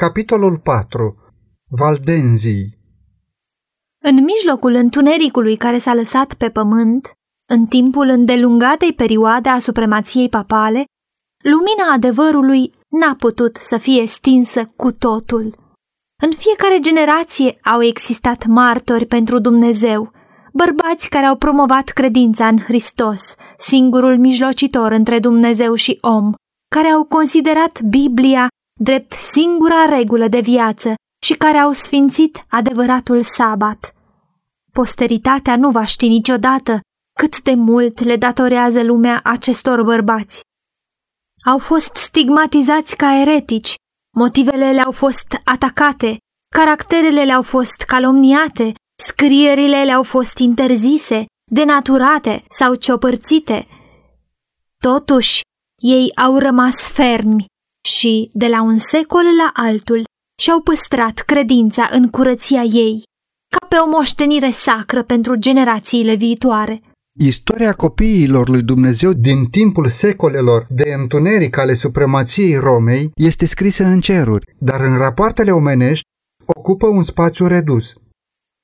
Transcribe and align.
Capitolul 0.00 0.58
4. 0.58 1.16
Valdenzii 1.70 2.78
În 4.04 4.24
mijlocul 4.24 4.74
întunericului 4.74 5.56
care 5.56 5.78
s-a 5.78 5.94
lăsat 5.94 6.34
pe 6.34 6.50
pământ, 6.50 7.12
în 7.48 7.66
timpul 7.66 8.08
îndelungatei 8.08 8.92
perioade 8.92 9.48
a 9.48 9.58
supremației 9.58 10.28
papale, 10.28 10.84
lumina 11.42 11.92
adevărului 11.92 12.72
n-a 12.88 13.14
putut 13.14 13.56
să 13.56 13.76
fie 13.78 14.06
stinsă 14.06 14.72
cu 14.76 14.92
totul. 14.92 15.56
În 16.22 16.32
fiecare 16.36 16.78
generație 16.80 17.58
au 17.62 17.82
existat 17.82 18.46
martori 18.46 19.06
pentru 19.06 19.38
Dumnezeu, 19.38 20.10
bărbați 20.52 21.08
care 21.08 21.26
au 21.26 21.36
promovat 21.36 21.88
credința 21.88 22.46
în 22.46 22.58
Hristos, 22.58 23.34
singurul 23.56 24.18
mijlocitor 24.18 24.92
între 24.92 25.18
Dumnezeu 25.18 25.74
și 25.74 25.98
om, 26.00 26.32
care 26.74 26.88
au 26.88 27.04
considerat 27.04 27.80
Biblia 27.80 28.48
drept 28.80 29.12
singura 29.12 29.84
regulă 29.84 30.28
de 30.28 30.40
viață 30.40 30.94
și 31.24 31.34
care 31.34 31.58
au 31.58 31.72
sfințit 31.72 32.44
adevăratul 32.48 33.22
sabat. 33.22 33.94
Posteritatea 34.72 35.56
nu 35.56 35.70
va 35.70 35.84
ști 35.84 36.08
niciodată 36.08 36.80
cât 37.18 37.42
de 37.42 37.54
mult 37.54 38.00
le 38.00 38.16
datorează 38.16 38.82
lumea 38.82 39.20
acestor 39.24 39.82
bărbați. 39.82 40.40
Au 41.44 41.58
fost 41.58 41.94
stigmatizați 41.94 42.96
ca 42.96 43.20
eretici, 43.20 43.74
motivele 44.16 44.72
le-au 44.72 44.90
fost 44.90 45.36
atacate, 45.44 46.18
caracterele 46.54 47.24
le-au 47.24 47.42
fost 47.42 47.82
calomniate, 47.82 48.72
scrierile 49.02 49.84
le-au 49.84 50.02
fost 50.02 50.38
interzise, 50.38 51.24
denaturate 51.50 52.44
sau 52.48 52.74
ciopărțite. 52.74 53.66
Totuși, 54.82 55.40
ei 55.82 56.12
au 56.16 56.38
rămas 56.38 56.92
fermi 56.92 57.46
și, 57.84 58.30
de 58.32 58.46
la 58.46 58.62
un 58.62 58.78
secol 58.78 59.24
la 59.38 59.50
altul, 59.54 60.04
și-au 60.42 60.60
păstrat 60.60 61.18
credința 61.18 61.88
în 61.92 62.10
curăția 62.10 62.62
ei, 62.62 63.02
ca 63.56 63.66
pe 63.66 63.76
o 63.76 63.88
moștenire 63.88 64.50
sacră 64.50 65.02
pentru 65.04 65.36
generațiile 65.36 66.14
viitoare. 66.14 66.82
Istoria 67.20 67.72
copiilor 67.72 68.48
lui 68.48 68.62
Dumnezeu 68.62 69.12
din 69.12 69.44
timpul 69.44 69.88
secolelor 69.88 70.66
de 70.70 70.92
întuneric 70.96 71.56
ale 71.56 71.74
supremației 71.74 72.56
Romei 72.56 73.10
este 73.14 73.46
scrisă 73.46 73.84
în 73.84 74.00
ceruri, 74.00 74.54
dar 74.58 74.80
în 74.80 74.96
rapoartele 74.96 75.50
omenești 75.50 76.04
ocupă 76.46 76.86
un 76.86 77.02
spațiu 77.02 77.46
redus. 77.46 77.94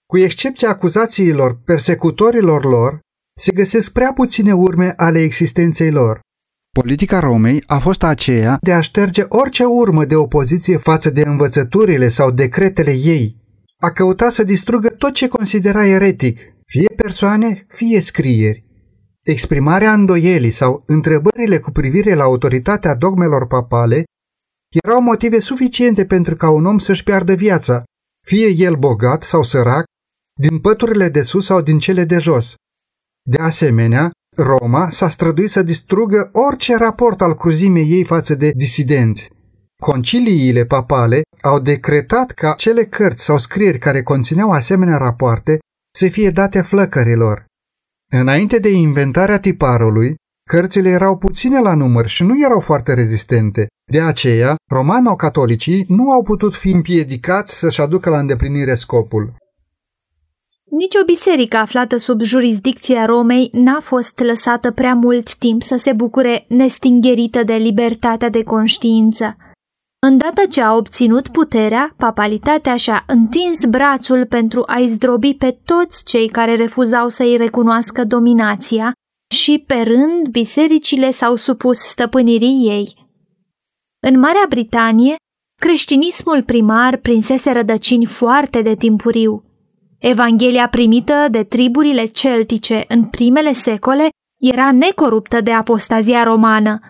Cu 0.07 0.19
excepția 0.19 0.69
acuzațiilor 0.69 1.61
persecutorilor 1.65 2.65
lor, 2.65 3.01
se 3.41 3.53
găsesc 3.53 3.93
prea 3.93 4.13
puține 4.13 4.53
urme 4.53 4.95
ale 4.97 5.19
existenței 5.23 5.91
lor. 5.91 6.21
Politica 6.73 7.19
Romei 7.19 7.63
a 7.67 7.79
fost 7.79 8.03
aceea 8.03 8.59
de 8.61 8.73
a 8.73 8.81
șterge 8.81 9.23
orice 9.29 9.65
urmă 9.65 10.05
de 10.05 10.15
opoziție 10.15 10.77
față 10.77 11.11
de 11.11 11.23
învățăturile 11.27 12.09
sau 12.09 12.31
decretele 12.31 12.93
ei. 12.93 13.37
A 13.79 13.91
căutat 13.91 14.33
să 14.33 14.45
distrugă 14.45 14.89
tot 14.89 15.13
ce 15.13 15.29
considera 15.29 15.87
eretic, 15.87 16.39
fie 16.67 16.95
persoane, 16.97 17.67
fie 17.69 18.01
scrieri. 18.01 18.65
Exprimarea 19.23 19.93
îndoielii 19.93 20.51
sau 20.51 20.83
întrebările 20.87 21.59
cu 21.59 21.71
privire 21.71 22.15
la 22.15 22.23
autoritatea 22.23 22.95
dogmelor 22.95 23.47
papale 23.47 24.05
erau 24.85 25.03
motive 25.03 25.39
suficiente 25.39 26.05
pentru 26.05 26.37
ca 26.37 26.51
un 26.51 26.67
om 26.67 26.79
să-și 26.79 27.03
piardă 27.03 27.35
viața, 27.35 27.83
fie 28.27 28.49
el 28.57 28.77
bogat 28.77 29.23
sau 29.23 29.43
sărac, 29.43 29.85
din 30.41 30.59
păturile 30.59 31.09
de 31.09 31.23
sus 31.23 31.45
sau 31.45 31.61
din 31.61 31.79
cele 31.79 32.05
de 32.05 32.19
jos. 32.19 32.55
De 33.23 33.37
asemenea, 33.39 34.11
Roma 34.37 34.91
s-a 34.91 35.09
străduit 35.09 35.51
să 35.51 35.63
distrugă 35.63 36.31
orice 36.33 36.77
raport 36.77 37.21
al 37.21 37.35
cruzimei 37.35 37.91
ei 37.91 38.05
față 38.05 38.35
de 38.35 38.51
disidenți. 38.57 39.31
Conciliile 39.83 40.65
papale 40.65 41.21
au 41.43 41.59
decretat 41.59 42.31
ca 42.31 42.53
cele 42.53 42.85
cărți 42.85 43.25
sau 43.25 43.39
scrieri 43.39 43.79
care 43.79 44.03
conțineau 44.03 44.51
asemenea 44.51 44.97
rapoarte 44.97 45.59
să 45.99 46.09
fie 46.09 46.31
date 46.31 46.61
flăcărilor. 46.61 47.45
Înainte 48.13 48.59
de 48.59 48.71
inventarea 48.71 49.41
tiparului, 49.41 50.15
cărțile 50.51 50.89
erau 50.89 51.17
puține 51.17 51.61
la 51.61 51.75
număr 51.75 52.07
și 52.07 52.23
nu 52.23 52.45
erau 52.45 52.61
foarte 52.61 52.95
rezistente. 52.95 53.67
De 53.93 54.01
aceea, 54.01 54.55
romano-catolicii 54.71 55.85
nu 55.89 56.11
au 56.11 56.23
putut 56.23 56.55
fi 56.55 56.71
împiedicați 56.71 57.59
să-și 57.59 57.81
aducă 57.81 58.11
la 58.11 58.19
îndeplinire 58.19 58.75
scopul. 58.75 59.35
Nici 60.71 60.95
o 60.95 61.05
biserică 61.05 61.57
aflată 61.57 61.97
sub 61.97 62.21
jurisdicția 62.21 63.05
Romei 63.05 63.51
n-a 63.53 63.81
fost 63.81 64.19
lăsată 64.19 64.71
prea 64.71 64.95
mult 64.95 65.35
timp 65.35 65.63
să 65.63 65.77
se 65.77 65.93
bucure 65.93 66.45
nestingherită 66.49 67.43
de 67.43 67.55
libertatea 67.55 68.29
de 68.29 68.43
conștiință. 68.43 69.37
Îndată 70.07 70.47
ce 70.51 70.63
a 70.63 70.75
obținut 70.75 71.29
puterea, 71.29 71.95
papalitatea 71.97 72.77
și-a 72.77 73.05
întins 73.07 73.65
brațul 73.65 74.27
pentru 74.27 74.63
a-i 74.67 74.87
zdrobi 74.87 75.35
pe 75.35 75.59
toți 75.65 76.05
cei 76.05 76.29
care 76.29 76.57
refuzau 76.57 77.09
să-i 77.09 77.37
recunoască 77.37 78.05
dominația 78.05 78.93
și, 79.35 79.65
pe 79.67 79.75
rând, 79.75 80.29
bisericile 80.31 81.11
s-au 81.11 81.37
supus 81.37 81.79
stăpânirii 81.79 82.69
ei. 82.69 83.09
În 84.07 84.19
Marea 84.19 84.47
Britanie, 84.49 85.17
creștinismul 85.61 86.43
primar 86.43 86.97
prinsese 86.97 87.51
rădăcini 87.51 88.07
foarte 88.07 88.63
de 88.63 88.75
timpuriu. 88.75 89.50
Evanghelia 90.01 90.69
primită 90.69 91.27
de 91.31 91.43
triburile 91.43 92.05
celtice 92.05 92.85
în 92.89 93.05
primele 93.05 93.53
secole 93.53 94.09
era 94.39 94.73
necoruptă 94.73 95.41
de 95.41 95.53
apostazia 95.53 96.23
romană. 96.23 96.81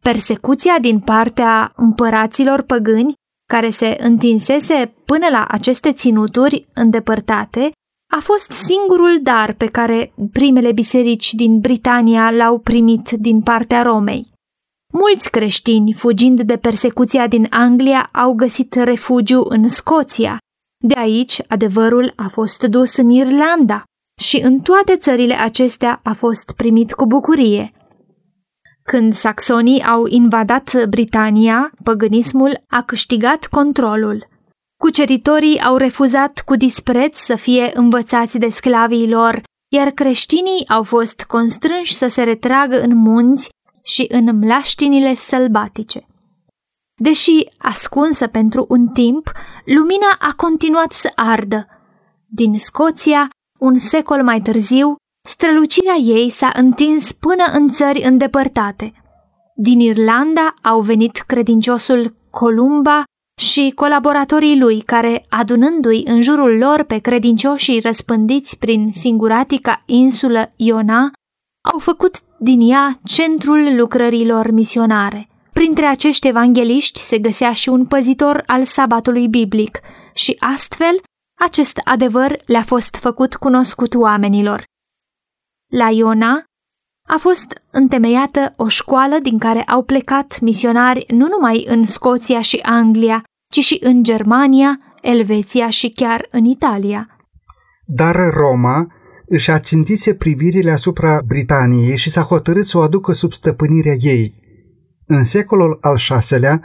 Persecuția 0.00 0.78
din 0.80 1.00
partea 1.00 1.72
împăraților 1.76 2.62
păgâni, 2.62 3.14
care 3.48 3.70
se 3.70 3.96
întinsese 4.00 4.94
până 5.04 5.26
la 5.30 5.44
aceste 5.48 5.92
ținuturi 5.92 6.66
îndepărtate, 6.74 7.70
a 8.10 8.20
fost 8.20 8.50
singurul 8.50 9.18
dar 9.22 9.52
pe 9.52 9.66
care 9.66 10.12
primele 10.32 10.72
biserici 10.72 11.32
din 11.32 11.60
Britania 11.60 12.30
l-au 12.30 12.58
primit 12.58 13.10
din 13.10 13.40
partea 13.40 13.82
Romei. 13.82 14.30
Mulți 14.92 15.30
creștini, 15.30 15.92
fugind 15.92 16.40
de 16.40 16.56
persecuția 16.56 17.26
din 17.26 17.46
Anglia, 17.50 18.08
au 18.12 18.32
găsit 18.32 18.74
refugiu 18.74 19.44
în 19.48 19.68
Scoția, 19.68 20.38
de 20.82 20.94
aici, 20.96 21.42
adevărul 21.48 22.12
a 22.16 22.28
fost 22.32 22.62
dus 22.62 22.96
în 22.96 23.10
Irlanda 23.10 23.82
și 24.20 24.40
în 24.44 24.58
toate 24.58 24.96
țările 24.96 25.34
acestea 25.34 26.00
a 26.02 26.12
fost 26.12 26.52
primit 26.56 26.92
cu 26.92 27.06
bucurie. 27.06 27.72
Când 28.82 29.12
saxonii 29.12 29.82
au 29.82 30.06
invadat 30.06 30.86
Britania, 30.88 31.72
păgânismul 31.82 32.64
a 32.68 32.82
câștigat 32.82 33.46
controlul. 33.46 34.28
Cuceritorii 34.76 35.60
au 35.60 35.76
refuzat 35.76 36.42
cu 36.44 36.56
dispreț 36.56 37.18
să 37.18 37.34
fie 37.34 37.70
învățați 37.74 38.38
de 38.38 38.48
sclavii 38.48 39.08
lor, 39.08 39.42
iar 39.68 39.90
creștinii 39.90 40.68
au 40.68 40.82
fost 40.82 41.24
constrânși 41.24 41.94
să 41.94 42.06
se 42.06 42.22
retragă 42.22 42.80
în 42.80 42.96
munți 42.96 43.48
și 43.82 44.06
în 44.08 44.38
mlaștinile 44.38 45.14
sălbatice. 45.14 46.06
Deși 47.02 47.46
ascunsă 47.58 48.26
pentru 48.26 48.66
un 48.68 48.88
timp, 48.88 49.30
lumina 49.64 50.16
a 50.18 50.32
continuat 50.36 50.92
să 50.92 51.12
ardă. 51.14 51.66
Din 52.26 52.58
Scoția, 52.58 53.28
un 53.58 53.78
secol 53.78 54.22
mai 54.22 54.40
târziu, 54.40 54.96
strălucirea 55.28 55.94
ei 55.94 56.30
s-a 56.30 56.52
întins 56.56 57.12
până 57.12 57.44
în 57.52 57.68
țări 57.68 58.02
îndepărtate. 58.02 58.92
Din 59.56 59.80
Irlanda 59.80 60.54
au 60.62 60.80
venit 60.80 61.16
credinciosul 61.26 62.14
Columba 62.30 63.02
și 63.40 63.72
colaboratorii 63.74 64.58
lui 64.58 64.80
care, 64.80 65.26
adunându-i 65.28 66.02
în 66.04 66.20
jurul 66.20 66.58
lor 66.58 66.82
pe 66.82 66.98
credincioșii 66.98 67.80
răspândiți 67.80 68.58
prin 68.58 68.92
singuratica 68.92 69.82
insulă 69.86 70.52
Iona, 70.56 71.10
au 71.72 71.78
făcut 71.78 72.14
din 72.38 72.70
ea 72.70 73.00
centrul 73.04 73.76
lucrărilor 73.76 74.50
misionare. 74.50 75.26
Printre 75.62 75.86
acești 75.86 76.28
evangeliști 76.28 77.00
se 77.00 77.18
găsea 77.18 77.52
și 77.52 77.68
un 77.68 77.86
păzitor 77.86 78.42
al 78.46 78.64
sabatului 78.64 79.28
biblic 79.28 79.80
și 80.14 80.36
astfel 80.38 81.02
acest 81.40 81.80
adevăr 81.84 82.42
le-a 82.46 82.62
fost 82.62 82.94
făcut 82.94 83.34
cunoscut 83.34 83.94
oamenilor. 83.94 84.64
La 85.70 85.90
Iona 85.90 86.44
a 87.08 87.16
fost 87.18 87.60
întemeiată 87.70 88.54
o 88.56 88.68
școală 88.68 89.18
din 89.22 89.38
care 89.38 89.62
au 89.62 89.82
plecat 89.82 90.40
misionari 90.40 91.04
nu 91.08 91.26
numai 91.28 91.64
în 91.68 91.86
Scoția 91.86 92.40
și 92.40 92.58
Anglia, 92.62 93.24
ci 93.52 93.58
și 93.58 93.78
în 93.80 94.02
Germania, 94.02 94.80
Elveția 95.02 95.68
și 95.68 95.88
chiar 95.88 96.28
în 96.30 96.44
Italia. 96.44 97.16
Dar 97.86 98.16
Roma 98.30 98.86
își 99.26 99.50
ațintise 99.50 100.14
privirile 100.14 100.70
asupra 100.70 101.20
Britaniei 101.26 101.96
și 101.96 102.10
s-a 102.10 102.22
hotărât 102.22 102.66
să 102.66 102.78
o 102.78 102.80
aducă 102.80 103.12
sub 103.12 103.32
stăpânirea 103.32 103.94
ei. 103.98 104.40
În 105.14 105.24
secolul 105.24 105.78
al 105.80 105.98
VI-lea, 106.28 106.62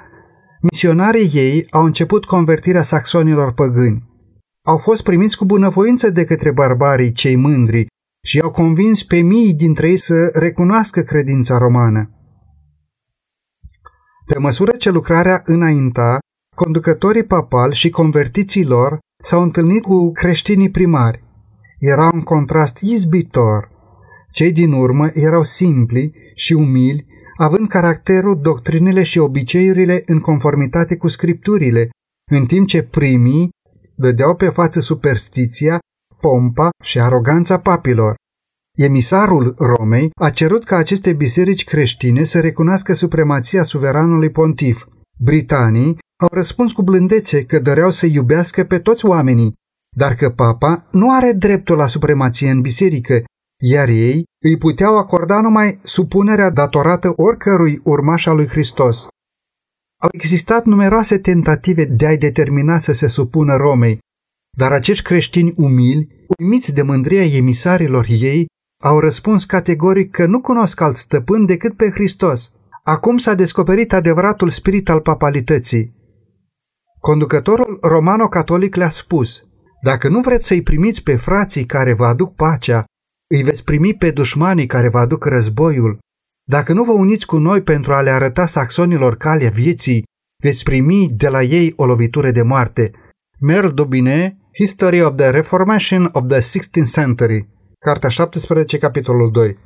misionarii 0.62 1.32
ei 1.34 1.68
au 1.70 1.84
început 1.86 2.26
convertirea 2.26 2.82
saxonilor 2.82 3.54
păgâni. 3.54 4.04
Au 4.66 4.78
fost 4.78 5.04
primiți 5.04 5.38
cu 5.38 5.46
bunăvoință 5.46 6.10
de 6.10 6.26
către 6.26 6.52
barbarii 6.52 7.12
cei 7.12 7.36
mândri 7.36 7.86
și 8.24 8.40
au 8.40 8.52
convins 8.52 9.04
pe 9.04 9.20
mii 9.20 9.54
dintre 9.54 9.90
ei 9.90 9.98
să 9.98 10.30
recunoască 10.34 11.02
credința 11.02 11.58
romană. 11.58 12.10
Pe 14.26 14.38
măsură 14.38 14.72
ce 14.72 14.90
lucrarea 14.90 15.42
înainta, 15.46 16.18
conducătorii 16.56 17.26
papali 17.26 17.76
și 17.76 17.90
convertiții 17.90 18.66
lor 18.66 19.00
s-au 19.24 19.42
întâlnit 19.42 19.84
cu 19.84 20.12
creștinii 20.12 20.72
primari. 20.72 21.24
Era 21.80 22.10
un 22.14 22.22
contrast 22.22 22.78
izbitor. 22.78 23.70
Cei 24.32 24.52
din 24.52 24.72
urmă 24.72 25.10
erau 25.14 25.44
simpli 25.44 26.14
și 26.36 26.54
umili, 26.54 27.06
având 27.38 27.68
caracterul, 27.68 28.40
doctrinele 28.42 29.04
și 29.04 29.20
obiceiurile 29.20 30.04
în 30.06 30.20
conformitate 30.20 30.98
cu 30.98 31.08
scripturile, 31.08 31.90
în 32.32 32.46
timp 32.46 32.68
ce 32.68 32.84
primii 32.84 33.50
dădeau 33.96 34.36
pe 34.36 34.50
față 34.50 34.80
superstiția, 34.80 35.80
pompa 36.22 36.70
și 36.84 37.00
aroganța 37.00 37.60
papilor. 37.60 38.16
Emisarul 38.78 39.56
Romei 39.58 40.10
a 40.22 40.30
cerut 40.30 40.64
ca 40.64 40.76
aceste 40.76 41.14
biserici 41.14 41.64
creștine 41.64 42.24
să 42.24 42.40
recunoască 42.40 42.94
supremația 42.94 43.64
suveranului 43.64 44.30
pontif. 44.30 44.86
Britanii 45.20 45.98
au 46.22 46.28
răspuns 46.32 46.72
cu 46.72 46.84
blândețe 46.84 47.44
că 47.44 47.60
doreau 47.60 47.92
să 47.92 48.06
iubească 48.06 48.64
pe 48.64 48.80
toți 48.80 49.06
oamenii, 49.06 49.54
dar 49.96 50.14
că 50.14 50.30
papa 50.30 50.88
nu 50.92 51.16
are 51.16 51.32
dreptul 51.32 51.78
la 51.78 51.88
supremație 51.88 52.50
în 52.50 52.62
biserică, 52.62 53.24
iar 53.60 53.88
ei 53.88 54.24
îi 54.44 54.58
puteau 54.58 54.98
acorda 54.98 55.42
numai 55.42 55.80
supunerea 55.84 56.50
datorată 56.50 57.14
oricărui 57.16 57.80
urmaș 57.84 58.26
al 58.26 58.36
lui 58.36 58.48
Hristos. 58.48 59.08
Au 60.02 60.10
existat 60.12 60.66
numeroase 60.66 61.18
tentative 61.18 61.86
de 61.86 62.06
a-i 62.06 62.18
determina 62.18 62.78
să 62.78 62.92
se 62.92 63.08
supună 63.08 63.56
Romei, 63.56 64.00
dar 64.58 64.72
acești 64.72 65.04
creștini 65.04 65.54
umili, 65.56 66.26
uimiți 66.38 66.74
de 66.74 66.82
mândria 66.82 67.24
emisarilor 67.24 68.06
ei, 68.10 68.46
au 68.84 69.00
răspuns 69.00 69.46
categoric 69.46 70.12
că 70.12 70.26
nu 70.26 70.42
cunosc 70.42 70.82
alt 70.82 70.98
stăpân 70.98 71.46
decât 71.46 71.76
pe 71.76 71.90
Hristos. 71.90 72.52
Acum 72.84 73.18
s-a 73.18 73.34
descoperit 73.34 73.94
adevăratul 73.94 74.50
spirit 74.50 74.90
al 74.90 75.02
papalității. 75.02 75.96
Conducătorul 77.00 77.78
romano-catolic 77.82 78.76
le-a 78.76 78.90
spus, 78.90 79.44
dacă 79.82 80.10
nu 80.10 80.20
vreți 80.20 80.46
să-i 80.48 80.64
primiți 80.64 81.04
pe 81.04 81.16
frații 81.16 81.66
care 81.66 81.94
vă 81.94 82.06
aduc 82.06 82.36
pacea, 82.36 82.86
îi 83.28 83.44
veți 83.44 83.64
primi 83.64 83.94
pe 83.94 84.12
dușmanii 84.12 84.66
care 84.66 84.90
vă 84.90 84.98
aduc 84.98 85.26
războiul. 85.26 85.98
Dacă 86.50 86.74
nu 86.74 86.84
vă 86.84 86.92
uniți 86.92 87.26
cu 87.26 87.38
noi 87.38 87.62
pentru 87.62 87.94
a 87.94 88.02
le 88.02 88.10
arăta 88.10 88.46
saxonilor 88.46 89.18
calea 89.18 89.50
vieții, 89.50 90.04
veți 90.44 90.64
primi 90.64 91.08
de 91.10 91.30
la 91.30 91.44
ei 91.44 91.74
o 91.76 91.86
lovitură 91.86 92.32
de 92.32 92.42
moarte. 92.42 92.92
Merle 93.40 93.70
Dobinet, 93.70 94.36
History 94.54 95.02
of 95.02 95.16
the 95.16 95.30
Reformation 95.30 96.10
of 96.12 96.28
the 96.28 96.40
16th 96.40 96.92
Century, 96.92 97.48
Cartea 97.80 98.10
17, 98.10 98.78
capitolul 98.78 99.32
2. 99.32 99.58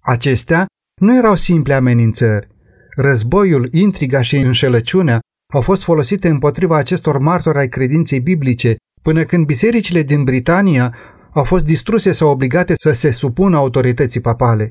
Acestea 0.00 0.66
nu 1.00 1.16
erau 1.16 1.34
simple 1.34 1.74
amenințări. 1.74 2.48
Războiul, 2.96 3.68
intriga 3.72 4.20
și 4.20 4.36
înșelăciunea 4.36 5.20
au 5.54 5.60
fost 5.60 5.82
folosite 5.82 6.28
împotriva 6.28 6.76
acestor 6.76 7.18
martori 7.18 7.58
ai 7.58 7.68
credinței 7.68 8.20
biblice, 8.20 8.76
până 9.02 9.24
când 9.24 9.46
bisericile 9.46 10.02
din 10.02 10.24
Britania 10.24 10.94
au 11.34 11.44
fost 11.44 11.64
distruse 11.64 12.12
sau 12.12 12.30
obligate 12.30 12.74
să 12.76 12.92
se 12.92 13.10
supună 13.10 13.56
autorității 13.56 14.20
papale. 14.20 14.70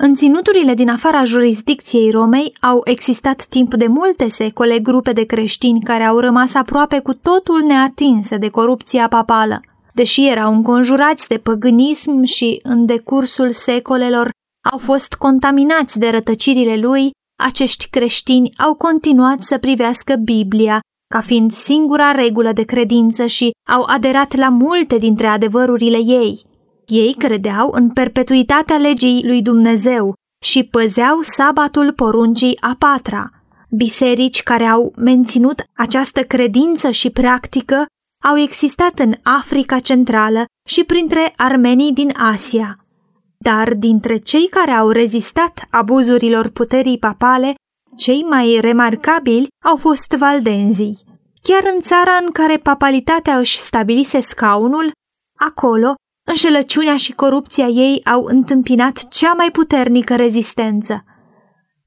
În 0.00 0.14
ținuturile 0.14 0.74
din 0.74 0.88
afara 0.88 1.24
jurisdicției 1.24 2.10
Romei 2.10 2.52
au 2.60 2.80
existat 2.84 3.44
timp 3.44 3.74
de 3.74 3.86
multe 3.86 4.28
secole 4.28 4.78
grupe 4.78 5.12
de 5.12 5.24
creștini 5.24 5.82
care 5.82 6.04
au 6.04 6.18
rămas 6.18 6.54
aproape 6.54 6.98
cu 6.98 7.14
totul 7.14 7.62
neatinse 7.62 8.36
de 8.36 8.48
corupția 8.48 9.08
papală. 9.08 9.60
Deși 9.94 10.28
erau 10.28 10.52
înconjurați 10.54 11.28
de 11.28 11.36
păgânism 11.38 12.22
și 12.22 12.60
în 12.62 12.86
decursul 12.86 13.50
secolelor 13.50 14.30
au 14.70 14.78
fost 14.78 15.14
contaminați 15.14 15.98
de 15.98 16.08
rătăcirile 16.08 16.76
lui, 16.76 17.10
acești 17.42 17.88
creștini 17.90 18.52
au 18.56 18.74
continuat 18.74 19.42
să 19.42 19.58
privească 19.58 20.14
Biblia 20.14 20.80
ca 21.08 21.20
fiind 21.20 21.52
singura 21.52 22.10
regulă 22.10 22.52
de 22.52 22.62
credință 22.62 23.26
și 23.26 23.50
au 23.70 23.82
aderat 23.82 24.36
la 24.36 24.48
multe 24.48 24.98
dintre 24.98 25.26
adevărurile 25.26 25.98
ei. 25.98 26.46
Ei 26.86 27.14
credeau 27.18 27.70
în 27.72 27.90
perpetuitatea 27.90 28.76
legii 28.76 29.26
lui 29.26 29.42
Dumnezeu 29.42 30.14
și 30.44 30.64
păzeau 30.64 31.18
sabatul 31.20 31.92
poruncii 31.92 32.58
a 32.60 32.76
patra. 32.78 33.30
Biserici 33.70 34.42
care 34.42 34.64
au 34.64 34.92
menținut 34.96 35.62
această 35.76 36.22
credință 36.22 36.90
și 36.90 37.10
practică 37.10 37.86
au 38.24 38.38
existat 38.38 38.98
în 38.98 39.14
Africa 39.22 39.78
Centrală 39.78 40.44
și 40.68 40.84
printre 40.84 41.32
armenii 41.36 41.92
din 41.92 42.12
Asia. 42.16 42.78
Dar 43.38 43.74
dintre 43.74 44.16
cei 44.16 44.48
care 44.48 44.70
au 44.70 44.88
rezistat 44.88 45.66
abuzurilor 45.70 46.48
puterii 46.48 46.98
papale, 46.98 47.54
cei 47.98 48.22
mai 48.22 48.58
remarcabili 48.60 49.48
au 49.64 49.76
fost 49.76 50.12
valdenzii. 50.12 50.98
Chiar 51.42 51.72
în 51.74 51.80
țara 51.80 52.10
în 52.24 52.30
care 52.30 52.56
papalitatea 52.56 53.38
își 53.38 53.58
stabilise 53.58 54.20
scaunul, 54.20 54.92
acolo 55.38 55.94
înșelăciunea 56.26 56.96
și 56.96 57.12
corupția 57.12 57.66
ei 57.66 58.04
au 58.04 58.24
întâmpinat 58.24 59.08
cea 59.08 59.32
mai 59.32 59.50
puternică 59.50 60.16
rezistență. 60.16 61.04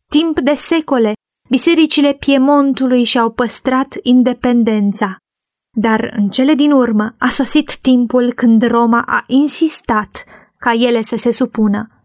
Timp 0.10 0.40
de 0.40 0.54
secole, 0.54 1.14
bisericile 1.50 2.14
Piemontului 2.14 3.04
și-au 3.04 3.32
păstrat 3.32 3.98
independența. 4.02 5.16
Dar 5.78 6.14
în 6.18 6.30
cele 6.30 6.54
din 6.54 6.72
urmă 6.72 7.16
a 7.18 7.30
sosit 7.30 7.78
timpul 7.78 8.34
când 8.34 8.68
Roma 8.68 9.04
a 9.08 9.24
insistat 9.28 10.24
ca 10.58 10.74
ele 10.74 11.02
să 11.02 11.16
se 11.16 11.32
supună. 11.32 12.01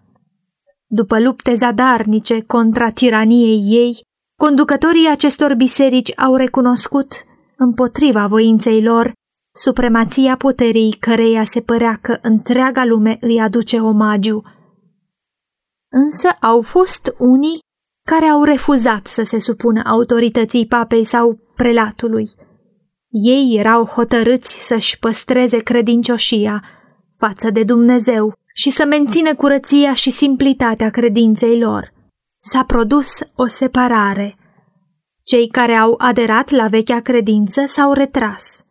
După 0.86 1.20
lupte 1.20 1.54
zadarnice 1.54 2.40
contra 2.40 2.90
tiraniei 2.90 3.76
ei, 3.76 4.00
conducătorii 4.38 5.08
acestor 5.08 5.54
biserici 5.54 6.18
au 6.18 6.34
recunoscut, 6.34 7.12
împotriva 7.56 8.26
voinței 8.26 8.82
lor, 8.82 9.12
supremația 9.54 10.36
puterii 10.36 10.96
căreia 11.00 11.44
se 11.44 11.60
părea 11.60 11.98
că 12.02 12.18
întreaga 12.22 12.84
lume 12.84 13.18
îi 13.20 13.40
aduce 13.40 13.78
omagiu. 13.78 14.42
Însă 15.90 16.28
au 16.40 16.62
fost 16.62 17.14
unii 17.18 17.58
care 18.10 18.24
au 18.24 18.42
refuzat 18.42 19.06
să 19.06 19.22
se 19.22 19.40
supună 19.40 19.82
autorității 19.84 20.66
papei 20.66 21.04
sau 21.04 21.38
prelatului. 21.56 22.30
Ei 23.08 23.56
erau 23.58 23.84
hotărâți 23.84 24.66
să-și 24.66 24.98
păstreze 24.98 25.58
credincioșia 25.58 26.64
față 27.16 27.50
de 27.50 27.62
Dumnezeu 27.62 28.34
și 28.56 28.70
să 28.70 28.84
mențină 28.84 29.34
curăția 29.34 29.94
și 29.94 30.10
simplitatea 30.10 30.90
credinței 30.90 31.58
lor. 31.58 31.92
S-a 32.38 32.64
produs 32.64 33.08
o 33.34 33.46
separare. 33.46 34.36
Cei 35.24 35.48
care 35.48 35.72
au 35.72 35.94
aderat 35.98 36.50
la 36.50 36.68
vechea 36.68 37.00
credință 37.00 37.62
s-au 37.66 37.92
retras. 37.92 38.64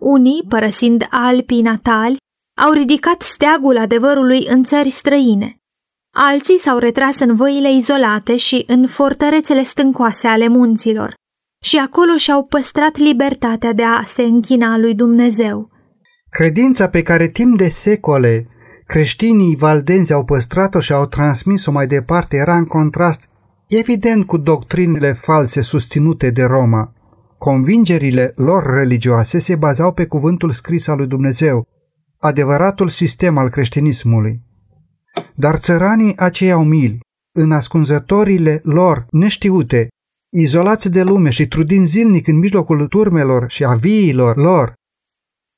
Unii, 0.00 0.44
părăsind 0.48 1.06
Alpii 1.10 1.62
natali, 1.62 2.16
au 2.56 2.72
ridicat 2.72 3.22
steagul 3.22 3.78
adevărului 3.78 4.46
în 4.46 4.64
țări 4.64 4.90
străine. 4.90 5.56
Alții 6.14 6.58
s-au 6.58 6.78
retras 6.78 7.18
în 7.18 7.34
văile 7.34 7.72
izolate 7.72 8.36
și 8.36 8.64
în 8.66 8.86
fortărețele 8.86 9.62
stâncoase 9.62 10.26
ale 10.26 10.48
munților 10.48 11.14
și 11.64 11.78
acolo 11.78 12.16
și-au 12.16 12.44
păstrat 12.44 12.96
libertatea 12.96 13.72
de 13.72 13.82
a 13.82 14.02
se 14.04 14.22
închina 14.22 14.78
lui 14.78 14.94
Dumnezeu. 14.94 15.70
Credința 16.30 16.88
pe 16.88 17.02
care 17.02 17.28
timp 17.28 17.58
de 17.58 17.68
secole 17.68 18.46
creștinii 18.86 19.56
valdenzi 19.56 20.12
au 20.12 20.24
păstrat-o 20.24 20.80
și 20.80 20.92
au 20.92 21.06
transmis-o 21.06 21.70
mai 21.70 21.86
departe 21.86 22.36
era 22.36 22.56
în 22.56 22.64
contrast 22.64 23.28
evident 23.68 24.26
cu 24.26 24.36
doctrinele 24.36 25.12
false 25.12 25.60
susținute 25.60 26.30
de 26.30 26.44
Roma. 26.44 26.92
Convingerile 27.38 28.32
lor 28.36 28.66
religioase 28.66 29.38
se 29.38 29.56
bazau 29.56 29.92
pe 29.92 30.06
cuvântul 30.06 30.50
scris 30.50 30.88
al 30.88 30.96
lui 30.96 31.06
Dumnezeu, 31.06 31.66
adevăratul 32.18 32.88
sistem 32.88 33.38
al 33.38 33.48
creștinismului. 33.48 34.40
Dar 35.34 35.56
țăranii 35.56 36.16
aceia 36.16 36.56
umili, 36.56 37.00
în 37.32 37.52
ascunzătorile 37.52 38.60
lor 38.62 39.06
neștiute, 39.10 39.88
izolați 40.32 40.90
de 40.90 41.02
lume 41.02 41.30
și 41.30 41.48
trudind 41.48 41.86
zilnic 41.86 42.26
în 42.26 42.38
mijlocul 42.38 42.86
turmelor 42.86 43.50
și 43.50 43.64
a 43.64 43.74
viilor 43.74 44.36
lor, 44.36 44.72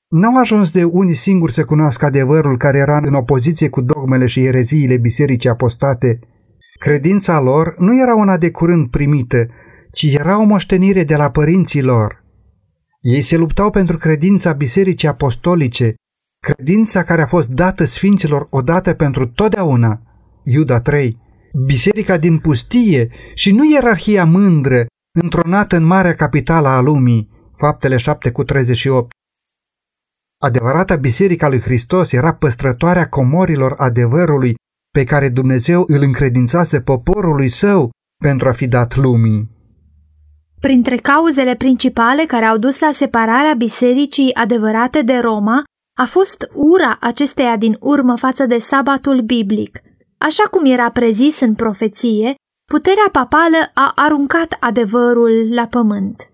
n-au 0.08 0.36
ajuns 0.36 0.70
de 0.70 0.84
unii 0.84 1.14
singuri 1.14 1.52
să 1.52 1.64
cunoască 1.64 2.06
adevărul 2.06 2.56
care 2.56 2.78
era 2.78 3.00
în 3.04 3.14
opoziție 3.14 3.68
cu 3.68 3.80
dogmele 3.80 4.26
și 4.26 4.44
ereziile 4.44 4.96
bisericii 4.96 5.50
apostate. 5.50 6.18
Credința 6.80 7.40
lor 7.40 7.74
nu 7.78 8.00
era 8.00 8.14
una 8.14 8.36
de 8.36 8.50
curând 8.50 8.90
primită, 8.90 9.48
ci 9.92 10.02
era 10.02 10.40
o 10.40 10.44
moștenire 10.44 11.04
de 11.04 11.16
la 11.16 11.30
părinții 11.30 11.82
lor. 11.82 12.24
Ei 13.00 13.20
se 13.20 13.36
luptau 13.36 13.70
pentru 13.70 13.98
credința 13.98 14.52
bisericii 14.52 15.08
apostolice, 15.08 15.94
credința 16.40 17.02
care 17.02 17.22
a 17.22 17.26
fost 17.26 17.48
dată 17.48 17.84
sfinților 17.84 18.46
odată 18.50 18.92
pentru 18.94 19.26
totdeauna. 19.26 20.02
Iuda 20.44 20.80
3 20.80 21.26
biserica 21.66 22.16
din 22.16 22.38
pustie 22.38 23.08
și 23.34 23.52
nu 23.52 23.70
ierarhia 23.70 24.24
mândră, 24.24 24.86
întronată 25.20 25.76
în 25.76 25.84
marea 25.84 26.14
capitală 26.14 26.68
a 26.68 26.80
lumii, 26.80 27.28
faptele 27.56 27.96
7 27.96 28.30
cu 28.30 28.42
38. 28.42 29.10
Adevărata 30.40 30.96
biserica 30.96 31.48
lui 31.48 31.60
Hristos 31.60 32.12
era 32.12 32.34
păstrătoarea 32.34 33.08
comorilor 33.08 33.74
adevărului 33.78 34.54
pe 34.90 35.04
care 35.04 35.28
Dumnezeu 35.28 35.84
îl 35.86 36.02
încredințase 36.02 36.80
poporului 36.80 37.48
său 37.48 37.90
pentru 38.24 38.48
a 38.48 38.52
fi 38.52 38.68
dat 38.68 38.96
lumii. 38.96 39.50
Printre 40.60 40.96
cauzele 40.96 41.54
principale 41.54 42.24
care 42.24 42.44
au 42.44 42.56
dus 42.56 42.78
la 42.78 42.90
separarea 42.92 43.54
bisericii 43.54 44.34
adevărate 44.34 45.02
de 45.02 45.12
Roma 45.12 45.62
a 45.96 46.04
fost 46.04 46.50
ura 46.54 46.96
acesteia 47.00 47.56
din 47.56 47.76
urmă 47.80 48.16
față 48.16 48.46
de 48.46 48.58
sabatul 48.58 49.20
biblic. 49.20 49.80
Așa 50.18 50.42
cum 50.50 50.64
era 50.64 50.90
prezis 50.90 51.40
în 51.40 51.54
profeție, 51.54 52.34
puterea 52.70 53.08
papală 53.12 53.70
a 53.74 53.92
aruncat 53.94 54.56
adevărul 54.60 55.48
la 55.54 55.66
pământ. 55.66 56.30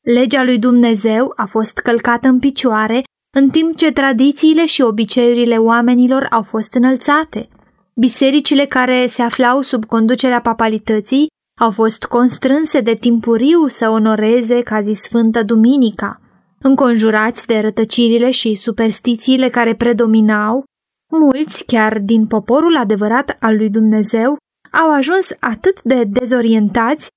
Legea 0.00 0.44
lui 0.44 0.58
Dumnezeu 0.58 1.32
a 1.36 1.46
fost 1.46 1.78
călcată 1.78 2.28
în 2.28 2.38
picioare, 2.38 3.02
în 3.34 3.48
timp 3.48 3.76
ce 3.76 3.92
tradițiile 3.92 4.66
și 4.66 4.82
obiceiurile 4.82 5.56
oamenilor 5.56 6.26
au 6.30 6.42
fost 6.42 6.74
înălțate. 6.74 7.48
Bisericile 7.94 8.66
care 8.66 9.06
se 9.06 9.22
aflau 9.22 9.60
sub 9.60 9.84
conducerea 9.84 10.40
papalității 10.40 11.26
au 11.60 11.70
fost 11.70 12.04
constrânse 12.04 12.80
de 12.80 12.94
timpuriu 12.94 13.68
să 13.68 13.88
onoreze 13.88 14.62
ca 14.62 14.80
zi 14.80 14.92
sfântă 14.92 15.42
duminica. 15.42 16.20
Înconjurați 16.58 17.46
de 17.46 17.58
rătăcirile 17.58 18.30
și 18.30 18.54
superstițiile 18.54 19.48
care 19.48 19.74
predominau, 19.74 20.64
mulți, 21.10 21.64
chiar 21.64 21.98
din 21.98 22.26
poporul 22.26 22.76
adevărat 22.76 23.36
al 23.40 23.56
lui 23.56 23.70
Dumnezeu, 23.70 24.36
au 24.82 24.92
ajuns 24.92 25.30
atât 25.40 25.82
de 25.82 26.04
dezorientați 26.04 27.08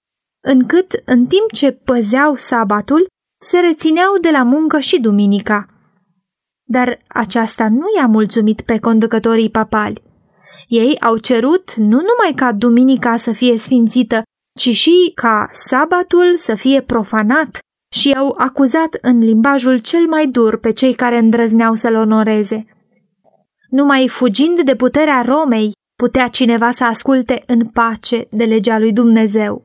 încât, 0.47 0.91
în 1.05 1.25
timp 1.25 1.51
ce 1.51 1.71
păzeau 1.71 2.35
sabatul, 2.35 3.07
se 3.41 3.59
rețineau 3.59 4.17
de 4.21 4.29
la 4.29 4.43
muncă 4.43 4.79
și 4.79 4.99
duminica. 4.99 5.74
Dar 6.67 6.99
aceasta 7.07 7.69
nu 7.69 7.85
i-a 7.97 8.07
mulțumit 8.07 8.61
pe 8.61 8.79
conducătorii 8.79 9.49
papali. 9.49 10.03
Ei 10.67 10.99
au 10.99 11.17
cerut 11.17 11.73
nu 11.75 11.85
numai 11.85 12.33
ca 12.35 12.51
duminica 12.51 13.17
să 13.17 13.31
fie 13.31 13.57
sfințită, 13.57 14.23
ci 14.59 14.69
și 14.69 15.11
ca 15.15 15.49
sabatul 15.51 16.33
să 16.37 16.55
fie 16.55 16.81
profanat 16.81 17.59
și 17.93 18.11
au 18.11 18.35
acuzat 18.37 18.97
în 19.01 19.19
limbajul 19.19 19.77
cel 19.77 20.05
mai 20.07 20.27
dur 20.27 20.57
pe 20.57 20.71
cei 20.71 20.93
care 20.93 21.17
îndrăzneau 21.17 21.73
să-l 21.73 21.95
onoreze. 21.95 22.65
Numai 23.69 24.07
fugind 24.07 24.61
de 24.61 24.75
puterea 24.75 25.21
Romei, 25.25 25.71
putea 25.95 26.27
cineva 26.27 26.71
să 26.71 26.83
asculte 26.83 27.43
în 27.45 27.65
pace 27.65 28.27
de 28.31 28.43
legea 28.43 28.79
lui 28.79 28.93
Dumnezeu. 28.93 29.63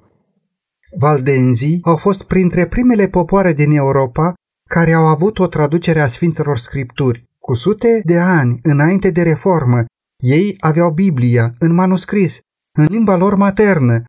Valdenzii 0.98 1.78
au 1.82 1.96
fost 1.96 2.22
printre 2.22 2.66
primele 2.66 3.06
popoare 3.06 3.52
din 3.52 3.70
Europa 3.70 4.34
care 4.74 4.92
au 4.92 5.06
avut 5.06 5.38
o 5.38 5.46
traducere 5.46 6.00
a 6.00 6.06
Sfinților 6.06 6.58
Scripturi. 6.58 7.28
Cu 7.38 7.54
sute 7.54 8.00
de 8.04 8.18
ani 8.18 8.58
înainte 8.62 9.10
de 9.10 9.22
reformă, 9.22 9.84
ei 10.22 10.56
aveau 10.60 10.90
Biblia 10.90 11.54
în 11.58 11.74
manuscris, 11.74 12.38
în 12.78 12.84
limba 12.84 13.16
lor 13.16 13.34
maternă, 13.34 14.02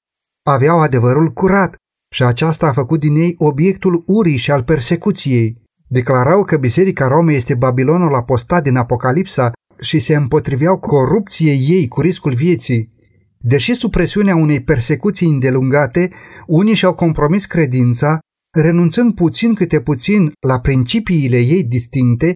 aveau 0.44 0.80
adevărul 0.80 1.30
curat 1.30 1.76
și 2.14 2.24
aceasta 2.24 2.68
a 2.68 2.72
făcut 2.72 3.00
din 3.00 3.16
ei 3.16 3.36
obiectul 3.38 4.04
urii 4.06 4.38
și 4.38 4.52
al 4.52 4.64
persecuției. 4.64 5.62
Declarau 5.88 6.44
că 6.44 6.58
Biserica 6.58 7.08
Romei 7.08 7.36
este 7.36 7.56
Babilonul 7.56 8.16
apostat 8.16 8.64
din 8.64 8.76
Apocalipsa 8.76 9.52
și 9.80 10.00
se 10.00 10.16
împotriveau 10.16 10.80
corupției 10.80 11.66
ei 11.68 11.88
cu 11.88 12.02
riscul 12.02 12.34
vieții. 12.34 12.94
Deși 13.38 13.74
sub 13.74 13.92
presiunea 13.92 14.36
unei 14.36 14.64
persecuții 14.64 15.28
îndelungate, 15.28 16.10
unii 16.48 16.74
și-au 16.74 16.94
compromis 16.94 17.46
credința, 17.46 18.20
renunțând 18.58 19.16
puțin 19.16 19.54
câte 19.54 19.82
puțin 19.82 20.32
la 20.48 20.60
principiile 20.60 21.38
ei 21.38 21.64
distincte, 21.64 22.34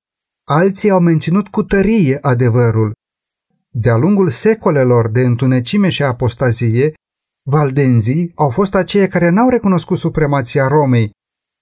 alții 0.47 0.89
au 0.89 0.99
menținut 0.99 1.47
cu 1.47 1.63
tărie 1.63 2.17
adevărul. 2.21 2.93
De-a 3.69 3.95
lungul 3.95 4.29
secolelor 4.29 5.09
de 5.09 5.21
întunecime 5.21 5.89
și 5.89 6.03
apostazie, 6.03 6.93
Valdenzii 7.49 8.31
au 8.35 8.49
fost 8.49 8.75
aceia 8.75 9.07
care 9.07 9.29
n-au 9.29 9.49
recunoscut 9.49 9.97
supremația 9.97 10.67
Romei, 10.67 11.11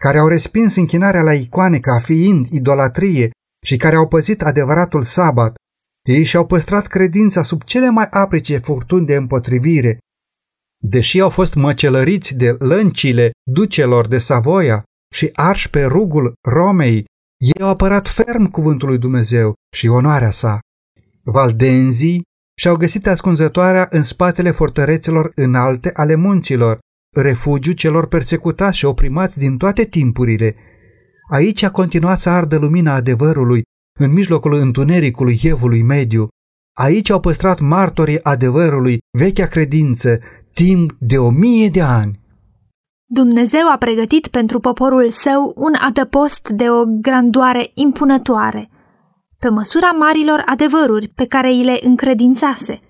care 0.04 0.18
au 0.18 0.28
respins 0.28 0.76
închinarea 0.76 1.22
la 1.22 1.34
icoane 1.34 1.80
ca 1.80 2.00
fiind 2.00 2.48
idolatrie 2.48 3.32
și 3.66 3.78
care 3.78 3.96
au 3.96 4.08
păzit 4.08 4.42
adevăratul 4.42 5.04
sabat. 5.04 5.56
Ei 6.10 6.24
și-au 6.24 6.46
păstrat 6.46 6.88
credința 6.88 7.44
sub 7.44 7.64
cele 7.64 7.90
mai 7.90 8.08
aprice 8.10 8.58
furtuni 8.58 9.06
de 9.06 9.16
împotrivire. 9.16 9.98
Deși 10.86 11.20
au 11.20 11.30
fost 11.30 11.54
măcelăriți 11.54 12.36
de 12.36 12.56
lăncile 12.60 13.32
ducelor 13.52 14.08
de 14.08 14.18
Savoia 14.18 14.84
și 15.14 15.30
arși 15.34 15.70
pe 15.70 15.84
rugul 15.84 16.34
Romei, 16.48 17.06
ei 17.38 17.62
au 17.62 17.70
apărat 17.70 18.08
ferm 18.08 18.46
cuvântul 18.46 18.88
lui 18.88 18.98
Dumnezeu 18.98 19.54
și 19.76 19.88
onoarea 19.88 20.30
sa. 20.30 20.60
Valdenzii 21.24 22.22
și-au 22.60 22.76
găsit 22.76 23.08
ascunzătoarea 23.08 23.88
în 23.90 24.04
spatele 24.04 24.52
fortărețelor 24.52 25.32
înalte 25.36 25.92
ale 25.94 26.16
munților, 26.16 26.80
refugiu 27.16 27.72
celor 27.72 28.08
persecutați 28.08 28.78
și 28.78 28.86
oprimați 28.86 29.38
din 29.38 29.58
toate 29.58 29.86
timpurile. 29.86 30.56
Aici 31.32 31.64
a 31.64 31.72
continuat 31.72 32.20
să 32.20 32.30
ardă 32.30 32.58
lumina 32.58 32.94
adevărului, 32.94 33.62
în 34.00 34.12
mijlocul 34.12 34.54
întunericului 34.54 35.40
evului 35.44 35.82
mediu. 35.82 36.28
Aici 36.78 37.10
au 37.10 37.20
păstrat 37.20 37.60
martorii 37.60 38.24
adevărului 38.24 38.98
vechea 39.18 39.48
credință, 39.48 40.20
timp 40.54 40.92
de 41.00 41.18
o 41.18 41.30
mie 41.30 41.70
de 41.72 41.82
ani. 41.82 42.20
Dumnezeu 43.06 43.68
a 43.72 43.78
pregătit 43.78 44.28
pentru 44.28 44.60
poporul 44.60 45.10
său 45.10 45.54
un 45.56 45.74
adăpost 45.80 46.50
de 46.50 46.70
o 46.70 46.84
grandoare 46.86 47.72
impunătoare 47.74 48.70
pe 49.44 49.50
măsura 49.50 49.92
marilor 49.92 50.44
adevăruri 50.46 51.08
pe 51.08 51.26
care 51.26 51.48
îi 51.48 51.64
le 51.64 51.80
încredințase. 51.82 52.82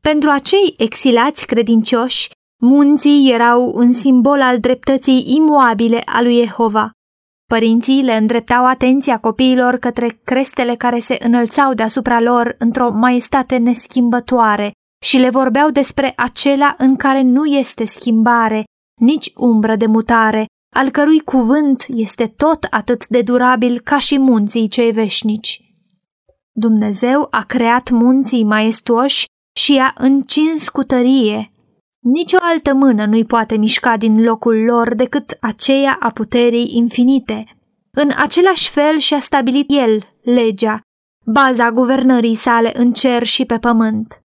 Pentru 0.00 0.30
acei 0.30 0.74
exilați 0.78 1.46
credincioși, 1.46 2.30
munții 2.60 3.30
erau 3.32 3.72
un 3.74 3.92
simbol 3.92 4.40
al 4.40 4.60
dreptății 4.60 5.24
imuabile 5.36 6.02
a 6.04 6.22
lui 6.22 6.44
Jehova. 6.44 6.90
Părinții 7.46 8.02
le 8.02 8.14
îndreptau 8.14 8.66
atenția 8.66 9.18
copiilor 9.18 9.76
către 9.76 10.20
crestele 10.24 10.74
care 10.74 10.98
se 10.98 11.16
înălțau 11.20 11.74
deasupra 11.74 12.20
lor 12.20 12.54
într-o 12.58 12.90
maestate 12.90 13.56
neschimbătoare 13.56 14.72
și 15.04 15.18
le 15.18 15.30
vorbeau 15.30 15.70
despre 15.70 16.12
acela 16.16 16.74
în 16.78 16.96
care 16.96 17.22
nu 17.22 17.44
este 17.44 17.84
schimbare, 17.84 18.64
nici 19.00 19.32
umbră 19.34 19.76
de 19.76 19.86
mutare, 19.86 20.46
al 20.74 20.90
cărui 20.90 21.20
cuvânt 21.20 21.84
este 21.88 22.26
tot 22.26 22.66
atât 22.70 23.06
de 23.06 23.22
durabil 23.22 23.80
ca 23.80 23.98
și 23.98 24.18
munții 24.18 24.68
cei 24.68 24.92
veșnici. 24.92 25.60
Dumnezeu 26.52 27.26
a 27.30 27.42
creat 27.42 27.90
munții 27.90 28.44
maestuoși 28.44 29.24
și 29.56 29.74
i-a 29.74 29.94
încins 29.96 30.68
cu 30.68 30.82
tărie. 30.82 31.52
Nici 32.00 32.32
o 32.32 32.38
altă 32.40 32.74
mână 32.74 33.06
nu-i 33.06 33.24
poate 33.24 33.56
mișca 33.56 33.96
din 33.96 34.22
locul 34.22 34.64
lor 34.64 34.94
decât 34.94 35.36
aceea 35.40 35.96
a 36.00 36.10
puterii 36.10 36.76
infinite. 36.76 37.44
În 37.90 38.10
același 38.16 38.70
fel 38.70 38.98
și-a 38.98 39.20
stabilit 39.20 39.70
el 39.70 40.02
legea, 40.22 40.80
baza 41.24 41.70
guvernării 41.70 42.34
sale 42.34 42.72
în 42.78 42.92
cer 42.92 43.22
și 43.22 43.44
pe 43.44 43.58
pământ. 43.58 44.23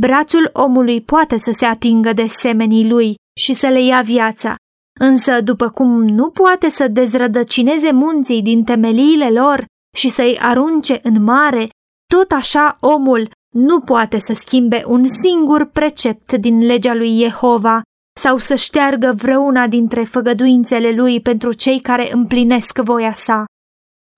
Brațul 0.00 0.50
omului 0.52 1.00
poate 1.00 1.36
să 1.36 1.50
se 1.52 1.64
atingă 1.64 2.12
de 2.12 2.26
semenii 2.26 2.88
lui 2.88 3.14
și 3.40 3.52
să 3.52 3.66
le 3.66 3.82
ia 3.82 4.00
viața, 4.00 4.54
însă 5.00 5.40
după 5.40 5.68
cum 5.68 6.04
nu 6.04 6.30
poate 6.30 6.68
să 6.68 6.88
dezrădăcineze 6.88 7.92
munții 7.92 8.42
din 8.42 8.64
temeliile 8.64 9.30
lor 9.30 9.64
și 9.96 10.08
să-i 10.08 10.38
arunce 10.40 11.00
în 11.02 11.22
mare, 11.22 11.68
tot 12.14 12.32
așa 12.32 12.76
omul 12.80 13.30
nu 13.54 13.80
poate 13.80 14.18
să 14.18 14.32
schimbe 14.32 14.82
un 14.86 15.04
singur 15.04 15.64
precept 15.64 16.32
din 16.32 16.66
legea 16.66 16.94
lui 16.94 17.18
Jehova 17.18 17.82
sau 18.20 18.36
să 18.36 18.54
șteargă 18.54 19.12
vreuna 19.16 19.66
dintre 19.66 20.04
făgăduințele 20.04 20.90
lui 20.90 21.20
pentru 21.20 21.52
cei 21.52 21.80
care 21.80 22.12
împlinesc 22.12 22.78
voia 22.78 23.14
sa. 23.14 23.44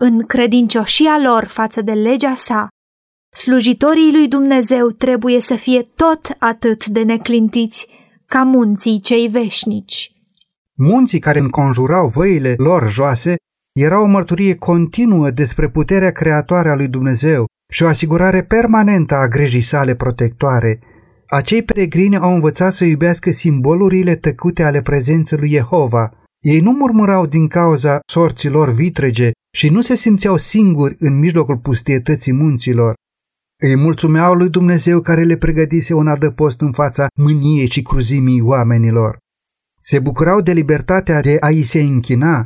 În 0.01 0.27
credincioșia 0.27 1.19
lor 1.19 1.45
față 1.45 1.81
de 1.81 1.93
legea 1.93 2.35
sa, 2.35 2.69
slujitorii 3.33 4.13
lui 4.13 4.29
Dumnezeu 4.29 4.91
trebuie 4.91 5.41
să 5.41 5.55
fie 5.55 5.83
tot 5.95 6.37
atât 6.39 6.87
de 6.87 7.03
neclintiți 7.03 7.87
ca 8.27 8.43
munții 8.43 9.01
cei 9.01 9.29
veșnici. 9.29 10.13
Munții 10.75 11.19
care 11.19 11.39
înconjurau 11.39 12.09
văile 12.09 12.55
lor 12.57 12.91
joase 12.91 13.35
era 13.73 14.03
o 14.03 14.07
mărturie 14.07 14.55
continuă 14.55 15.31
despre 15.31 15.69
puterea 15.69 16.11
creatoare 16.11 16.71
a 16.71 16.75
lui 16.75 16.89
Dumnezeu 16.89 17.45
și 17.73 17.83
o 17.83 17.87
asigurare 17.87 18.43
permanentă 18.43 19.15
a 19.15 19.29
grijii 19.29 19.61
sale 19.61 19.95
protectoare. 19.95 20.81
Acei 21.27 21.63
peregrini 21.63 22.17
au 22.17 22.35
învățat 22.35 22.73
să 22.73 22.85
iubească 22.85 23.31
simbolurile 23.31 24.15
tăcute 24.15 24.63
ale 24.63 24.83
prezenței 24.83 25.39
lui 25.39 25.49
Jehova. 25.49 26.11
Ei 26.41 26.61
nu 26.61 26.71
murmurau 26.71 27.27
din 27.27 27.49
cauza 27.49 27.99
sorților 28.13 28.71
vitrege 28.71 29.31
și 29.57 29.69
nu 29.69 29.81
se 29.81 29.95
simțeau 29.95 30.37
singuri 30.37 30.95
în 30.99 31.19
mijlocul 31.19 31.57
pustietății 31.57 32.33
munților. 32.33 32.95
Îi 33.63 33.77
mulțumeau 33.77 34.35
lui 34.35 34.49
Dumnezeu 34.49 35.01
care 35.01 35.23
le 35.23 35.37
pregătise 35.37 35.95
un 35.95 36.07
adăpost 36.07 36.61
în 36.61 36.73
fața 36.73 37.07
mâniei 37.15 37.71
și 37.71 37.83
cruzimii 37.83 38.41
oamenilor. 38.41 39.19
Se 39.81 39.99
bucurau 39.99 40.41
de 40.41 40.53
libertatea 40.53 41.21
de 41.21 41.37
a-i 41.41 41.63
se 41.63 41.81
închina, 41.81 42.45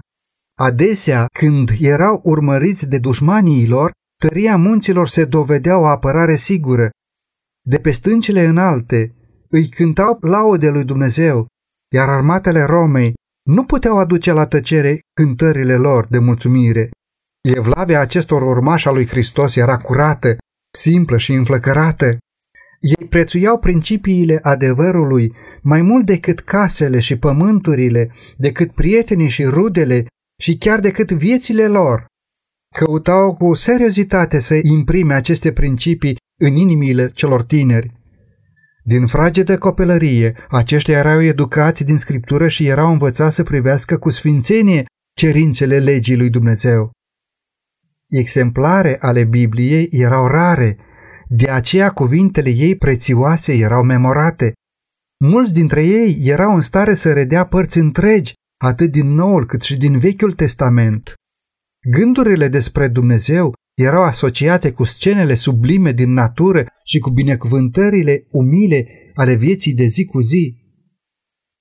Adesea, 0.58 1.26
când 1.38 1.70
erau 1.78 2.20
urmăriți 2.24 2.88
de 2.88 2.98
dușmanii 2.98 3.68
lor, 3.68 3.90
tăria 4.20 4.56
munților 4.56 5.08
se 5.08 5.24
dovedea 5.24 5.78
o 5.78 5.86
apărare 5.86 6.36
sigură. 6.36 6.90
De 7.66 7.78
pe 7.78 7.90
stâncile 7.90 8.44
înalte 8.44 9.14
îi 9.48 9.68
cântau 9.68 10.18
laude 10.20 10.70
lui 10.70 10.84
Dumnezeu, 10.84 11.46
iar 11.94 12.08
armatele 12.08 12.62
Romei 12.62 13.14
nu 13.46 13.64
puteau 13.64 13.98
aduce 13.98 14.32
la 14.32 14.46
tăcere 14.46 14.98
cântările 15.20 15.76
lor 15.76 16.06
de 16.08 16.18
mulțumire. 16.18 16.90
Evlavia 17.56 18.00
acestor 18.00 18.42
urmași 18.42 18.88
al 18.88 18.94
lui 18.94 19.06
Hristos 19.06 19.56
era 19.56 19.78
curată, 19.78 20.36
simplă 20.74 21.16
și 21.16 21.32
înflăcărată. 21.32 22.06
Ei 22.80 23.08
prețuiau 23.08 23.58
principiile 23.58 24.38
adevărului 24.42 25.32
mai 25.62 25.82
mult 25.82 26.06
decât 26.06 26.40
casele 26.40 27.00
și 27.00 27.16
pământurile, 27.16 28.12
decât 28.36 28.70
prietenii 28.70 29.28
și 29.28 29.44
rudele 29.44 30.06
și 30.40 30.56
chiar 30.56 30.80
decât 30.80 31.10
viețile 31.10 31.66
lor. 31.66 32.06
Căutau 32.76 33.34
cu 33.34 33.54
seriozitate 33.54 34.40
să 34.40 34.58
imprime 34.62 35.14
aceste 35.14 35.52
principii 35.52 36.16
în 36.40 36.54
inimile 36.56 37.10
celor 37.14 37.42
tineri. 37.42 37.92
Din 38.84 39.06
fragedă 39.06 39.58
copilărie, 39.58 40.36
aceștia 40.48 40.98
erau 40.98 41.22
educați 41.22 41.84
din 41.84 41.98
scriptură 41.98 42.48
și 42.48 42.66
erau 42.66 42.92
învățați 42.92 43.34
să 43.34 43.42
privească 43.42 43.98
cu 43.98 44.10
sfințenie 44.10 44.84
cerințele 45.16 45.78
legii 45.78 46.16
lui 46.16 46.30
Dumnezeu. 46.30 46.90
Exemplare 48.18 48.96
ale 49.00 49.24
Bibliei 49.24 49.88
erau 49.90 50.26
rare, 50.26 50.78
de 51.28 51.50
aceea 51.50 51.90
cuvintele 51.90 52.50
ei 52.50 52.76
prețioase 52.76 53.52
erau 53.52 53.82
memorate. 53.82 54.52
Mulți 55.24 55.52
dintre 55.52 55.84
ei 55.84 56.18
erau 56.20 56.54
în 56.54 56.60
stare 56.60 56.94
să 56.94 57.12
redea 57.12 57.44
părți 57.44 57.78
întregi, 57.78 58.32
atât 58.62 58.90
din 58.90 59.06
Noul 59.14 59.46
cât 59.46 59.62
și 59.62 59.76
din 59.76 59.98
Vechiul 59.98 60.32
Testament. 60.32 61.14
Gândurile 61.90 62.48
despre 62.48 62.88
Dumnezeu 62.88 63.52
erau 63.74 64.02
asociate 64.02 64.70
cu 64.70 64.84
scenele 64.84 65.34
sublime 65.34 65.92
din 65.92 66.12
natură 66.12 66.66
și 66.84 66.98
cu 66.98 67.10
binecuvântările 67.10 68.26
umile 68.30 68.88
ale 69.14 69.34
vieții 69.34 69.74
de 69.74 69.84
zi 69.84 70.04
cu 70.04 70.20
zi. 70.20 70.63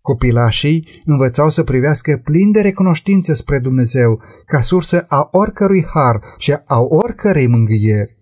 Copilașii 0.09 0.87
învățau 1.05 1.49
să 1.49 1.63
privească 1.63 2.21
plin 2.23 2.51
de 2.51 2.61
recunoștință 2.61 3.33
spre 3.33 3.59
Dumnezeu 3.59 4.21
ca 4.45 4.59
sursă 4.61 5.05
a 5.07 5.27
oricărui 5.31 5.85
har 5.93 6.15
și 6.37 6.51
a 6.65 6.79
oricărei 6.79 7.47
mângâieri. 7.47 8.17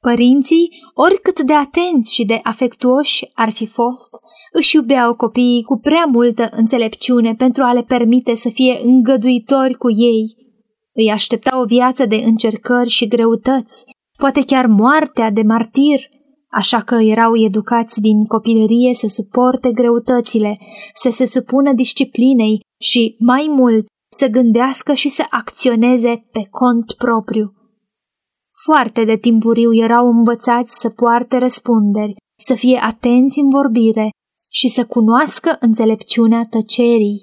Părinții, 0.00 0.68
oricât 0.94 1.40
de 1.40 1.52
atenți 1.52 2.14
și 2.14 2.24
de 2.24 2.40
afectuoși 2.42 3.30
ar 3.34 3.52
fi 3.52 3.66
fost, 3.66 4.10
își 4.52 4.76
iubeau 4.76 5.14
copiii 5.14 5.62
cu 5.62 5.78
prea 5.78 6.04
multă 6.04 6.48
înțelepciune 6.50 7.34
pentru 7.34 7.62
a 7.62 7.72
le 7.72 7.82
permite 7.82 8.34
să 8.34 8.48
fie 8.48 8.80
îngăduitori 8.82 9.74
cu 9.74 9.90
ei. 9.90 10.36
Îi 10.92 11.10
aștepta 11.10 11.60
o 11.60 11.64
viață 11.64 12.06
de 12.06 12.16
încercări 12.16 12.88
și 12.88 13.08
greutăți, 13.08 13.84
poate 14.18 14.42
chiar 14.46 14.66
moartea 14.66 15.30
de 15.30 15.42
martir, 15.42 16.00
așa 16.60 16.80
că 16.80 16.94
erau 16.94 17.36
educați 17.36 18.00
din 18.00 18.24
copilărie 18.24 18.94
să 18.94 19.06
suporte 19.06 19.72
greutățile, 19.72 20.58
să 20.94 21.10
se 21.10 21.24
supună 21.24 21.72
disciplinei 21.72 22.60
și, 22.80 23.16
mai 23.18 23.46
mult, 23.50 23.86
să 24.10 24.26
gândească 24.26 24.92
și 24.92 25.08
să 25.08 25.24
acționeze 25.30 26.28
pe 26.32 26.48
cont 26.50 26.92
propriu. 26.92 27.52
Foarte 28.64 29.04
de 29.04 29.16
timpuriu 29.16 29.74
erau 29.74 30.06
învățați 30.08 30.80
să 30.80 30.88
poarte 30.90 31.36
răspunderi, 31.36 32.16
să 32.38 32.54
fie 32.54 32.78
atenți 32.82 33.38
în 33.38 33.48
vorbire 33.48 34.10
și 34.52 34.68
să 34.68 34.86
cunoască 34.86 35.56
înțelepciunea 35.60 36.46
tăcerii. 36.50 37.20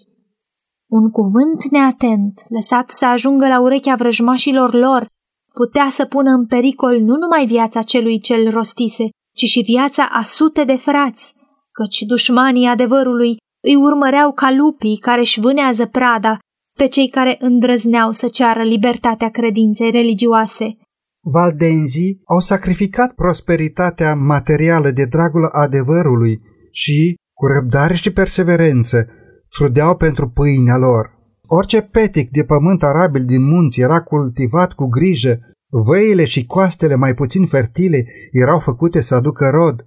Un 0.92 1.10
cuvânt 1.10 1.64
neatent, 1.72 2.34
lăsat 2.50 2.90
să 2.90 3.06
ajungă 3.06 3.48
la 3.48 3.62
urechea 3.62 3.96
vrăjmașilor 3.96 4.74
lor, 4.74 5.08
putea 5.54 5.90
să 5.90 6.06
pună 6.06 6.32
în 6.32 6.46
pericol 6.46 7.00
nu 7.00 7.16
numai 7.18 7.46
viața 7.46 7.82
celui 7.82 8.20
ce-l 8.20 8.50
rostise, 8.50 9.10
ci 9.36 9.46
și 9.46 9.62
viața 9.62 10.04
a 10.12 10.24
sute 10.24 10.64
de 10.64 10.76
frați, 10.76 11.34
căci 11.72 12.00
dușmanii 12.02 12.68
adevărului 12.68 13.38
îi 13.64 13.76
urmăreau 13.76 14.32
ca 14.34 14.52
lupii 14.52 14.98
care 14.98 15.20
își 15.20 15.40
vânează 15.40 15.86
prada 15.86 16.40
pe 16.80 16.88
cei 16.88 17.10
care 17.10 17.36
îndrăzneau 17.40 18.12
să 18.12 18.28
ceară 18.28 18.62
libertatea 18.62 19.30
credinței 19.30 19.92
religioase. 19.92 20.78
Valdenzii 21.24 22.22
au 22.26 22.40
sacrificat 22.40 23.14
prosperitatea 23.14 24.16
materială 24.16 24.90
de 24.90 25.06
dragul 25.06 25.46
adevărului 25.52 26.42
și, 26.72 27.16
cu 27.34 27.46
răbdare 27.46 27.94
și 27.94 28.12
perseverență, 28.12 29.08
trudeau 29.50 29.96
pentru 29.96 30.30
pâinea 30.30 30.78
lor. 30.78 31.14
Orice 31.48 31.82
petic 31.82 32.30
de 32.30 32.44
pământ 32.44 32.84
arabil 32.84 33.26
din 33.26 33.44
munți 33.44 33.80
era 33.80 34.02
cultivat 34.04 34.74
cu 34.74 34.86
grijă, 34.86 35.40
văile 35.84 36.26
și 36.26 36.46
coastele 36.46 36.96
mai 36.96 37.14
puțin 37.14 37.46
fertile 37.46 38.06
erau 38.32 38.60
făcute 38.60 39.02
să 39.02 39.16
aducă 39.16 39.50
rod. 39.50 39.86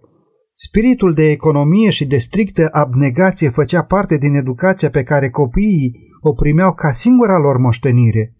Spiritul 0.55 1.14
de 1.14 1.31
economie 1.31 1.90
și 1.90 2.07
de 2.07 2.18
strictă 2.18 2.68
abnegație 2.70 3.48
făcea 3.48 3.85
parte 3.85 4.16
din 4.16 4.35
educația 4.35 4.90
pe 4.90 5.03
care 5.03 5.31
copiii 5.31 6.09
o 6.20 6.33
primeau 6.33 6.74
ca 6.74 6.92
singura 6.92 7.38
lor 7.38 7.57
moștenire. 7.57 8.37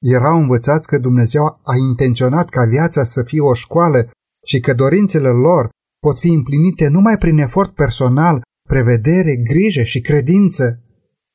Erau 0.00 0.38
învățați 0.38 0.86
că 0.86 0.98
Dumnezeu 0.98 1.44
a 1.44 1.76
intenționat 1.88 2.48
ca 2.48 2.64
viața 2.64 3.04
să 3.04 3.22
fie 3.22 3.40
o 3.40 3.52
școală 3.52 4.10
și 4.46 4.60
că 4.60 4.72
dorințele 4.72 5.28
lor 5.28 5.68
pot 6.00 6.18
fi 6.18 6.28
împlinite 6.28 6.88
numai 6.88 7.18
prin 7.18 7.38
efort 7.38 7.74
personal, 7.74 8.42
prevedere, 8.68 9.36
grijă 9.36 9.82
și 9.82 10.00
credință. 10.00 10.82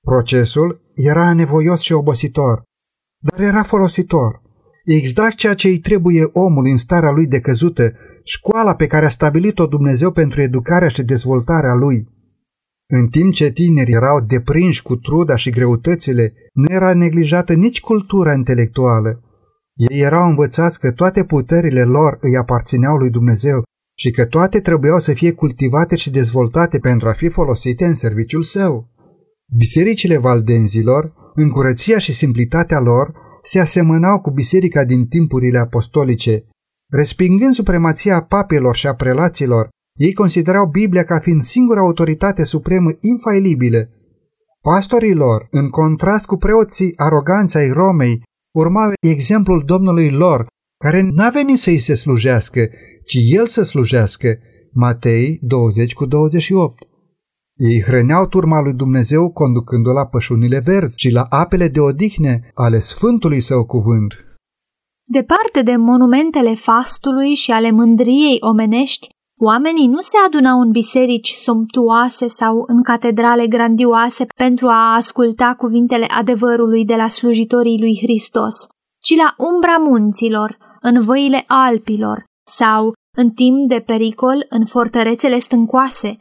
Procesul 0.01 0.91
era 0.95 1.33
nevoios 1.33 1.81
și 1.81 1.93
obositor, 1.93 2.63
dar 3.23 3.39
era 3.39 3.63
folositor. 3.63 4.41
Exact 4.85 5.35
ceea 5.35 5.53
ce 5.53 5.67
îi 5.67 5.79
trebuie 5.79 6.29
omul 6.33 6.65
în 6.65 6.77
starea 6.77 7.11
lui 7.11 7.27
decăzută, 7.27 7.93
școala 8.23 8.75
pe 8.75 8.87
care 8.87 9.05
a 9.05 9.09
stabilit-o 9.09 9.65
Dumnezeu 9.65 10.11
pentru 10.11 10.41
educarea 10.41 10.87
și 10.87 11.03
dezvoltarea 11.03 11.73
lui. 11.73 12.07
În 12.87 13.07
timp 13.07 13.33
ce 13.33 13.51
tinerii 13.51 13.93
erau 13.93 14.19
deprinși 14.19 14.81
cu 14.81 14.95
truda 14.95 15.35
și 15.35 15.49
greutățile, 15.49 16.33
nu 16.53 16.65
era 16.69 16.93
neglijată 16.93 17.53
nici 17.53 17.81
cultura 17.81 18.33
intelectuală. 18.33 19.19
Ei 19.73 19.99
erau 19.99 20.27
învățați 20.27 20.79
că 20.79 20.91
toate 20.91 21.23
puterile 21.23 21.83
lor 21.83 22.17
îi 22.21 22.37
aparțineau 22.37 22.97
lui 22.97 23.09
Dumnezeu 23.09 23.63
și 23.97 24.11
că 24.11 24.25
toate 24.25 24.59
trebuiau 24.59 24.99
să 24.99 25.13
fie 25.13 25.31
cultivate 25.31 25.95
și 25.95 26.09
dezvoltate 26.09 26.79
pentru 26.79 27.09
a 27.09 27.11
fi 27.11 27.29
folosite 27.29 27.85
în 27.85 27.95
serviciul 27.95 28.43
său. 28.43 28.89
Bisericile 29.57 30.17
valdenzilor, 30.17 31.13
în 31.33 31.49
curăția 31.49 31.97
și 31.97 32.13
simplitatea 32.13 32.79
lor, 32.79 33.13
se 33.45 33.59
asemănau 33.59 34.21
cu 34.21 34.31
biserica 34.31 34.83
din 34.83 35.07
timpurile 35.07 35.59
apostolice. 35.59 36.45
Respingând 36.91 37.53
supremația 37.53 38.21
papelor 38.21 38.75
și 38.75 38.87
a 38.87 38.95
prelaților, 38.95 39.69
ei 39.99 40.13
considerau 40.13 40.65
Biblia 40.65 41.03
ca 41.03 41.19
fiind 41.19 41.43
singura 41.43 41.79
autoritate 41.79 42.43
supremă 42.43 42.91
infailibilă. 43.01 43.89
Pastorii 44.61 45.13
lor, 45.13 45.47
în 45.51 45.69
contrast 45.69 46.25
cu 46.25 46.37
preoții 46.37 46.93
aroganți 46.95 47.57
ai 47.57 47.69
Romei, 47.69 48.23
urmau 48.55 48.91
exemplul 49.07 49.63
Domnului 49.65 50.09
lor, 50.09 50.47
care 50.83 51.01
n-a 51.01 51.29
venit 51.29 51.57
să-i 51.57 51.77
se 51.77 51.95
slujească, 51.95 52.69
ci 53.05 53.17
el 53.25 53.47
să 53.47 53.63
slujească. 53.63 54.37
Matei 54.73 55.39
20 55.41 55.93
cu 55.93 56.05
28 56.05 56.83
Ei 57.57 57.81
hrăneau 57.87 58.25
turma 58.27 58.61
lui 58.61 58.73
Dumnezeu 58.73 59.31
conducându-o 59.31 59.93
la 59.93 60.05
pășunile 60.05 60.61
verzi 60.65 60.95
și 60.97 61.11
la 61.11 61.25
apele 61.29 61.67
de 61.67 61.79
odihne 61.79 62.51
ale 62.53 62.79
Sfântului 62.79 63.41
Său 63.41 63.65
cuvânt. 63.65 64.13
Departe 65.07 65.61
de 65.63 65.75
monumentele 65.75 66.55
fastului 66.55 67.33
și 67.33 67.51
ale 67.51 67.71
mândriei 67.71 68.37
omenești, 68.39 69.07
Oamenii 69.39 69.87
nu 69.87 70.01
se 70.01 70.17
adunau 70.25 70.59
în 70.59 70.71
biserici 70.71 71.29
somptuoase 71.29 72.27
sau 72.27 72.63
în 72.67 72.83
catedrale 72.83 73.47
grandioase 73.47 74.25
pentru 74.35 74.67
a 74.67 74.95
asculta 74.95 75.55
cuvintele 75.57 76.05
adevărului 76.05 76.85
de 76.85 76.95
la 76.95 77.07
slujitorii 77.07 77.79
lui 77.79 77.99
Hristos, 78.01 78.55
ci 79.01 79.15
la 79.15 79.35
umbra 79.37 79.77
munților, 79.77 80.57
în 80.81 81.01
văile 81.01 81.43
Alpilor 81.47 82.23
sau, 82.47 82.93
în 83.17 83.29
timp 83.29 83.69
de 83.69 83.83
pericol, 83.85 84.45
în 84.49 84.65
fortărețele 84.65 85.37
stâncoase. 85.37 86.17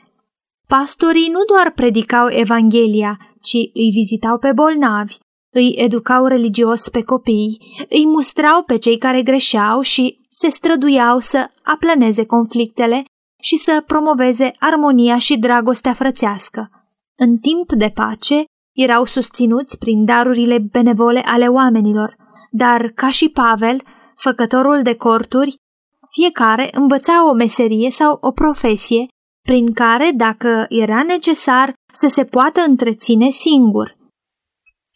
Pastorii 0.66 1.28
nu 1.28 1.38
doar 1.54 1.70
predicau 1.70 2.28
Evanghelia, 2.30 3.18
ci 3.40 3.54
îi 3.54 3.90
vizitau 3.92 4.38
pe 4.38 4.52
bolnavi, 4.54 5.16
îi 5.50 5.72
educau 5.76 6.26
religios 6.26 6.88
pe 6.88 7.02
copii, 7.02 7.58
îi 7.88 8.06
mustrau 8.06 8.62
pe 8.62 8.76
cei 8.76 8.98
care 8.98 9.22
greșeau 9.22 9.80
și 9.80 10.18
se 10.30 10.48
străduiau 10.48 11.18
să 11.18 11.48
aplaneze 11.62 12.24
conflictele 12.24 13.04
și 13.42 13.56
să 13.56 13.82
promoveze 13.86 14.52
armonia 14.58 15.18
și 15.18 15.38
dragostea 15.38 15.92
frățească. 15.92 16.70
În 17.16 17.36
timp 17.36 17.72
de 17.72 17.90
pace, 17.94 18.44
erau 18.72 19.04
susținuți 19.04 19.78
prin 19.78 20.04
darurile 20.04 20.58
benevole 20.58 21.22
ale 21.24 21.46
oamenilor, 21.46 22.16
dar, 22.50 22.92
ca 22.94 23.10
și 23.10 23.28
Pavel, 23.28 23.82
făcătorul 24.16 24.82
de 24.82 24.94
corturi, 24.94 25.56
fiecare 26.10 26.68
învăța 26.72 27.28
o 27.28 27.32
meserie 27.32 27.90
sau 27.90 28.18
o 28.20 28.30
profesie 28.30 29.06
prin 29.48 29.72
care, 29.72 30.12
dacă 30.16 30.66
era 30.68 31.02
necesar, 31.02 31.74
să 31.92 32.08
se 32.08 32.24
poată 32.24 32.60
întreține 32.68 33.30
singur. 33.30 33.96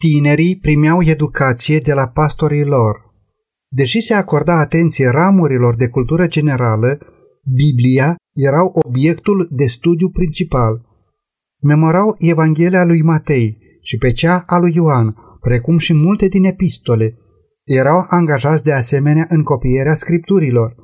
Tinerii 0.05 0.59
primeau 0.59 1.03
educație 1.03 1.79
de 1.79 1.93
la 1.93 2.07
pastorii 2.09 2.65
lor. 2.65 2.97
Deși 3.69 4.01
se 4.01 4.15
acorda 4.15 4.61
atenție 4.61 5.09
ramurilor 5.09 5.77
de 5.77 5.89
cultură 5.89 6.27
generală, 6.27 6.99
Biblia 7.55 8.17
erau 8.35 8.81
obiectul 8.85 9.49
de 9.51 9.65
studiu 9.65 10.09
principal. 10.11 10.87
memorau 11.63 12.15
Evanghelia 12.19 12.85
lui 12.85 13.03
Matei 13.03 13.59
și 13.83 13.97
pe 13.97 14.13
cea 14.13 14.43
a 14.47 14.59
lui 14.59 14.73
Ioan, 14.75 15.15
precum 15.41 15.79
și 15.79 15.95
multe 15.95 16.29
din 16.29 16.45
epistole. 16.45 17.19
Erau 17.65 18.07
angajați 18.09 18.65
de 18.65 18.73
asemenea 18.73 19.27
în 19.29 19.43
copierea 19.43 19.95
scripturilor. 19.95 20.75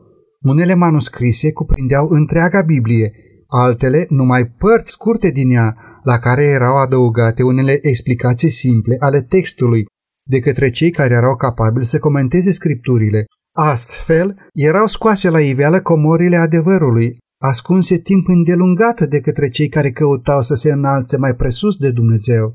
Unele 0.41 0.75
manuscrise 0.75 1.53
cuprindeau 1.53 2.09
întreaga 2.09 2.63
Biblie, 2.63 3.13
altele 3.47 4.07
numai 4.09 4.47
părți 4.47 4.91
scurte 4.91 5.31
din 5.31 5.51
ea, 5.51 5.77
la 6.03 6.19
care 6.19 6.43
erau 6.43 6.77
adăugate 6.77 7.43
unele 7.43 7.79
explicații 7.81 8.51
simple 8.51 8.97
ale 8.99 9.21
textului, 9.23 9.85
de 10.29 10.39
către 10.39 10.71
cei 10.71 10.91
care 10.91 11.15
erau 11.15 11.37
capabili 11.37 11.87
să 11.87 11.99
comenteze 11.99 12.51
scripturile. 12.51 13.25
Astfel, 13.57 14.37
erau 14.53 14.87
scoase 14.87 15.31
la 15.31 15.41
iveală 15.41 15.81
comorile 15.81 16.37
adevărului, 16.37 17.17
ascunse 17.43 17.97
timp 17.97 18.29
îndelungat 18.29 19.01
de 19.01 19.21
către 19.21 19.49
cei 19.49 19.69
care 19.69 19.91
căutau 19.91 20.43
să 20.43 20.55
se 20.55 20.73
înalțe 20.73 21.17
mai 21.17 21.35
presus 21.35 21.77
de 21.77 21.91
Dumnezeu. 21.91 22.55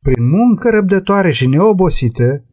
Prin 0.00 0.28
muncă 0.28 0.70
răbdătoare 0.70 1.30
și 1.30 1.46
neobosită, 1.46 2.44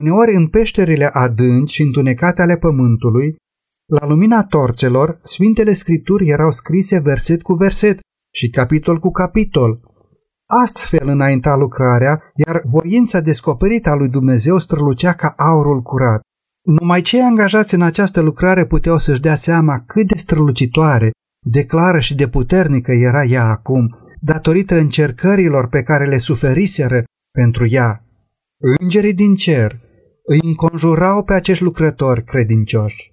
uneori 0.00 0.34
în 0.34 0.46
peșterile 0.46 1.04
adânci 1.12 1.72
și 1.72 1.82
întunecate 1.82 2.42
ale 2.42 2.56
pământului, 2.56 3.36
la 4.00 4.06
lumina 4.06 4.44
torțelor, 4.44 5.18
Sfintele 5.22 5.72
Scripturi 5.72 6.28
erau 6.28 6.50
scrise 6.50 6.98
verset 6.98 7.42
cu 7.42 7.54
verset 7.54 8.00
și 8.34 8.50
capitol 8.50 8.98
cu 8.98 9.10
capitol. 9.10 9.80
Astfel 10.64 11.08
înainta 11.08 11.56
lucrarea, 11.56 12.22
iar 12.34 12.62
voința 12.64 13.20
descoperită 13.20 13.90
a 13.90 13.94
lui 13.94 14.08
Dumnezeu 14.08 14.58
strălucea 14.58 15.12
ca 15.12 15.34
aurul 15.36 15.82
curat. 15.82 16.20
Numai 16.62 17.00
cei 17.00 17.20
angajați 17.20 17.74
în 17.74 17.82
această 17.82 18.20
lucrare 18.20 18.66
puteau 18.66 18.98
să-și 18.98 19.20
dea 19.20 19.34
seama 19.34 19.84
cât 19.86 20.06
de 20.06 20.18
strălucitoare, 20.18 21.10
de 21.46 21.64
clară 21.64 21.98
și 21.98 22.14
de 22.14 22.28
puternică 22.28 22.92
era 22.92 23.24
ea 23.24 23.44
acum, 23.44 23.96
datorită 24.20 24.74
încercărilor 24.74 25.68
pe 25.68 25.82
care 25.82 26.06
le 26.06 26.18
suferiseră 26.18 27.02
pentru 27.30 27.66
ea. 27.68 28.04
Îngerii 28.80 29.14
din 29.14 29.34
cer 29.34 29.80
îi 30.24 30.40
înconjurau 30.42 31.24
pe 31.24 31.32
acești 31.32 31.62
lucrători 31.62 32.24
credincioși. 32.24 33.11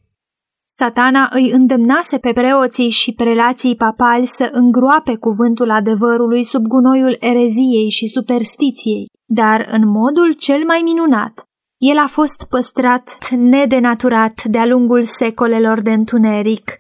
Satana 0.72 1.30
îi 1.34 1.52
îndemnase 1.52 2.18
pe 2.18 2.32
preoții 2.32 2.90
și 2.90 3.14
prelații 3.14 3.76
papali 3.76 4.26
să 4.26 4.50
îngroape 4.52 5.16
cuvântul 5.16 5.72
adevărului 5.72 6.44
sub 6.44 6.68
gunoiul 6.68 7.18
ereziei 7.20 7.90
și 7.90 8.08
superstiției, 8.08 9.06
dar 9.26 9.68
în 9.72 9.88
modul 9.88 10.32
cel 10.32 10.64
mai 10.66 10.82
minunat. 10.84 11.44
El 11.78 11.98
a 11.98 12.08
fost 12.08 12.46
păstrat 12.50 13.30
nedenaturat 13.30 14.44
de-a 14.44 14.66
lungul 14.66 15.04
secolelor 15.04 15.82
de 15.82 15.92
întuneric. 15.92 16.78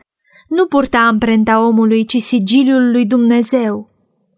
Nu 0.48 0.66
purta 0.66 1.00
amprenta 1.00 1.66
omului, 1.66 2.06
ci 2.06 2.18
sigiliul 2.18 2.92
lui 2.92 3.06
Dumnezeu. 3.06 3.90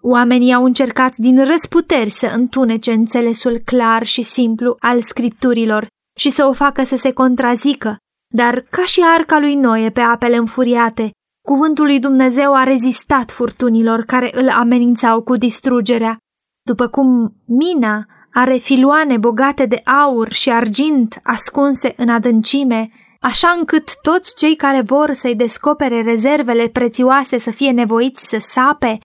Oamenii 0.02 0.54
au 0.54 0.64
încercat 0.64 1.16
din 1.16 1.46
răsputeri 1.46 2.10
să 2.10 2.32
întunece 2.36 2.92
înțelesul 2.92 3.62
clar 3.66 4.06
și 4.06 4.22
simplu 4.22 4.76
al 4.80 5.02
scripturilor 5.02 5.88
și 6.18 6.30
să 6.30 6.46
o 6.50 6.54
facă 6.54 6.84
să 6.84 6.96
se 6.96 7.12
contrazică, 7.12 7.98
dar 8.32 8.66
ca 8.70 8.84
și 8.84 9.02
arca 9.18 9.40
lui 9.40 9.56
Noe 9.56 9.90
pe 9.90 10.00
apele 10.00 10.36
înfuriate, 10.36 11.12
cuvântul 11.48 11.86
lui 11.86 12.00
Dumnezeu 12.00 12.56
a 12.56 12.64
rezistat 12.64 13.32
furtunilor 13.32 14.04
care 14.04 14.30
îl 14.34 14.50
amenințau 14.50 15.22
cu 15.22 15.36
distrugerea. 15.36 16.18
După 16.66 16.88
cum 16.88 17.36
mina 17.46 18.06
are 18.34 18.58
filoane 18.58 19.18
bogate 19.18 19.66
de 19.66 19.82
aur 20.04 20.32
și 20.32 20.52
argint 20.52 21.20
ascunse 21.24 21.94
în 21.98 22.10
adâncime, 22.10 22.90
așa 23.20 23.50
încât 23.58 24.02
toți 24.02 24.36
cei 24.36 24.56
care 24.56 24.82
vor 24.82 25.12
să-i 25.12 25.36
descopere 25.36 26.02
rezervele 26.02 26.68
prețioase 26.68 27.38
să 27.38 27.52
fie 27.52 27.72
nevoiți 27.72 28.28
să 28.28 28.38
sape, 28.40 29.00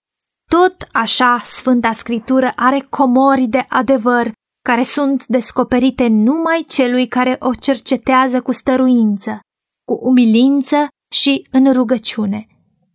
tot 0.51 0.77
așa 0.93 1.41
Sfânta 1.45 1.93
Scriptură 1.93 2.53
are 2.57 2.87
comori 2.91 3.47
de 3.47 3.65
adevăr 3.69 4.33
care 4.67 4.83
sunt 4.83 5.27
descoperite 5.27 6.07
numai 6.07 6.65
celui 6.69 7.07
care 7.09 7.37
o 7.41 7.55
cercetează 7.55 8.41
cu 8.43 8.53
stăruință, 8.53 9.41
cu 9.89 9.99
umilință 10.03 10.89
și 11.13 11.47
în 11.51 11.73
rugăciune. 11.73 12.47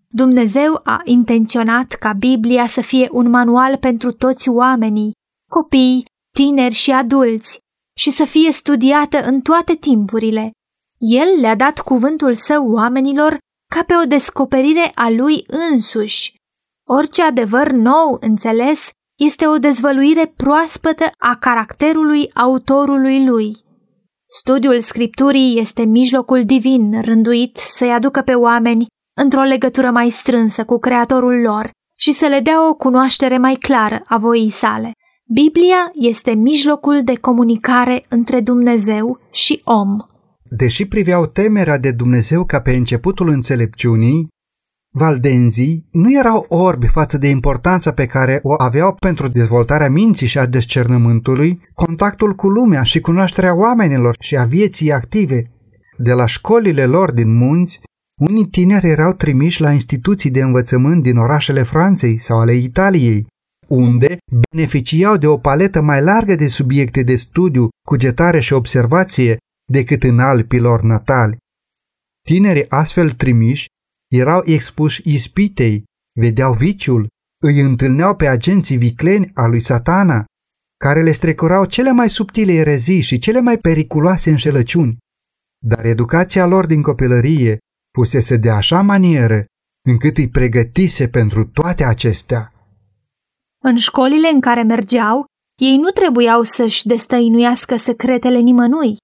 Dumnezeu 0.07 0.79
a 0.83 1.01
intenționat 1.03 1.87
ca 1.87 2.13
Biblia 2.13 2.67
să 2.67 2.81
fie 2.81 3.07
un 3.11 3.29
manual 3.29 3.77
pentru 3.77 4.11
toți 4.11 4.49
oamenii, 4.49 5.11
copii, 5.51 6.05
tineri 6.33 6.73
și 6.73 6.91
adulți, 6.91 7.59
și 7.97 8.09
să 8.11 8.25
fie 8.25 8.51
studiată 8.51 9.17
în 9.23 9.41
toate 9.41 9.75
timpurile. 9.75 10.51
El 10.97 11.39
le-a 11.39 11.55
dat 11.55 11.79
cuvântul 11.79 12.33
său 12.33 12.71
oamenilor 12.71 13.37
ca 13.75 13.83
pe 13.83 13.93
o 14.03 14.05
descoperire 14.05 14.91
a 14.95 15.09
lui 15.09 15.43
însuși. 15.47 16.35
Orice 16.89 17.23
adevăr 17.23 17.71
nou 17.71 18.17
înțeles 18.19 18.89
este 19.27 19.47
o 19.47 19.57
dezvăluire 19.57 20.33
proaspătă 20.35 21.03
a 21.17 21.37
caracterului 21.39 22.29
autorului 22.33 23.25
lui. 23.25 23.57
Studiul 24.39 24.79
scripturii 24.79 25.59
este 25.59 25.83
mijlocul 25.83 26.43
divin 26.45 27.01
rânduit 27.01 27.57
să-i 27.57 27.91
aducă 27.91 28.21
pe 28.21 28.33
oameni 28.33 28.85
într-o 29.17 29.41
legătură 29.41 29.89
mai 29.91 30.09
strânsă 30.09 30.63
cu 30.63 30.79
creatorul 30.79 31.41
lor 31.41 31.69
și 31.97 32.11
să 32.11 32.25
le 32.25 32.39
dea 32.39 32.69
o 32.69 32.73
cunoaștere 32.73 33.37
mai 33.37 33.53
clară 33.53 34.03
a 34.05 34.17
voii 34.17 34.49
sale. 34.49 34.91
Biblia 35.33 35.91
este 35.93 36.31
mijlocul 36.31 37.03
de 37.03 37.15
comunicare 37.15 38.05
între 38.09 38.41
Dumnezeu 38.41 39.19
și 39.31 39.61
om. 39.63 39.97
Deși 40.43 40.85
priveau 40.85 41.25
temerea 41.25 41.77
de 41.77 41.91
Dumnezeu 41.91 42.45
ca 42.45 42.61
pe 42.61 42.71
începutul 42.71 43.29
înțelepciunii, 43.29 44.27
Valdenzii 44.93 45.87
nu 45.91 46.17
erau 46.17 46.45
orbi 46.49 46.87
față 46.87 47.17
de 47.17 47.27
importanța 47.27 47.91
pe 47.91 48.05
care 48.05 48.39
o 48.43 48.53
aveau 48.57 48.95
pentru 48.99 49.27
dezvoltarea 49.27 49.89
minții 49.89 50.27
și 50.27 50.37
a 50.37 50.45
descernământului, 50.45 51.61
contactul 51.73 52.33
cu 52.33 52.47
lumea 52.47 52.83
și 52.83 52.99
cunoașterea 52.99 53.55
oamenilor 53.55 54.15
și 54.19 54.37
a 54.37 54.45
vieții 54.45 54.91
active. 54.91 55.51
De 55.97 56.13
la 56.13 56.25
școlile 56.25 56.85
lor 56.85 57.11
din 57.11 57.37
munți, 57.37 57.79
unii 58.21 58.47
tineri 58.47 58.87
erau 58.87 59.13
trimiși 59.13 59.61
la 59.61 59.71
instituții 59.71 60.31
de 60.31 60.41
învățământ 60.41 61.03
din 61.03 61.17
orașele 61.17 61.63
Franței 61.63 62.17
sau 62.17 62.39
ale 62.39 62.53
Italiei, 62.53 63.27
unde 63.67 64.17
beneficiau 64.51 65.17
de 65.17 65.27
o 65.27 65.37
paletă 65.37 65.81
mai 65.81 66.01
largă 66.01 66.35
de 66.35 66.47
subiecte 66.47 67.03
de 67.03 67.15
studiu, 67.15 67.69
cugetare 67.87 68.39
și 68.39 68.53
observație 68.53 69.37
decât 69.71 70.03
în 70.03 70.19
alpilor 70.19 70.81
natali. 70.81 71.37
Tinerii 72.27 72.69
astfel 72.69 73.11
trimiși 73.11 73.65
erau 74.11 74.41
expuși 74.45 75.01
ispitei, 75.13 75.83
vedeau 76.19 76.53
viciul, 76.53 77.07
îi 77.43 77.59
întâlneau 77.59 78.15
pe 78.15 78.27
agenții 78.27 78.77
vicleni 78.77 79.31
a 79.33 79.45
lui 79.47 79.59
satana, 79.59 80.25
care 80.77 81.01
le 81.01 81.11
strecurau 81.11 81.65
cele 81.65 81.91
mai 81.91 82.09
subtile 82.09 82.53
erezii 82.53 83.01
și 83.01 83.17
cele 83.17 83.39
mai 83.39 83.57
periculoase 83.57 84.29
înșelăciuni. 84.29 84.97
Dar 85.65 85.85
educația 85.85 86.45
lor 86.45 86.65
din 86.65 86.81
copilărie 86.81 87.57
pusese 87.91 88.37
de 88.37 88.49
așa 88.49 88.81
manieră 88.81 89.43
încât 89.87 90.17
îi 90.17 90.29
pregătise 90.29 91.07
pentru 91.07 91.45
toate 91.45 91.83
acestea. 91.83 92.53
În 93.63 93.77
școlile 93.77 94.27
în 94.27 94.41
care 94.41 94.63
mergeau, 94.63 95.25
ei 95.61 95.77
nu 95.77 95.89
trebuiau 95.89 96.43
să-și 96.43 96.87
destăinuiască 96.87 97.75
secretele 97.75 98.39
nimănui. 98.39 98.97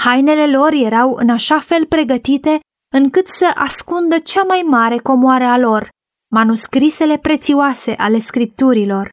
Hainele 0.00 0.56
lor 0.56 0.72
erau 0.72 1.14
în 1.14 1.28
așa 1.28 1.58
fel 1.58 1.86
pregătite 1.86 2.60
încât 2.92 3.26
să 3.26 3.50
ascundă 3.54 4.18
cea 4.18 4.42
mai 4.42 4.64
mare 4.66 4.98
comoară 4.98 5.44
a 5.44 5.58
lor, 5.58 5.88
manuscrisele 6.30 7.18
prețioase 7.18 7.94
ale 7.94 8.18
scripturilor. 8.18 9.08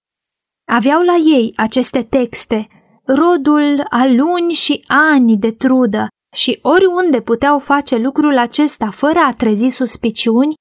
Aveau 0.71 1.01
la 1.01 1.15
ei 1.15 1.53
aceste 1.55 2.03
texte, 2.03 2.67
rodul 3.05 3.85
a 3.89 4.05
luni 4.05 4.53
și 4.53 4.83
ani 4.87 5.37
de 5.37 5.51
trudă, 5.51 6.07
și 6.35 6.59
oriunde 6.61 7.21
puteau 7.21 7.59
face 7.59 7.97
lucrul 7.97 8.37
acesta 8.37 8.89
fără 8.89 9.19
a 9.19 9.33
trezi 9.33 9.67
suspiciuni, 9.67 10.53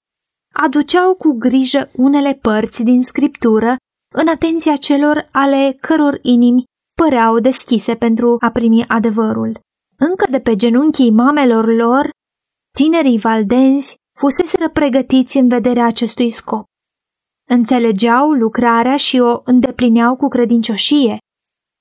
aduceau 0.52 1.14
cu 1.14 1.32
grijă 1.32 1.90
unele 1.92 2.38
părți 2.42 2.82
din 2.82 3.00
scriptură 3.00 3.76
în 4.14 4.28
atenția 4.28 4.76
celor 4.76 5.28
ale 5.32 5.76
căror 5.80 6.18
inimi 6.22 6.64
păreau 6.94 7.38
deschise 7.38 7.94
pentru 7.94 8.36
a 8.40 8.50
primi 8.50 8.84
adevărul. 8.88 9.60
Încă 9.96 10.26
de 10.30 10.40
pe 10.40 10.54
genunchii 10.54 11.10
mamelor 11.10 11.66
lor 11.66 12.10
Tinerii 12.78 13.18
valdenzi 13.18 13.96
fuseseră 14.18 14.70
pregătiți 14.70 15.36
în 15.36 15.48
vederea 15.48 15.86
acestui 15.86 16.30
scop. 16.30 16.64
Înțelegeau 17.50 18.30
lucrarea 18.30 18.96
și 18.96 19.18
o 19.18 19.40
îndeplineau 19.44 20.16
cu 20.16 20.28
credincioșie. 20.28 21.18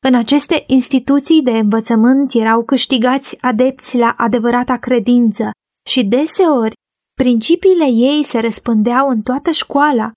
În 0.06 0.16
aceste 0.16 0.64
instituții 0.68 1.42
de 1.42 1.52
învățământ 1.52 2.34
erau 2.34 2.64
câștigați 2.64 3.42
adepți 3.42 3.98
la 3.98 4.14
adevărata 4.18 4.78
credință 4.78 5.52
și 5.90 6.06
deseori 6.06 6.74
principiile 7.14 7.86
ei 7.86 8.24
se 8.24 8.40
răspândeau 8.40 9.10
în 9.10 9.22
toată 9.22 9.52
școala. 9.52 10.12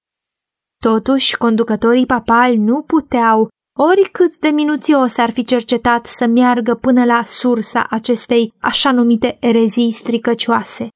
Totuși, 0.82 1.36
conducătorii 1.36 2.06
papali 2.06 2.56
nu 2.56 2.82
puteau, 2.82 3.48
oricât 3.76 4.38
de 4.38 4.48
minuțios 4.48 5.16
ar 5.16 5.30
fi 5.30 5.44
cercetat 5.44 6.06
să 6.06 6.26
meargă 6.26 6.74
până 6.74 7.04
la 7.04 7.22
sursa 7.24 7.86
acestei 7.90 8.54
așa 8.58 8.92
numite 8.92 9.36
erezii 9.40 9.92
stricăcioase. 9.92 10.88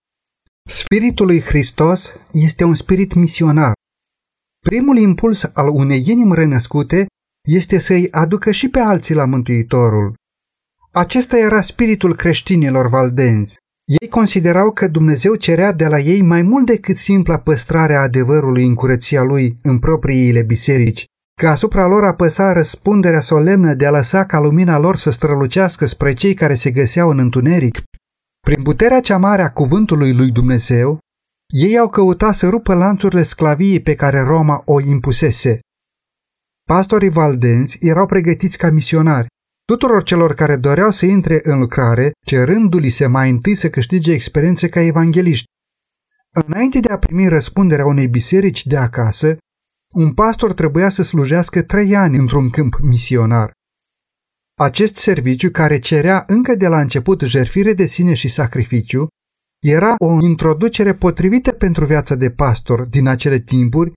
Spiritul 0.69 1.27
lui 1.27 1.40
Hristos 1.40 2.12
este 2.33 2.64
un 2.64 2.75
spirit 2.75 3.14
misionar. 3.14 3.73
Primul 4.66 4.97
impuls 4.97 5.43
al 5.53 5.69
unei 5.69 6.05
inimi 6.07 6.35
renăscute 6.35 7.07
este 7.49 7.79
să-i 7.79 8.09
aducă 8.11 8.51
și 8.51 8.69
pe 8.69 8.79
alții 8.79 9.14
la 9.14 9.25
Mântuitorul. 9.25 10.14
Acesta 10.93 11.38
era 11.38 11.61
spiritul 11.61 12.14
creștinilor 12.14 12.88
valdenzi. 12.88 13.57
Ei 14.01 14.09
considerau 14.09 14.73
că 14.73 14.88
Dumnezeu 14.88 15.35
cerea 15.35 15.73
de 15.73 15.87
la 15.87 15.99
ei 15.99 16.23
mai 16.23 16.43
mult 16.43 16.66
decât 16.66 16.97
simpla 16.97 17.38
păstrare 17.38 17.95
a 17.95 18.01
adevărului 18.01 18.66
în 18.66 18.75
curăția 18.75 19.23
lui 19.23 19.59
în 19.62 19.79
propriile 19.79 20.43
biserici, 20.43 21.05
că 21.40 21.48
asupra 21.48 21.87
lor 21.87 22.05
apăsa 22.05 22.53
răspunderea 22.53 23.20
solemnă 23.20 23.74
de 23.74 23.87
a 23.87 23.90
lăsa 23.90 24.24
ca 24.24 24.38
lumina 24.38 24.79
lor 24.79 24.96
să 24.96 25.11
strălucească 25.11 25.87
spre 25.87 26.12
cei 26.12 26.35
care 26.35 26.55
se 26.55 26.70
găseau 26.70 27.09
în 27.11 27.18
întuneric. 27.18 27.83
Prin 28.40 28.62
puterea 28.62 29.00
cea 29.00 29.18
mare 29.18 29.42
a 29.42 29.50
cuvântului 29.50 30.14
lui 30.14 30.31
Dumnezeu, 30.31 30.98
ei 31.46 31.79
au 31.79 31.88
căutat 31.88 32.35
să 32.35 32.48
rupă 32.48 32.74
lanțurile 32.74 33.22
sclaviei 33.22 33.81
pe 33.81 33.94
care 33.94 34.20
Roma 34.20 34.62
o 34.64 34.81
impusese. 34.81 35.59
Pastorii 36.68 37.09
valdenzi 37.09 37.79
erau 37.81 38.07
pregătiți 38.07 38.59
ca 38.59 38.70
misionari. 38.70 39.26
Tuturor 39.64 40.03
celor 40.03 40.35
care 40.35 40.57
doreau 40.57 40.90
să 40.90 41.07
intre 41.07 41.40
în 41.42 41.59
lucrare, 41.59 42.11
cerându-li 42.26 42.88
se 42.88 43.07
mai 43.07 43.31
întâi 43.31 43.55
să 43.55 43.70
câștige 43.70 44.12
experiențe 44.12 44.68
ca 44.68 44.81
evangeliști. 44.81 45.44
Înainte 46.46 46.81
de 46.81 46.92
a 46.92 46.98
primi 46.98 47.29
răspunderea 47.29 47.87
unei 47.87 48.09
biserici 48.09 48.66
de 48.66 48.76
acasă, 48.76 49.37
un 49.94 50.12
pastor 50.14 50.53
trebuia 50.53 50.88
să 50.88 51.03
slujească 51.03 51.62
trei 51.62 51.96
ani 51.96 52.16
într-un 52.16 52.50
câmp 52.50 52.79
misionar. 52.81 53.53
Acest 54.59 54.96
serviciu, 54.96 55.50
care 55.50 55.79
cerea 55.79 56.24
încă 56.26 56.55
de 56.55 56.66
la 56.66 56.81
început 56.81 57.20
jertfire 57.20 57.72
de 57.72 57.87
sine 57.87 58.14
și 58.14 58.29
sacrificiu, 58.29 59.09
era 59.66 59.94
o 59.98 60.22
introducere 60.22 60.94
potrivită 60.94 61.53
pentru 61.53 61.85
viața 61.85 62.14
de 62.14 62.31
pastor 62.31 62.85
din 62.85 63.07
acele 63.07 63.38
timpuri, 63.38 63.92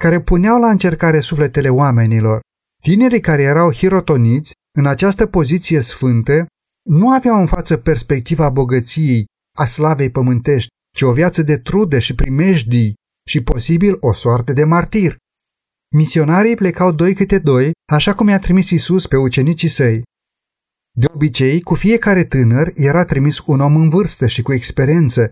care 0.00 0.20
puneau 0.20 0.60
la 0.60 0.70
încercare 0.70 1.20
sufletele 1.20 1.68
oamenilor. 1.68 2.40
Tinerii 2.82 3.20
care 3.20 3.42
erau 3.42 3.72
hirotoniți 3.72 4.52
în 4.78 4.86
această 4.86 5.26
poziție 5.26 5.80
sfântă 5.80 6.46
nu 6.88 7.10
aveau 7.10 7.40
în 7.40 7.46
față 7.46 7.76
perspectiva 7.76 8.50
bogăției, 8.50 9.24
a 9.58 9.64
slavei 9.64 10.10
pământești, 10.10 10.68
ci 10.96 11.02
o 11.02 11.12
viață 11.12 11.42
de 11.42 11.56
trude 11.56 11.98
și 11.98 12.14
primejdii 12.14 12.94
și 13.28 13.42
posibil 13.42 13.96
o 14.00 14.12
soartă 14.12 14.52
de 14.52 14.64
martir. 14.64 15.16
Misionarii 15.94 16.54
plecau 16.54 16.92
doi 16.92 17.14
câte 17.14 17.38
doi, 17.38 17.72
așa 17.92 18.14
cum 18.14 18.28
i-a 18.28 18.38
trimis 18.38 18.70
Isus 18.70 19.06
pe 19.06 19.16
ucenicii 19.16 19.68
săi. 19.68 20.02
De 20.98 21.06
obicei, 21.14 21.60
cu 21.60 21.74
fiecare 21.74 22.24
tânăr 22.24 22.70
era 22.74 23.04
trimis 23.04 23.38
un 23.46 23.60
om 23.60 23.76
în 23.76 23.88
vârstă 23.88 24.26
și 24.26 24.42
cu 24.42 24.52
experiență. 24.52 25.28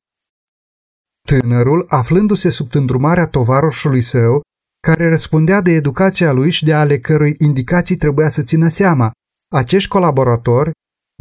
Tânărul, 1.29 1.85
aflându-se 1.88 2.51
sub 2.51 2.75
îndrumarea 2.75 3.27
tovaroșului 3.27 4.03
său, 4.03 4.40
care 4.87 5.09
răspundea 5.09 5.61
de 5.61 5.70
educația 5.70 6.33
lui 6.33 6.51
și 6.51 6.64
de 6.64 6.75
ale 6.75 6.99
cărui 6.99 7.35
indicații 7.38 7.96
trebuia 7.96 8.29
să 8.29 8.42
țină 8.42 8.68
seama, 8.68 9.12
acești 9.55 9.88
colaboratori 9.88 10.70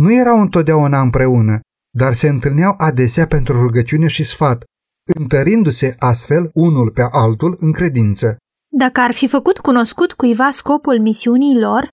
nu 0.01 0.13
erau 0.13 0.41
întotdeauna 0.41 1.01
împreună, 1.01 1.59
dar 1.97 2.13
se 2.13 2.27
întâlneau 2.27 2.73
adesea 2.77 3.27
pentru 3.27 3.61
rugăciune 3.61 4.07
și 4.07 4.23
sfat, 4.23 4.63
întărindu-se 5.17 5.95
astfel 5.97 6.49
unul 6.53 6.91
pe 6.91 7.07
altul 7.11 7.57
în 7.59 7.71
credință. 7.71 8.37
Dacă 8.71 9.01
ar 9.01 9.13
fi 9.13 9.27
făcut 9.27 9.57
cunoscut 9.59 10.13
cuiva 10.13 10.51
scopul 10.51 10.99
misiunii 10.99 11.59
lor, 11.59 11.87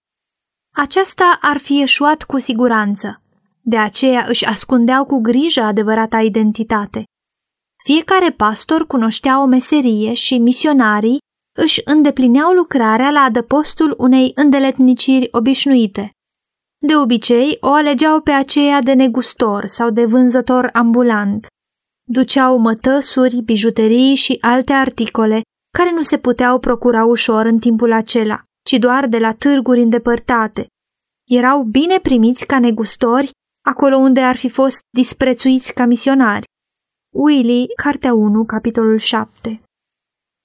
aceasta 0.75 1.39
ar 1.41 1.57
fi 1.57 1.83
eșuat 1.83 2.23
cu 2.23 2.39
siguranță. 2.39 3.23
De 3.61 3.77
aceea 3.77 4.25
își 4.29 4.45
ascundeau 4.45 5.05
cu 5.05 5.21
grijă 5.21 5.61
adevărata 5.61 6.21
identitate. 6.21 7.05
Fiecare 7.85 8.31
pastor 8.31 8.87
cunoștea 8.87 9.43
o 9.43 9.45
meserie 9.45 10.13
și 10.13 10.39
misionarii 10.39 11.19
își 11.59 11.81
îndeplineau 11.85 12.53
lucrarea 12.53 13.11
la 13.11 13.21
adăpostul 13.21 13.95
unei 13.99 14.33
îndeletniciri 14.35 15.29
obișnuite. 15.31 16.11
De 16.79 16.97
obicei, 16.97 17.57
o 17.61 17.73
alegeau 17.73 18.21
pe 18.21 18.31
aceea 18.31 18.81
de 18.83 18.93
negustor 18.93 19.67
sau 19.67 19.91
de 19.91 20.05
vânzător 20.05 20.71
ambulant. 20.73 21.47
Duceau 22.09 22.59
mătăsuri, 22.59 23.43
bijuterii 23.45 24.15
și 24.15 24.39
alte 24.41 24.73
articole 24.73 25.43
care 25.77 25.91
nu 25.91 26.03
se 26.03 26.19
puteau 26.19 26.59
procura 26.59 27.05
ușor 27.05 27.47
în 27.47 27.59
timpul 27.59 27.93
acela 27.93 28.47
ci 28.67 28.79
doar 28.79 29.07
de 29.07 29.19
la 29.19 29.33
târguri 29.33 29.81
îndepărtate. 29.81 30.67
Erau 31.29 31.63
bine 31.63 31.99
primiți 32.01 32.47
ca 32.47 32.59
negustori 32.59 33.31
acolo 33.65 33.97
unde 33.97 34.21
ar 34.21 34.37
fi 34.37 34.49
fost 34.49 34.79
disprețuiți 34.95 35.75
ca 35.75 35.85
misionari. 35.85 36.45
Willy, 37.15 37.67
Cartea 37.83 38.13
1, 38.15 38.45
capitolul 38.45 38.99
7 38.99 39.61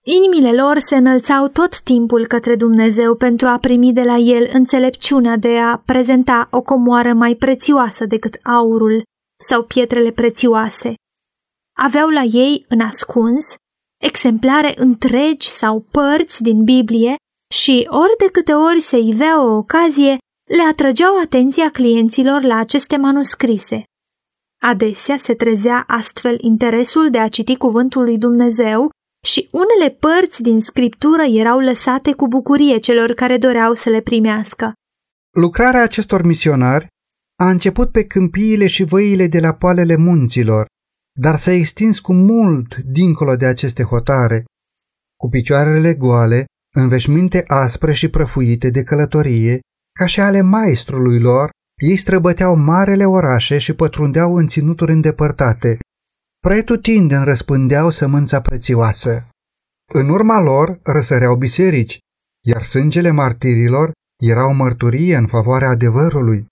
Inimile 0.05 0.61
lor 0.61 0.79
se 0.79 0.95
înălțau 0.95 1.47
tot 1.47 1.81
timpul 1.81 2.27
către 2.27 2.55
Dumnezeu 2.55 3.15
pentru 3.15 3.47
a 3.47 3.57
primi 3.57 3.93
de 3.93 4.03
la 4.03 4.15
El 4.15 4.49
înțelepciunea 4.53 5.37
de 5.37 5.57
a 5.57 5.77
prezenta 5.85 6.47
o 6.51 6.61
comoară 6.61 7.13
mai 7.13 7.35
prețioasă 7.35 8.05
decât 8.05 8.39
aurul 8.43 9.03
sau 9.39 9.63
pietrele 9.63 10.11
prețioase. 10.11 10.93
Aveau 11.77 12.09
la 12.09 12.21
ei, 12.21 12.65
în 12.69 12.79
ascuns, 12.79 13.55
exemplare 14.01 14.73
întregi 14.75 15.49
sau 15.49 15.85
părți 15.91 16.41
din 16.41 16.63
Biblie 16.63 17.15
și 17.53 17.87
ori 17.89 18.15
de 18.17 18.29
câte 18.31 18.53
ori 18.53 18.79
se 18.79 18.97
ivea 18.97 19.43
o 19.43 19.55
ocazie, 19.55 20.17
le 20.49 20.63
atrăgeau 20.69 21.19
atenția 21.21 21.69
clienților 21.69 22.41
la 22.41 22.55
aceste 22.55 22.97
manuscrise. 22.97 23.83
Adesea 24.61 25.17
se 25.17 25.33
trezea 25.33 25.83
astfel 25.87 26.37
interesul 26.41 27.09
de 27.09 27.19
a 27.19 27.27
citi 27.27 27.55
cuvântul 27.55 28.03
lui 28.03 28.17
Dumnezeu 28.17 28.89
și 29.25 29.49
unele 29.51 29.97
părți 29.99 30.41
din 30.41 30.59
scriptură 30.59 31.23
erau 31.23 31.59
lăsate 31.59 32.13
cu 32.13 32.27
bucurie 32.27 32.77
celor 32.77 33.13
care 33.13 33.37
doreau 33.37 33.73
să 33.73 33.89
le 33.89 34.01
primească. 34.01 34.73
Lucrarea 35.37 35.83
acestor 35.83 36.21
misionari 36.23 36.87
a 37.39 37.49
început 37.49 37.91
pe 37.91 38.05
câmpiile 38.05 38.67
și 38.67 38.83
văile 38.83 39.27
de 39.27 39.39
la 39.39 39.53
poalele 39.53 39.95
munților, 39.95 40.65
dar 41.19 41.35
s-a 41.35 41.51
extins 41.51 41.99
cu 41.99 42.13
mult 42.13 42.75
dincolo 42.75 43.35
de 43.35 43.45
aceste 43.45 43.83
hotare. 43.83 44.43
Cu 45.19 45.29
picioarele 45.29 45.93
goale, 45.93 46.45
în 46.75 46.87
veșminte 46.87 47.43
aspre 47.47 47.93
și 47.93 48.09
prăfuite 48.09 48.69
de 48.69 48.83
călătorie, 48.83 49.59
ca 49.99 50.05
și 50.05 50.19
ale 50.19 50.41
maestrului 50.41 51.19
lor, 51.19 51.49
ei 51.81 51.95
străbăteau 51.95 52.55
marele 52.55 53.05
orașe 53.05 53.57
și 53.57 53.73
pătrundeau 53.73 54.35
în 54.35 54.47
ținuturi 54.47 54.91
îndepărtate. 54.91 55.77
Pretutindeni 56.39 57.23
răspândeau 57.23 57.89
sămânța 57.89 58.41
prețioasă. 58.41 59.27
În 59.93 60.09
urma 60.09 60.39
lor 60.41 60.79
răsăreau 60.83 61.35
biserici, 61.35 61.99
iar 62.45 62.63
sângele 62.63 63.11
martirilor 63.11 63.91
era 64.23 64.47
o 64.47 64.51
mărturie 64.51 65.15
în 65.15 65.27
favoarea 65.27 65.69
adevărului. 65.69 66.45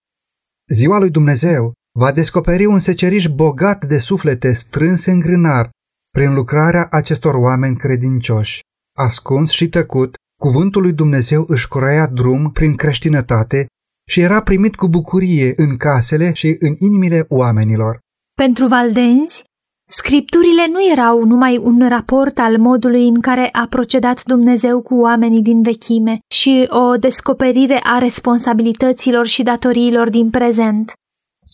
Ziua 0.74 1.00
lui 1.00 1.10
Dumnezeu 1.10 1.74
va 2.00 2.12
descoperi 2.12 2.66
un 2.66 2.80
seceriș 2.80 3.28
bogat 3.28 3.86
de 3.86 3.98
suflete 3.98 4.54
strânse 4.54 5.12
în 5.12 5.20
grânar 5.20 5.70
prin 6.10 6.34
lucrarea 6.34 6.88
acestor 6.90 7.34
oameni 7.36 7.78
credincioși 7.78 8.62
ascuns 9.00 9.52
și 9.52 9.70
tăcut, 9.70 10.16
cuvântul 10.42 10.82
lui 10.82 10.94
Dumnezeu 10.94 11.44
își 11.48 11.68
croia 11.68 12.08
drum 12.08 12.52
prin 12.52 12.76
creștinătate 12.76 13.66
și 14.10 14.20
era 14.20 14.42
primit 14.42 14.76
cu 14.76 14.88
bucurie 14.88 15.54
în 15.56 15.78
casele 15.78 16.34
și 16.34 16.56
în 16.60 16.76
inimile 16.78 17.26
oamenilor. 17.30 18.00
Pentru 18.34 18.68
valdenzi, 18.68 19.44
scripturile 19.88 20.68
nu 20.72 20.92
erau 20.92 21.26
numai 21.26 21.58
un 21.58 21.88
raport 21.90 22.38
al 22.38 22.58
modului 22.58 23.08
în 23.08 23.22
care 23.22 23.50
a 23.52 23.68
procedat 23.70 24.24
Dumnezeu 24.24 24.82
cu 24.82 24.96
oamenii 24.96 25.42
din 25.42 25.62
vechime 25.62 26.20
și 26.34 26.68
o 26.70 26.96
descoperire 26.96 27.80
a 27.84 27.98
responsabilităților 27.98 29.26
și 29.26 29.44
datoriilor 29.44 30.10
din 30.10 30.30
prezent, 30.30 30.92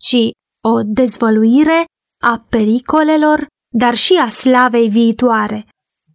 ci 0.08 0.32
o 0.68 0.82
dezvăluire 0.84 1.86
a 2.24 2.46
pericolelor, 2.50 3.48
dar 3.74 3.96
și 3.96 4.14
a 4.14 4.30
slavei 4.30 4.90
viitoare. 4.90 5.68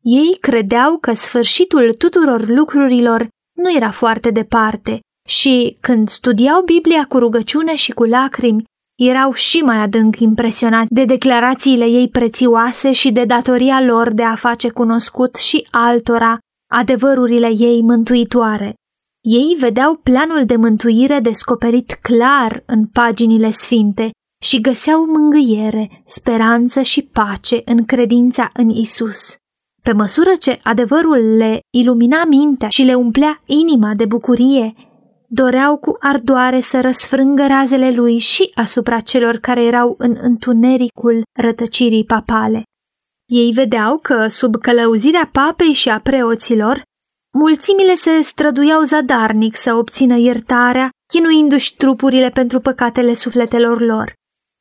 Ei 0.02 0.36
credeau 0.40 0.98
că 0.98 1.12
sfârșitul 1.12 1.94
tuturor 1.98 2.48
lucrurilor 2.48 3.28
nu 3.56 3.74
era 3.76 3.90
foarte 3.90 4.30
departe 4.30 5.00
și, 5.28 5.76
când 5.80 6.08
studiau 6.08 6.62
Biblia 6.62 7.04
cu 7.08 7.18
rugăciune 7.18 7.74
și 7.74 7.92
cu 7.92 8.04
lacrimi, 8.04 8.64
erau 8.98 9.32
și 9.32 9.58
mai 9.58 9.76
adânc 9.76 10.20
impresionați 10.20 10.92
de 10.92 11.04
declarațiile 11.04 11.84
ei 11.84 12.08
prețioase 12.08 12.92
și 12.92 13.12
de 13.12 13.24
datoria 13.24 13.82
lor 13.82 14.12
de 14.12 14.22
a 14.22 14.34
face 14.34 14.70
cunoscut 14.70 15.34
și 15.34 15.66
altora 15.70 16.38
adevărurile 16.72 17.50
ei 17.56 17.82
mântuitoare. 17.82 18.74
Ei 19.20 19.56
vedeau 19.58 19.94
planul 19.94 20.44
de 20.44 20.56
mântuire 20.56 21.20
descoperit 21.20 21.92
clar 21.92 22.62
în 22.66 22.86
paginile 22.86 23.50
sfinte 23.50 24.10
și 24.42 24.60
găseau 24.60 25.04
mângâiere, 25.04 26.02
speranță 26.06 26.82
și 26.82 27.02
pace 27.02 27.62
în 27.64 27.84
credința 27.84 28.50
în 28.52 28.68
Isus. 28.68 29.34
Pe 29.82 29.92
măsură 29.92 30.30
ce 30.40 30.60
adevărul 30.62 31.36
le 31.36 31.60
ilumina 31.70 32.24
mintea 32.24 32.68
și 32.68 32.82
le 32.82 32.94
umplea 32.94 33.42
inima 33.46 33.94
de 33.94 34.04
bucurie, 34.04 34.74
doreau 35.28 35.76
cu 35.76 35.96
ardoare 35.98 36.60
să 36.60 36.80
răsfrângă 36.80 37.46
razele 37.46 37.90
lui 37.90 38.18
și 38.18 38.50
asupra 38.54 39.00
celor 39.00 39.36
care 39.36 39.64
erau 39.64 39.94
în 39.98 40.16
întunericul 40.20 41.22
rătăcirii 41.32 42.04
papale. 42.04 42.62
Ei 43.26 43.52
vedeau 43.52 43.98
că, 43.98 44.26
sub 44.28 44.56
călăuzirea 44.56 45.28
papei 45.32 45.72
și 45.72 45.88
a 45.88 46.00
preoților, 46.00 46.82
mulțimile 47.32 47.94
se 47.94 48.20
străduiau 48.20 48.82
zadarnic 48.82 49.56
să 49.56 49.74
obțină 49.74 50.16
iertarea, 50.16 50.90
chinuindu-și 51.12 51.76
trupurile 51.76 52.30
pentru 52.30 52.60
păcatele 52.60 53.14
sufletelor 53.14 53.80
lor. 53.80 54.12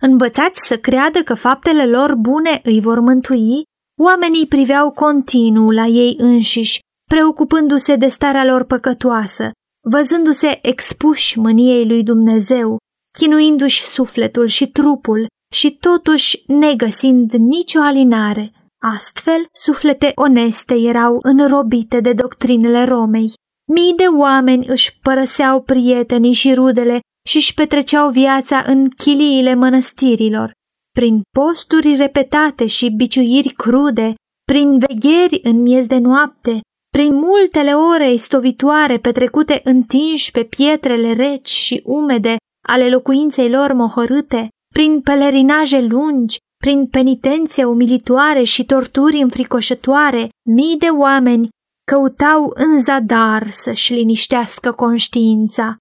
Învățați 0.01 0.67
să 0.67 0.77
creadă 0.77 1.23
că 1.23 1.34
faptele 1.34 1.86
lor 1.86 2.15
bune 2.15 2.60
îi 2.63 2.82
vor 2.82 2.99
mântui, 2.99 3.63
oamenii 4.01 4.47
priveau 4.47 4.91
continuu 4.91 5.69
la 5.69 5.86
ei 5.86 6.15
înșiși, 6.17 6.79
preocupându-se 7.10 7.95
de 7.95 8.08
starea 8.08 8.45
lor 8.45 8.63
păcătoasă, 8.63 9.51
văzându-se 9.89 10.60
expuși 10.62 11.39
mâniei 11.39 11.88
lui 11.88 12.03
Dumnezeu, 12.03 12.77
chinuindu-și 13.17 13.82
sufletul 13.82 14.47
și 14.47 14.67
trupul 14.67 15.27
și 15.53 15.77
totuși 15.77 16.43
negăsind 16.47 17.32
nicio 17.32 17.79
alinare. 17.79 18.51
Astfel, 18.82 19.46
suflete 19.52 20.12
oneste 20.15 20.76
erau 20.76 21.20
înrobite 21.22 22.00
de 22.00 22.13
doctrinele 22.13 22.84
Romei. 22.84 23.34
Mii 23.72 23.94
de 23.96 24.06
oameni 24.18 24.68
își 24.68 25.00
părăseau 25.00 25.62
prietenii 25.62 26.34
și 26.34 26.54
rudele 26.54 27.00
și 27.28 27.38
își 27.38 27.54
petreceau 27.54 28.10
viața 28.10 28.63
în 28.68 28.89
chiliile 28.89 29.54
mănăstirilor. 29.54 30.52
Prin 30.92 31.22
posturi 31.38 31.96
repetate 31.96 32.65
și 32.65 32.89
biciuiri 32.89 33.50
crude, 33.50 34.13
prin 34.44 34.78
vegheri 34.78 35.39
în 35.44 35.62
miez 35.62 35.86
de 35.86 35.98
noapte, 35.98 36.60
prin 36.89 37.15
multele 37.15 37.74
ore 37.74 38.13
istovitoare 38.13 38.98
petrecute 38.98 39.62
întinși 39.63 40.32
pe 40.32 40.44
pietrele 40.44 41.13
reci 41.13 41.50
și 41.50 41.82
umede 41.86 42.36
ale 42.68 42.89
locuinței 42.89 43.50
lor 43.50 43.74
mohorâte, 43.74 44.48
prin 44.74 45.02
pelerinaje 45.02 45.82
lungi, 45.82 46.38
prin 46.63 46.88
penitențe 46.88 47.63
umilitoare 47.63 48.43
și 48.43 48.65
torturi 48.65 49.22
înfricoșătoare, 49.22 50.30
mii 50.50 50.78
de 50.78 50.86
oameni 50.86 51.50
căutau 51.91 52.52
în 52.56 52.82
zadar 52.82 53.52
să-și 53.52 53.93
liniștească 53.93 54.72
conștiința. 54.72 55.78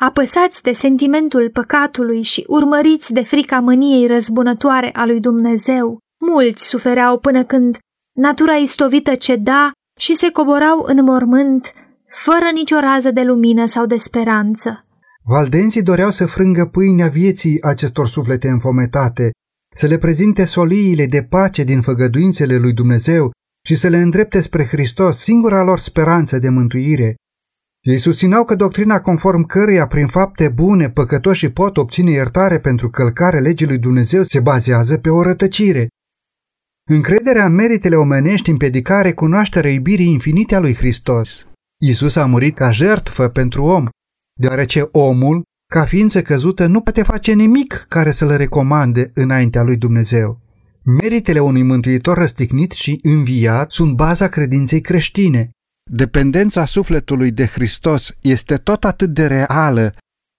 Apăsați 0.00 0.62
de 0.62 0.72
sentimentul 0.72 1.50
păcatului 1.50 2.22
și 2.22 2.44
urmăriți 2.48 3.12
de 3.12 3.22
frica 3.22 3.60
mâniei 3.60 4.06
răzbunătoare 4.06 4.90
a 4.92 5.04
lui 5.04 5.20
Dumnezeu, 5.20 5.98
mulți 6.20 6.64
sufereau 6.64 7.18
până 7.18 7.44
când 7.44 7.78
natura 8.16 8.54
istovită 8.54 9.14
ceda 9.14 9.72
și 9.98 10.14
se 10.14 10.30
coborau 10.30 10.84
în 10.86 11.04
mormânt, 11.04 11.72
fără 12.08 12.50
nicio 12.52 12.78
rază 12.78 13.10
de 13.10 13.22
lumină 13.22 13.66
sau 13.66 13.86
de 13.86 13.96
speranță. 13.96 14.84
Valdenzii 15.24 15.82
doreau 15.82 16.10
să 16.10 16.26
frângă 16.26 16.68
pâinea 16.72 17.08
vieții 17.08 17.62
acestor 17.62 18.08
suflete 18.08 18.48
înfometate, 18.48 19.30
să 19.74 19.86
le 19.86 19.98
prezinte 19.98 20.44
soliile 20.44 21.06
de 21.06 21.22
pace 21.22 21.64
din 21.64 21.80
făgăduințele 21.80 22.58
lui 22.58 22.72
Dumnezeu 22.72 23.30
și 23.66 23.74
să 23.74 23.88
le 23.88 23.96
îndrepte 23.96 24.40
spre 24.40 24.64
Hristos, 24.64 25.18
singura 25.18 25.62
lor 25.62 25.78
speranță 25.78 26.38
de 26.38 26.48
mântuire. 26.48 27.14
Ei 27.80 27.98
susțineau 27.98 28.44
că 28.44 28.54
doctrina 28.54 29.00
conform 29.00 29.42
căreia 29.42 29.86
prin 29.86 30.06
fapte 30.06 30.48
bune 30.48 30.90
păcătoșii 30.90 31.52
pot 31.52 31.76
obține 31.76 32.10
iertare 32.10 32.60
pentru 32.60 32.90
călcare 32.90 33.40
legii 33.40 33.66
lui 33.66 33.78
Dumnezeu 33.78 34.22
se 34.22 34.40
bazează 34.40 34.98
pe 34.98 35.10
o 35.10 35.22
rătăcire. 35.22 35.88
Încrederea 36.90 37.44
în 37.44 37.54
meritele 37.54 37.96
omenești 37.96 38.50
împiedica 38.50 39.02
recunoașterea 39.02 39.70
iubirii 39.70 40.10
infinite 40.10 40.54
a 40.54 40.58
lui 40.58 40.74
Hristos. 40.74 41.46
Isus 41.82 42.16
a 42.16 42.26
murit 42.26 42.54
ca 42.54 42.70
jertfă 42.70 43.28
pentru 43.28 43.64
om, 43.64 43.86
deoarece 44.40 44.88
omul, 44.92 45.42
ca 45.70 45.84
ființă 45.84 46.22
căzută, 46.22 46.66
nu 46.66 46.80
poate 46.80 47.02
face 47.02 47.32
nimic 47.32 47.84
care 47.88 48.10
să-l 48.10 48.36
recomande 48.36 49.10
înaintea 49.14 49.62
lui 49.62 49.76
Dumnezeu. 49.76 50.40
Meritele 50.82 51.40
unui 51.40 51.62
mântuitor 51.62 52.16
răstignit 52.16 52.72
și 52.72 52.98
înviat 53.02 53.70
sunt 53.70 53.94
baza 53.96 54.28
credinței 54.28 54.80
creștine. 54.80 55.50
Dependența 55.90 56.64
sufletului 56.64 57.30
de 57.30 57.46
Hristos 57.46 58.12
este 58.22 58.56
tot 58.56 58.84
atât 58.84 59.14
de 59.14 59.26
reală, 59.26 59.92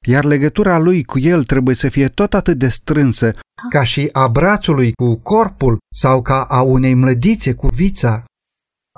iar 0.08 0.24
legătura 0.24 0.78
lui 0.78 1.04
cu 1.04 1.20
el 1.20 1.44
trebuie 1.44 1.76
să 1.76 1.90
fie 1.90 2.08
tot 2.08 2.34
atât 2.34 2.58
de 2.58 2.70
strânsă 2.70 3.32
ca 3.70 3.84
și 3.84 4.10
a 4.12 4.28
brațului 4.28 4.92
cu 4.92 5.16
corpul 5.16 5.78
sau 5.96 6.22
ca 6.22 6.44
a 6.44 6.62
unei 6.62 6.94
mlădițe 6.94 7.54
cu 7.54 7.68
vița. 7.68 8.24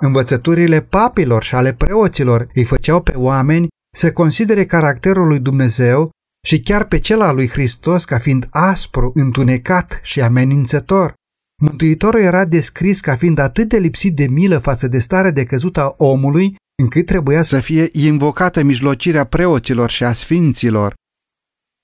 Învățăturile 0.02 0.80
papilor 0.80 1.42
și 1.42 1.54
ale 1.54 1.72
preoților 1.72 2.48
îi 2.54 2.64
făceau 2.64 3.02
pe 3.02 3.12
oameni 3.16 3.68
să 3.96 4.12
considere 4.12 4.66
caracterul 4.66 5.26
lui 5.26 5.38
Dumnezeu 5.38 6.12
și 6.44 6.60
chiar 6.60 6.84
pe 6.84 6.98
cel 6.98 7.20
al 7.20 7.34
lui 7.34 7.48
Hristos 7.48 8.04
ca 8.04 8.18
fiind 8.18 8.46
aspru, 8.50 9.12
întunecat 9.14 10.00
și 10.02 10.20
amenințător. 10.20 11.14
Mântuitorul 11.62 12.20
era 12.20 12.44
descris 12.44 13.00
ca 13.00 13.16
fiind 13.16 13.38
atât 13.38 13.68
de 13.68 13.78
lipsit 13.78 14.16
de 14.16 14.26
milă 14.26 14.58
față 14.58 14.88
de 14.88 14.98
starea 14.98 15.30
de 15.30 15.44
căzută 15.44 15.80
a 15.80 15.94
omului, 15.96 16.56
încât 16.82 17.06
trebuia 17.06 17.42
să 17.42 17.60
fie 17.60 17.88
invocată 17.92 18.62
mijlocirea 18.62 19.24
preoților 19.24 19.90
și 19.90 20.04
a 20.04 20.12
sfinților. 20.12 20.94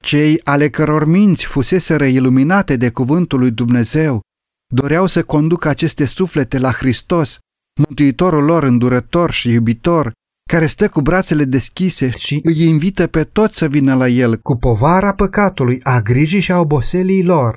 Cei 0.04 0.40
ale 0.44 0.68
căror 0.68 1.04
minți 1.06 1.44
fuseseră 1.44 2.04
iluminate 2.04 2.76
de 2.76 2.90
cuvântul 2.90 3.38
lui 3.38 3.50
Dumnezeu 3.50 4.20
doreau 4.74 5.06
să 5.06 5.22
conducă 5.22 5.68
aceste 5.68 6.04
suflete 6.04 6.58
la 6.58 6.72
Hristos, 6.72 7.38
Mântuitorul 7.86 8.44
lor 8.44 8.62
îndurător 8.62 9.30
și 9.30 9.52
iubitor, 9.52 10.12
care 10.52 10.66
stă 10.66 10.88
cu 10.88 11.00
brațele 11.00 11.44
deschise 11.44 12.10
și 12.10 12.40
îi 12.42 12.68
invită 12.68 13.06
pe 13.06 13.24
toți 13.24 13.56
să 13.58 13.66
vină 13.66 13.94
la 13.94 14.08
el 14.08 14.36
cu 14.36 14.56
povara 14.56 15.14
păcatului, 15.14 15.80
a 15.82 16.00
grijii 16.00 16.40
și 16.40 16.52
a 16.52 16.58
oboselii 16.58 17.24
lor. 17.24 17.56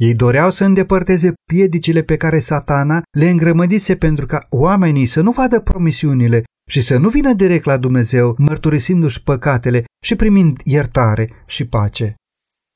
Ei 0.00 0.14
doreau 0.14 0.50
să 0.50 0.64
îndepărteze 0.64 1.32
piedicile 1.52 2.02
pe 2.02 2.16
care 2.16 2.38
satana 2.38 3.02
le 3.18 3.28
îngrămădise 3.28 3.96
pentru 3.96 4.26
ca 4.26 4.46
oamenii 4.50 5.06
să 5.06 5.20
nu 5.22 5.30
vadă 5.30 5.60
promisiunile 5.60 6.42
și 6.70 6.80
să 6.80 6.98
nu 6.98 7.08
vină 7.08 7.32
direct 7.32 7.64
la 7.64 7.76
Dumnezeu, 7.76 8.34
mărturisindu-și 8.38 9.22
păcatele 9.22 9.84
și 10.04 10.14
primind 10.16 10.60
iertare 10.64 11.30
și 11.46 11.66
pace. 11.66 12.14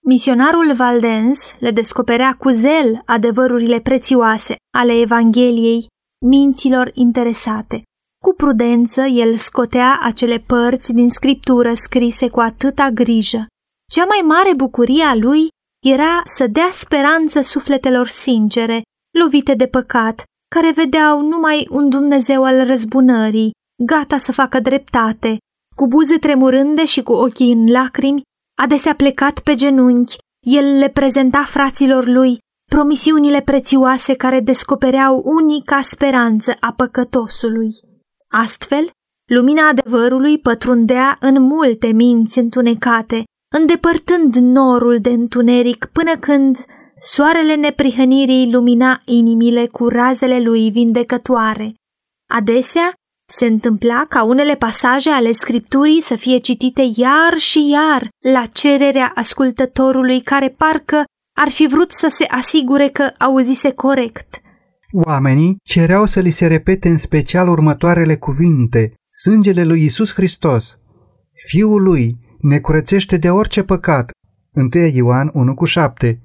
Misionarul 0.07 0.75
Valdens 0.77 1.55
le 1.59 1.71
descoperea 1.71 2.37
cu 2.39 2.51
zel 2.51 3.03
adevărurile 3.07 3.81
prețioase 3.81 4.55
ale 4.79 4.93
Evangheliei 5.01 5.87
minților 6.27 6.91
interesate. 6.95 7.83
Cu 8.23 8.35
prudență, 8.35 9.01
el 9.01 9.37
scotea 9.37 9.99
acele 10.03 10.39
părți 10.39 10.93
din 10.93 11.09
scriptură 11.09 11.75
scrise 11.75 12.29
cu 12.29 12.41
atâta 12.41 12.91
grijă. 12.91 13.47
Cea 13.91 14.05
mai 14.05 14.21
mare 14.25 14.55
bucurie 14.55 15.05
a 15.05 15.15
lui 15.15 15.49
era 15.87 16.23
să 16.25 16.47
dea 16.47 16.71
speranță 16.73 17.41
sufletelor 17.41 18.09
sincere, 18.09 18.83
lovite 19.19 19.55
de 19.55 19.67
păcat, 19.67 20.23
care 20.55 20.73
vedeau 20.73 21.21
numai 21.21 21.67
un 21.71 21.89
Dumnezeu 21.89 22.45
al 22.45 22.67
răzbunării, 22.67 23.51
gata 23.85 24.17
să 24.17 24.33
facă 24.33 24.61
dreptate, 24.61 25.37
cu 25.77 25.87
buze 25.87 26.19
tremurânde 26.19 26.85
și 26.85 27.03
cu 27.03 27.13
ochii 27.13 27.53
în 27.53 27.71
lacrimi, 27.71 28.23
adesea 28.63 28.95
plecat 28.95 29.41
pe 29.41 29.55
genunchi, 29.55 30.17
el 30.47 30.79
le 30.79 30.89
prezenta 30.89 31.43
fraților 31.43 32.07
lui 32.07 32.39
promisiunile 32.71 33.41
prețioase 33.41 34.15
care 34.15 34.41
descopereau 34.41 35.23
unica 35.25 35.81
speranță 35.81 36.57
a 36.61 36.73
păcătosului. 36.73 37.91
Astfel, 38.35 38.91
lumina 39.31 39.69
adevărului 39.69 40.39
pătrundea 40.39 41.17
în 41.21 41.43
multe 41.43 41.87
minți 41.87 42.39
întunecate, 42.39 43.25
îndepărtând 43.55 44.35
norul 44.35 45.01
de 45.01 45.11
întuneric 45.11 45.89
până 45.93 46.17
când 46.17 46.65
soarele 47.01 47.55
neprihănirii 47.55 48.53
lumina 48.53 49.03
inimile 49.05 49.67
cu 49.67 49.89
razele 49.89 50.41
lui 50.41 50.71
vindecătoare. 50.71 51.75
Adesea, 52.31 52.93
se 53.29 53.47
întâmpla 53.47 54.07
ca 54.09 54.23
unele 54.23 54.55
pasaje 54.55 55.11
ale 55.11 55.33
scripturii 55.33 56.01
să 56.01 56.15
fie 56.15 56.39
citite 56.39 56.91
iar 56.97 57.39
și 57.39 57.69
iar 57.69 58.09
la 58.25 58.47
cererea 58.47 59.13
ascultătorului 59.15 60.23
care 60.23 60.49
parcă 60.49 61.05
ar 61.37 61.49
fi 61.49 61.67
vrut 61.67 61.93
să 61.93 62.09
se 62.09 62.25
asigure 62.25 62.89
că 62.89 63.13
auzise 63.19 63.73
corect. 63.73 64.42
Oamenii 64.95 65.57
cereau 65.63 66.07
să 66.07 66.21
li 66.21 66.31
se 66.31 66.47
repete 66.47 66.89
în 66.89 66.99
special 66.99 67.49
următoarele 67.49 68.17
cuvinte, 68.17 68.95
sângele 69.23 69.65
lui 69.65 69.85
Isus 69.85 70.13
Hristos. 70.13 70.79
Fiul 71.47 71.83
lui 71.83 72.19
ne 72.41 72.59
curățește 72.59 73.17
de 73.17 73.31
orice 73.31 73.63
păcat. 73.63 74.11
1 74.53 74.69
Ioan 74.93 75.31
1 75.33 75.55
cu 75.55 75.65
7. 75.65 76.21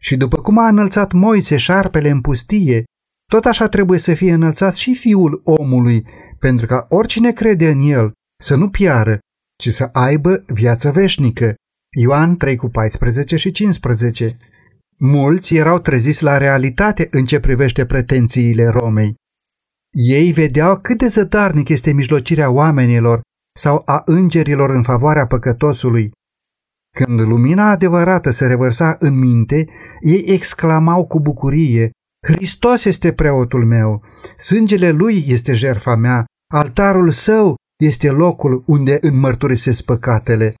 Și 0.00 0.16
după 0.16 0.40
cum 0.40 0.58
a 0.58 0.68
înălțat 0.68 1.12
Moise 1.12 1.56
șarpele 1.56 2.10
în 2.10 2.20
pustie, 2.20 2.84
tot 3.30 3.44
așa 3.44 3.68
trebuie 3.68 3.98
să 3.98 4.14
fie 4.14 4.32
înălțat 4.32 4.74
și 4.74 4.94
fiul 4.94 5.40
omului, 5.44 6.06
pentru 6.38 6.66
ca 6.66 6.86
oricine 6.88 7.32
crede 7.32 7.68
în 7.68 7.80
el 7.82 8.12
să 8.42 8.56
nu 8.56 8.68
piară, 8.68 9.18
ci 9.60 9.68
să 9.68 9.88
aibă 9.92 10.44
viață 10.46 10.90
veșnică. 10.90 11.54
Ioan 11.98 12.36
3 12.36 12.56
cu 12.56 12.68
14 12.68 13.36
și 13.36 13.50
15. 13.50 14.36
Mulți 14.98 15.54
erau 15.54 15.78
treziți 15.78 16.22
la 16.22 16.38
realitate 16.38 17.06
în 17.10 17.24
ce 17.24 17.40
privește 17.40 17.86
pretențiile 17.86 18.66
Romei. 18.66 19.14
Ei 19.90 20.32
vedeau 20.32 20.80
cât 20.80 20.98
de 20.98 21.06
zădarnic 21.06 21.68
este 21.68 21.92
mijlocirea 21.92 22.50
oamenilor 22.50 23.20
sau 23.58 23.82
a 23.84 24.02
îngerilor 24.04 24.70
în 24.70 24.82
favoarea 24.82 25.26
păcătosului. 25.26 26.10
Când 26.96 27.20
lumina 27.20 27.70
adevărată 27.70 28.30
se 28.30 28.46
revărsa 28.46 28.96
în 28.98 29.18
minte, 29.18 29.66
ei 30.00 30.24
exclamau 30.26 31.06
cu 31.06 31.20
bucurie, 31.20 31.90
Hristos 32.26 32.84
este 32.84 33.12
preotul 33.12 33.64
meu, 33.64 34.02
sângele 34.36 34.90
lui 34.90 35.24
este 35.26 35.54
jerfa 35.54 35.94
mea, 35.94 36.24
Altarul 36.52 37.10
său 37.10 37.54
este 37.82 38.10
locul 38.10 38.64
unde 38.66 38.98
înmărturisesc 39.00 39.84
păcatele. 39.84 40.54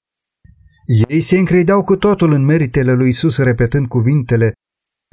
Ei 1.08 1.20
se 1.20 1.38
încredeau 1.38 1.84
cu 1.84 1.96
totul 1.96 2.32
în 2.32 2.44
meritele 2.44 2.92
lui 2.92 3.08
Isus, 3.08 3.38
repetând 3.38 3.86
cuvintele, 3.86 4.52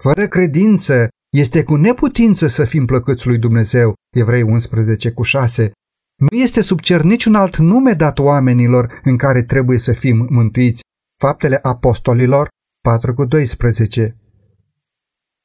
Fără 0.01 0.27
credință 0.27 1.07
este 1.35 1.63
cu 1.63 1.75
neputință 1.75 2.47
să 2.47 2.65
fim 2.65 2.85
plăcuți 2.85 3.27
lui 3.27 3.37
Dumnezeu, 3.37 3.93
Evrei 4.15 4.41
11 4.41 5.11
cu 5.11 5.23
6. 5.23 5.71
Nu 6.19 6.37
este 6.37 6.61
sub 6.61 6.79
cer 6.79 7.01
niciun 7.01 7.35
alt 7.35 7.57
nume 7.57 7.93
dat 7.93 8.19
oamenilor 8.19 9.01
în 9.03 9.17
care 9.17 9.43
trebuie 9.43 9.77
să 9.77 9.93
fim 9.93 10.27
mântuiți. 10.29 10.81
Faptele 11.21 11.59
apostolilor 11.61 12.47
4 12.83 13.13
cu 13.13 13.25
12. 13.25 14.17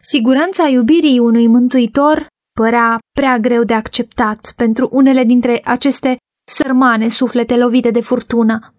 Siguranța 0.02 0.66
iubirii 0.66 1.18
unui 1.18 1.46
mântuitor 1.46 2.26
părea 2.60 2.98
prea 3.12 3.38
greu 3.38 3.64
de 3.64 3.74
acceptat 3.74 4.52
pentru 4.56 4.88
unele 4.92 5.24
dintre 5.24 5.60
aceste 5.64 6.16
sărmane 6.50 7.08
suflete 7.08 7.56
lovite 7.56 7.90
de 7.90 8.00
furtună. 8.00 8.77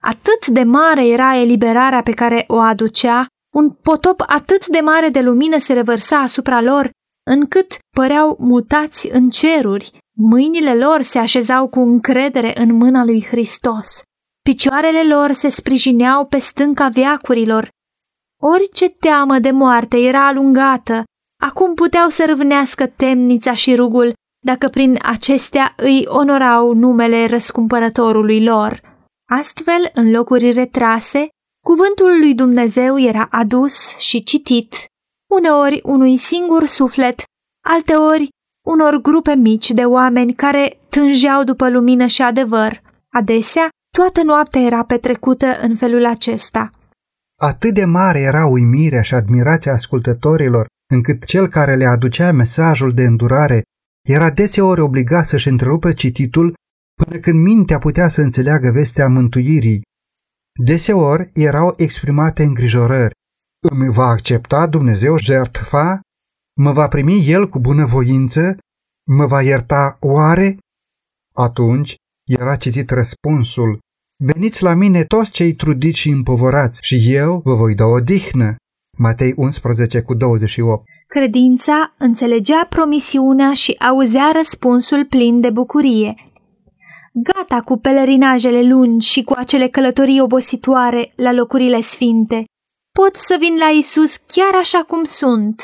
Atât 0.00 0.46
de 0.46 0.62
mare 0.62 1.06
era 1.06 1.36
eliberarea 1.36 2.02
pe 2.02 2.12
care 2.12 2.44
o 2.48 2.58
aducea, 2.58 3.26
un 3.54 3.70
potop 3.70 4.22
atât 4.26 4.66
de 4.66 4.80
mare 4.80 5.08
de 5.08 5.20
lumină 5.20 5.58
se 5.58 5.72
revărsa 5.72 6.18
asupra 6.18 6.60
lor, 6.60 6.90
încât 7.30 7.78
păreau 7.96 8.36
mutați 8.40 9.08
în 9.12 9.28
ceruri. 9.28 9.98
Mâinile 10.16 10.74
lor 10.74 11.02
se 11.02 11.18
așezau 11.18 11.68
cu 11.68 11.80
încredere 11.80 12.60
în 12.60 12.76
mâna 12.76 13.04
lui 13.04 13.26
Hristos. 13.26 14.02
Picioarele 14.42 15.14
lor 15.14 15.32
se 15.32 15.48
sprijineau 15.48 16.26
pe 16.26 16.38
stânca 16.38 16.88
viacurilor. 16.88 17.68
Orice 18.42 18.88
teamă 18.88 19.38
de 19.38 19.50
moarte 19.50 19.96
era 19.96 20.26
alungată. 20.26 21.04
Acum 21.42 21.74
puteau 21.74 22.08
să 22.08 22.24
râvnească 22.26 22.86
temnița 22.86 23.54
și 23.54 23.74
rugul, 23.74 24.12
dacă 24.44 24.68
prin 24.68 24.98
acestea 25.02 25.72
îi 25.76 26.04
onorau 26.06 26.74
numele 26.74 27.26
răscumpărătorului 27.26 28.44
lor. 28.44 28.89
Astfel, 29.38 29.90
în 29.94 30.10
locuri 30.10 30.52
retrase, 30.52 31.28
cuvântul 31.66 32.18
lui 32.18 32.34
Dumnezeu 32.34 33.00
era 33.00 33.28
adus 33.30 33.96
și 33.96 34.22
citit, 34.22 34.74
uneori 35.30 35.80
unui 35.84 36.16
singur 36.16 36.64
suflet, 36.66 37.22
alteori 37.64 38.28
unor 38.66 38.96
grupe 38.96 39.34
mici 39.34 39.70
de 39.70 39.84
oameni 39.84 40.34
care 40.34 40.78
tângeau 40.88 41.44
după 41.44 41.68
lumină 41.68 42.06
și 42.06 42.22
adevăr. 42.22 42.82
Adesea, 43.12 43.68
toată 43.96 44.22
noaptea 44.22 44.60
era 44.60 44.84
petrecută 44.84 45.46
în 45.60 45.76
felul 45.76 46.06
acesta. 46.06 46.70
Atât 47.40 47.74
de 47.74 47.84
mare 47.84 48.18
era 48.18 48.46
uimirea 48.46 49.02
și 49.02 49.14
admirația 49.14 49.72
ascultătorilor, 49.72 50.66
încât 50.92 51.24
cel 51.24 51.48
care 51.48 51.74
le 51.74 51.84
aducea 51.84 52.32
mesajul 52.32 52.92
de 52.92 53.02
îndurare 53.02 53.62
era 54.08 54.30
deseori 54.30 54.80
obligat 54.80 55.24
să-și 55.24 55.48
întrerupe 55.48 55.92
cititul 55.92 56.54
până 57.04 57.18
când 57.18 57.42
mintea 57.42 57.78
putea 57.78 58.08
să 58.08 58.20
înțeleagă 58.20 58.70
vestea 58.70 59.08
mântuirii. 59.08 59.82
Deseori 60.64 61.30
erau 61.34 61.74
exprimate 61.76 62.42
îngrijorări. 62.42 63.14
Îmi 63.70 63.92
va 63.92 64.04
accepta 64.04 64.66
Dumnezeu 64.66 65.18
jertfa? 65.18 66.00
Mă 66.60 66.72
va 66.72 66.88
primi 66.88 67.26
El 67.26 67.48
cu 67.48 67.60
bunăvoință? 67.60 68.56
Mă 69.10 69.26
va 69.26 69.42
ierta 69.42 69.96
oare? 70.00 70.58
Atunci 71.34 71.94
era 72.26 72.56
citit 72.56 72.90
răspunsul. 72.90 73.78
Veniți 74.24 74.62
la 74.62 74.74
mine 74.74 75.04
toți 75.04 75.30
cei 75.30 75.52
trudiți 75.54 75.98
și 75.98 76.08
împovorați 76.08 76.78
și 76.82 77.14
eu 77.14 77.40
vă 77.44 77.54
voi 77.54 77.74
da 77.74 77.84
o 77.84 78.00
dihnă. 78.00 78.56
Matei 78.98 79.32
11 79.36 80.02
cu 80.02 80.14
28 80.14 80.84
Credința 81.06 81.94
înțelegea 81.98 82.66
promisiunea 82.68 83.52
și 83.52 83.72
auzea 83.72 84.30
răspunsul 84.34 85.06
plin 85.06 85.40
de 85.40 85.50
bucurie. 85.50 86.29
Gata 87.12 87.60
cu 87.60 87.76
pelerinajele 87.76 88.62
lungi 88.62 89.08
și 89.08 89.22
cu 89.22 89.32
acele 89.36 89.68
călătorii 89.68 90.20
obositoare 90.20 91.12
la 91.16 91.32
locurile 91.32 91.80
sfinte. 91.80 92.44
Pot 92.92 93.16
să 93.16 93.36
vin 93.40 93.56
la 93.56 93.68
Isus 93.68 94.16
chiar 94.16 94.54
așa 94.60 94.84
cum 94.88 95.04
sunt, 95.04 95.62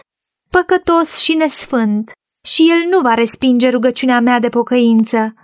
păcătos 0.51 1.16
și 1.16 1.34
nesfânt, 1.34 2.12
și 2.47 2.62
El 2.70 2.90
nu 2.90 3.01
va 3.01 3.14
respinge 3.14 3.68
rugăciunea 3.68 4.20
mea 4.20 4.40
de 4.40 4.49
pocăință. 4.49 5.34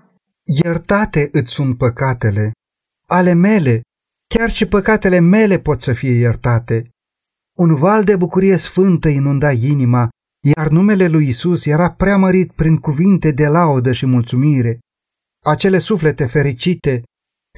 Iertate 0.62 1.28
îți 1.32 1.50
sunt 1.50 1.78
păcatele, 1.78 2.52
ale 3.06 3.32
mele, 3.32 3.80
chiar 4.34 4.50
și 4.50 4.66
păcatele 4.66 5.18
mele 5.18 5.58
pot 5.58 5.80
să 5.80 5.92
fie 5.92 6.18
iertate. 6.18 6.88
Un 7.58 7.74
val 7.74 8.04
de 8.04 8.16
bucurie 8.16 8.56
sfântă 8.56 9.08
inunda 9.08 9.50
inima, 9.50 10.08
iar 10.56 10.68
numele 10.68 11.08
lui 11.08 11.28
Isus 11.28 11.66
era 11.66 11.90
preamărit 11.90 12.52
prin 12.52 12.76
cuvinte 12.76 13.30
de 13.30 13.46
laudă 13.46 13.92
și 13.92 14.06
mulțumire. 14.06 14.78
Acele 15.44 15.78
suflete 15.78 16.26
fericite 16.26 17.02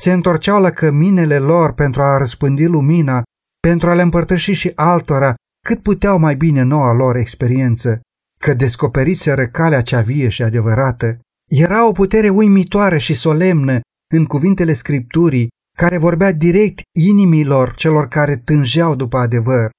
se 0.01 0.13
întorceau 0.13 0.61
la 0.61 0.71
căminele 0.71 1.39
lor 1.39 1.73
pentru 1.73 2.03
a 2.03 2.17
răspândi 2.17 2.67
lumina, 2.67 3.23
pentru 3.61 3.91
a 3.91 3.95
le 3.95 4.03
împărtăși 4.03 4.53
și 4.53 4.73
altora 4.75 5.35
cât 5.67 5.83
puteau 5.83 6.19
mai 6.19 6.37
bine 6.37 6.63
noua 6.63 6.93
lor 6.93 7.17
experiență, 7.17 8.01
că 8.41 8.55
descoperiseră 8.55 9.47
calea 9.47 9.83
cea 9.83 10.01
vie 10.01 10.29
și 10.29 10.43
adevărată. 10.43 11.19
Era 11.51 11.89
o 11.89 11.93
putere 11.93 12.29
uimitoare 12.29 12.99
și 12.99 13.15
solemnă 13.15 13.81
în 14.15 14.25
cuvintele 14.25 14.73
Scripturii, 14.73 15.49
care 15.79 15.99
vorbea 15.99 16.33
direct 16.33 16.81
inimilor 16.99 17.75
celor 17.75 18.09
care 18.09 18.37
tângeau 18.37 18.95
după 18.95 19.17
adevăr. 19.17 19.71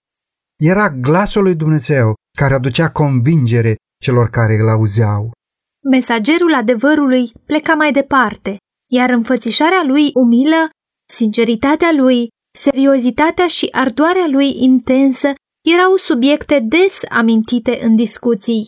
Era 0.62 0.90
glasul 0.90 1.44
lui 1.44 1.56
Dumnezeu 1.56 2.14
care 2.38 2.54
aducea 2.54 2.90
convingere 2.90 3.76
celor 4.04 4.30
care 4.30 4.56
îl 4.56 4.70
auzeau. 4.70 5.32
Mesagerul 5.90 6.54
adevărului 6.54 7.32
pleca 7.46 7.74
mai 7.74 7.92
departe, 7.92 8.58
iar 8.92 9.10
înfățișarea 9.10 9.84
lui 9.84 10.12
umilă, 10.14 10.70
sinceritatea 11.10 11.92
lui, 11.92 12.28
seriozitatea 12.58 13.48
și 13.48 13.68
ardoarea 13.72 14.28
lui 14.28 14.64
intensă 14.64 15.34
erau 15.66 15.96
subiecte 15.96 16.60
des 16.60 17.02
amintite 17.10 17.80
în 17.84 17.96
discuții. 17.96 18.68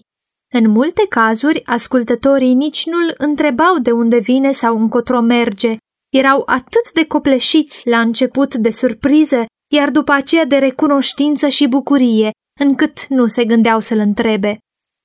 În 0.53 0.69
multe 0.69 1.05
cazuri, 1.09 1.65
ascultătorii 1.65 2.53
nici 2.53 2.85
nu-l 2.85 3.13
întrebau 3.17 3.79
de 3.79 3.91
unde 3.91 4.17
vine 4.17 4.51
sau 4.51 4.79
încotro 4.79 5.21
merge. 5.21 5.77
Erau 6.13 6.43
atât 6.45 6.91
de 6.93 7.05
copleșiți 7.05 7.89
la 7.89 7.99
început 7.99 8.55
de 8.55 8.71
surpriză, 8.71 9.45
iar 9.73 9.89
după 9.89 10.11
aceea 10.11 10.45
de 10.45 10.57
recunoștință 10.57 11.47
și 11.47 11.67
bucurie, 11.67 12.31
încât 12.59 13.07
nu 13.07 13.25
se 13.27 13.45
gândeau 13.45 13.79
să-l 13.79 13.99
întrebe. 13.99 14.57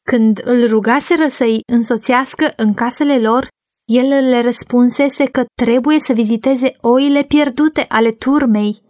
Când 0.03 0.41
îl 0.45 0.69
rugaseră 0.69 1.29
să-i 1.29 1.61
însoțească 1.73 2.53
în 2.57 2.75
casele 2.75 3.19
lor, 3.19 3.49
el 3.85 4.07
le 4.07 4.41
răspunsese 4.41 5.25
că 5.25 5.45
trebuie 5.55 5.99
să 5.99 6.13
viziteze 6.13 6.77
oile 6.81 7.23
pierdute 7.23 7.85
ale 7.89 8.13
turmei. 8.13 8.83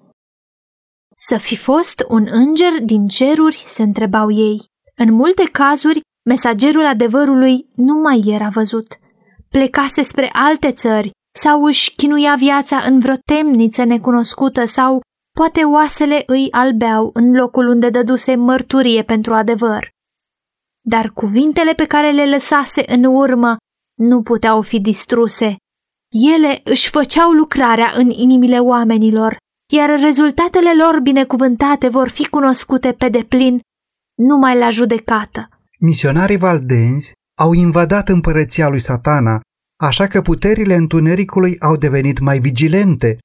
Să 1.16 1.36
fi 1.36 1.56
fost 1.56 2.04
un 2.08 2.26
înger 2.30 2.82
din 2.84 3.06
ceruri, 3.06 3.64
se 3.66 3.82
întrebau 3.82 4.30
ei. 4.30 4.64
În 4.96 5.12
multe 5.12 5.42
cazuri, 5.52 6.00
mesagerul 6.28 6.84
adevărului 6.86 7.66
nu 7.74 7.94
mai 7.94 8.22
era 8.26 8.48
văzut. 8.48 8.86
Plecase 9.48 10.02
spre 10.02 10.30
alte 10.32 10.72
țări 10.72 11.10
sau 11.38 11.64
își 11.64 11.94
chinuia 11.94 12.34
viața 12.38 12.76
în 12.76 12.98
vreo 12.98 13.16
temniță 13.24 13.84
necunoscută 13.84 14.64
sau 14.64 15.00
poate 15.38 15.62
oasele 15.62 16.22
îi 16.26 16.48
albeau 16.50 17.10
în 17.12 17.32
locul 17.32 17.68
unde 17.68 17.90
dăduse 17.90 18.34
mărturie 18.34 19.02
pentru 19.02 19.34
adevăr. 19.34 19.91
Dar 20.84 21.10
cuvintele 21.10 21.72
pe 21.72 21.86
care 21.86 22.10
le 22.10 22.28
lăsase 22.28 22.82
în 22.86 23.04
urmă 23.04 23.56
nu 23.98 24.22
puteau 24.22 24.62
fi 24.62 24.80
distruse. 24.80 25.56
Ele 26.34 26.60
își 26.64 26.90
făceau 26.90 27.30
lucrarea 27.30 27.92
în 27.96 28.10
inimile 28.10 28.58
oamenilor, 28.58 29.36
iar 29.72 30.00
rezultatele 30.00 30.70
lor 30.74 31.00
binecuvântate 31.00 31.88
vor 31.88 32.08
fi 32.08 32.28
cunoscute 32.28 32.92
pe 32.92 33.08
deplin 33.08 33.60
numai 34.18 34.58
la 34.58 34.70
judecată. 34.70 35.48
Misionarii 35.78 36.36
valdenzi 36.36 37.12
au 37.40 37.52
invadat 37.52 38.08
împărăția 38.08 38.68
lui 38.68 38.80
satana, 38.80 39.40
așa 39.80 40.06
că 40.06 40.20
puterile 40.20 40.74
întunericului 40.74 41.56
au 41.60 41.76
devenit 41.76 42.18
mai 42.18 42.38
vigilente. 42.38 43.18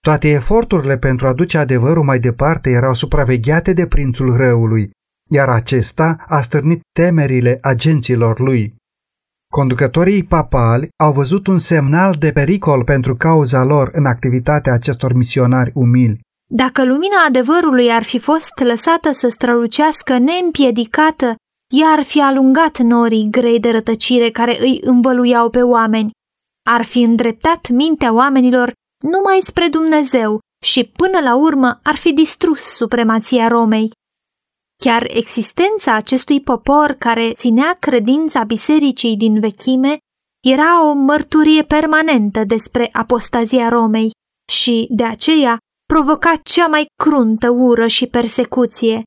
Toate 0.00 0.28
eforturile 0.28 0.98
pentru 0.98 1.26
a 1.26 1.32
duce 1.32 1.58
adevărul 1.58 2.04
mai 2.04 2.18
departe 2.18 2.70
erau 2.70 2.94
supravegheate 2.94 3.72
de 3.72 3.86
prințul 3.86 4.36
răului, 4.36 4.90
iar 5.30 5.48
acesta 5.48 6.16
a 6.28 6.40
stârnit 6.40 6.80
temerile 6.92 7.58
agenților 7.62 8.40
lui. 8.40 8.74
Conducătorii 9.52 10.24
papali 10.24 10.88
au 11.04 11.12
văzut 11.12 11.46
un 11.46 11.58
semnal 11.58 12.14
de 12.18 12.32
pericol 12.32 12.84
pentru 12.84 13.16
cauza 13.16 13.64
lor 13.64 13.90
în 13.92 14.06
activitatea 14.06 14.72
acestor 14.72 15.12
misionari 15.12 15.70
umili. 15.74 16.20
Dacă 16.50 16.84
lumina 16.84 17.24
adevărului 17.26 17.92
ar 17.92 18.02
fi 18.02 18.18
fost 18.18 18.58
lăsată 18.58 19.12
să 19.12 19.28
strălucească 19.28 20.18
neîmpiedicată, 20.18 21.34
ea 21.74 21.88
ar 21.96 22.02
fi 22.02 22.20
alungat 22.20 22.78
norii 22.78 23.28
grei 23.30 23.60
de 23.60 23.70
rătăcire 23.70 24.30
care 24.30 24.60
îi 24.60 24.80
învăluiau 24.84 25.50
pe 25.50 25.62
oameni. 25.62 26.10
Ar 26.70 26.84
fi 26.84 27.00
îndreptat 27.02 27.68
mintea 27.68 28.12
oamenilor 28.12 28.72
numai 29.04 29.38
spre 29.40 29.68
Dumnezeu 29.68 30.38
și 30.64 30.84
până 30.84 31.20
la 31.20 31.36
urmă 31.36 31.80
ar 31.82 31.96
fi 31.96 32.12
distrus 32.12 32.60
supremația 32.60 33.48
Romei. 33.48 33.90
Chiar 34.76 35.06
existența 35.08 35.94
acestui 35.94 36.40
popor 36.40 36.92
care 36.98 37.32
ținea 37.32 37.76
credința 37.80 38.44
bisericii 38.44 39.16
din 39.16 39.40
vechime 39.40 39.98
era 40.44 40.88
o 40.88 40.92
mărturie 40.92 41.62
permanentă 41.62 42.44
despre 42.44 42.88
apostazia 42.92 43.68
Romei 43.68 44.10
și, 44.52 44.86
de 44.90 45.04
aceea, 45.04 45.58
provoca 45.92 46.32
cea 46.42 46.66
mai 46.66 46.86
cruntă 47.02 47.48
ură 47.48 47.86
și 47.86 48.06
persecuție. 48.06 49.02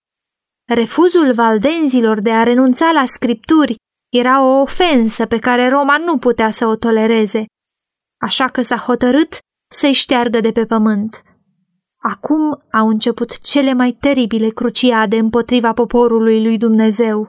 Refuzul 0.74 1.34
valdenzilor 1.34 2.22
de 2.22 2.32
a 2.32 2.44
renunța 2.44 2.92
la 2.92 3.06
scripturi 3.06 3.76
era 4.14 4.44
o 4.44 4.62
ofensă 4.62 5.26
pe 5.26 5.40
care 5.40 5.70
Roma 5.70 5.98
nu 5.98 6.18
putea 6.18 6.52
să 6.52 6.66
o 6.66 6.76
tolereze, 6.76 7.46
așa 8.22 8.48
că 8.48 8.62
s-a 8.62 8.78
hotărât 8.78 9.38
să-i 9.74 9.94
șteargă 9.94 10.40
de 10.40 10.52
pe 10.52 10.66
pământ. 10.66 11.22
Acum 12.08 12.64
au 12.72 12.88
început 12.88 13.40
cele 13.40 13.74
mai 13.74 13.92
teribile 13.92 14.50
cruciade 14.50 15.18
împotriva 15.18 15.74
poporului 15.74 16.44
lui 16.44 16.58
Dumnezeu, 16.58 17.28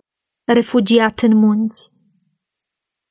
refugiat 0.53 1.19
în 1.21 1.37
munți. 1.37 1.91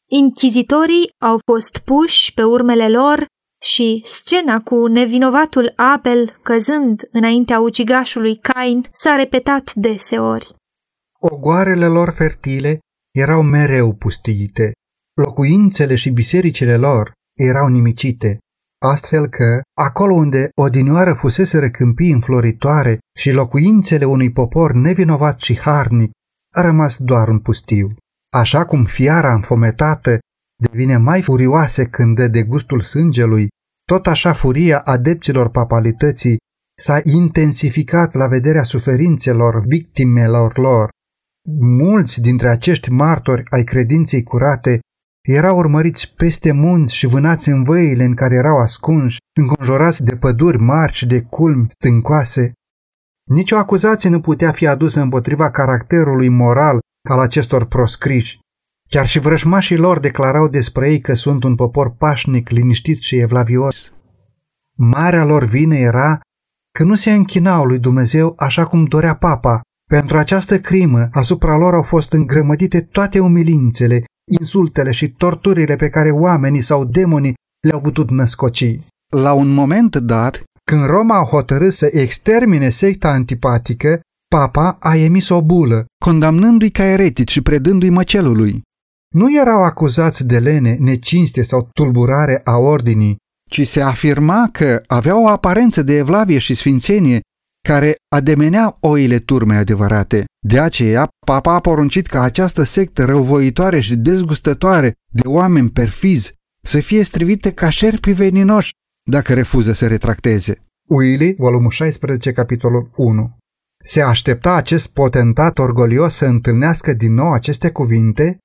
Inchizitorii 0.10 1.10
au 1.22 1.40
fost 1.46 1.78
puși 1.78 2.34
pe 2.34 2.44
urmele 2.44 2.90
lor 2.90 3.26
și 3.62 4.04
scena 4.06 4.62
cu 4.62 4.88
nevinovatul 4.88 5.74
Abel 5.76 6.40
căzând 6.44 7.08
înaintea 7.12 7.60
ucigașului 7.60 8.38
Cain 8.38 8.88
s-a 8.92 9.16
repetat 9.16 9.74
deseori. 9.74 10.56
Ogoarele 11.20 11.88
lor 11.88 12.14
fertile 12.14 12.80
erau 13.14 13.42
mereu 13.42 13.94
pustiite, 13.94 14.72
locuințele 15.22 15.96
și 15.96 16.10
bisericile 16.10 16.78
lor 16.78 17.12
erau 17.38 17.68
nimicite, 17.68 18.38
astfel 18.86 19.28
că, 19.28 19.62
acolo 19.78 20.14
unde 20.14 20.50
odinioară 20.62 21.14
fusese 21.14 21.70
câmpii 21.70 22.12
înfloritoare 22.12 23.00
și 23.18 23.32
locuințele 23.32 24.06
unui 24.06 24.32
popor 24.32 24.74
nevinovat 24.74 25.40
și 25.40 25.60
harnic, 25.60 26.12
a 26.56 26.62
rămas 26.62 26.98
doar 26.98 27.28
un 27.28 27.40
pustiu. 27.40 27.88
Așa 28.34 28.66
cum 28.66 28.86
fiara 28.86 29.34
înfometată 29.34 30.20
devine 30.64 30.98
mai 30.98 31.22
furioasă 31.22 31.86
când 31.86 32.16
dă 32.16 32.28
de 32.28 32.44
gustul 32.44 32.82
sângelui, 32.82 33.48
tot 33.88 34.08
așa 34.08 34.34
furia 34.34 34.80
adepților 34.80 35.50
papalității 35.50 36.38
s-a 36.78 37.00
intensificat 37.04 38.14
la 38.14 38.28
vederea 38.28 38.64
suferințelor 38.64 39.60
victimelor 39.66 40.58
lor. 40.58 40.90
Mulți 41.60 42.22
dintre 42.22 42.50
acești 42.50 42.90
martori 42.90 43.44
ai 43.50 43.64
credinței 43.64 44.24
curate 44.24 44.80
erau 45.26 45.58
urmăriți 45.58 46.14
peste 46.16 46.52
munți 46.52 46.96
și 46.96 47.08
vânați 47.08 47.50
în 47.50 47.64
văile 47.64 48.04
în 48.04 48.14
care 48.14 48.36
erau 48.36 48.58
ascunși, 48.58 49.18
înconjurați 49.38 50.04
de 50.04 50.16
păduri 50.16 50.58
mari 50.58 50.94
și 50.94 51.06
de 51.06 51.22
culmi 51.22 51.66
stâncoase. 51.68 52.52
Nici 53.30 53.52
o 53.52 53.58
acuzație 53.58 54.10
nu 54.10 54.20
putea 54.20 54.52
fi 54.52 54.68
adusă 54.68 55.02
împotriva 55.02 55.52
caracterului 55.52 56.30
moral 56.30 56.80
al 57.10 57.20
acestor 57.20 57.66
proscriși. 57.66 58.40
Chiar 58.90 59.08
și 59.08 59.20
vrăjmașii 59.20 59.78
lor 59.78 60.00
declarau 60.00 60.48
despre 60.48 60.90
ei 60.90 61.00
că 61.00 61.14
sunt 61.14 61.44
un 61.44 61.56
popor 61.56 61.96
pașnic, 61.96 62.50
liniștit 62.50 63.00
și 63.02 63.16
evlavios. 63.16 63.94
Marea 64.78 65.26
lor 65.26 65.44
vină 65.44 65.76
era 65.76 66.20
că 66.72 66.84
nu 66.84 66.96
se 66.96 67.12
închinau 67.12 67.66
lui 67.66 67.80
Dumnezeu 67.80 68.34
așa 68.38 68.66
cum 68.66 68.86
dorea 68.86 69.16
papa. 69.16 69.62
Pentru 69.90 70.18
această 70.18 70.60
crimă, 70.60 71.10
asupra 71.12 71.58
lor 71.58 71.74
au 71.74 71.82
fost 71.82 72.14
îngrămădite 72.14 72.82
toate 72.82 73.20
umilințele, 73.20 74.04
insultele 74.40 74.92
și 74.92 75.10
torturile 75.10 75.76
pe 75.76 75.90
care 75.90 76.12
oamenii 76.12 76.62
sau 76.62 76.86
demonii 76.86 77.34
le-au 77.68 77.82
putut 77.82 78.10
născoci. 78.10 78.80
La 79.16 79.34
un 79.34 79.54
moment 79.54 79.96
dat, 79.96 80.44
când 80.72 80.86
Roma 80.86 81.20
a 81.20 81.24
hotărât 81.24 81.74
să 81.74 81.90
extermine 81.92 82.70
secta 82.70 83.10
antipatică, 83.10 84.00
papa 84.36 84.78
a 84.80 84.96
emis 84.96 85.30
o 85.30 85.42
bulă, 85.42 85.86
condamnându-i 86.06 86.70
ca 86.70 86.84
eretici 86.84 87.32
și 87.32 87.42
predându-i 87.42 87.90
măcelului. 87.90 88.62
Nu 89.14 89.40
erau 89.40 89.64
acuzați 89.64 90.26
de 90.26 90.40
lene, 90.40 90.76
necinste 90.80 91.44
sau 91.44 91.70
tulburare 91.74 92.42
a 92.44 92.58
ordinii, 92.58 93.16
ci 93.50 93.68
se 93.68 93.82
afirma 93.82 94.50
că 94.52 94.82
aveau 94.88 95.24
o 95.24 95.28
aparență 95.28 95.84
de 95.84 95.98
evlavie 95.98 96.38
și 96.38 96.56
sfințenie 96.56 97.20
care 97.68 97.96
ademenea 98.16 98.78
oile 98.80 99.20
turme 99.20 99.56
adevărate. 99.56 100.26
De 100.48 100.60
aceea, 100.60 101.08
papa 101.26 101.54
a 101.54 101.60
poruncit 101.60 102.08
ca 102.08 102.22
această 102.22 102.64
sectă 102.64 103.06
răuvoitoare 103.06 103.80
și 103.80 103.96
dezgustătoare 103.96 104.94
de 105.12 105.28
oameni 105.28 105.70
perfizi 105.70 106.34
să 106.64 106.80
fie 106.80 107.04
strivite 107.04 107.52
ca 107.52 107.70
șerpi 107.70 108.12
veninoși 108.12 108.72
dacă 109.10 109.34
refuză 109.34 109.74
să 109.74 109.88
retracteze. 109.88 110.66
Willy, 110.90 111.36
volumul 111.38 111.70
16, 111.70 112.32
capitolul 112.32 112.92
1 112.96 113.38
Se 113.84 114.02
aștepta 114.02 114.54
acest 114.54 114.88
potentat 114.88 115.58
orgolios 115.58 116.16
să 116.16 116.26
întâlnească 116.26 116.94
din 116.94 117.14
nou 117.14 117.34
aceste 117.34 117.72
cuvinte? 117.72 118.38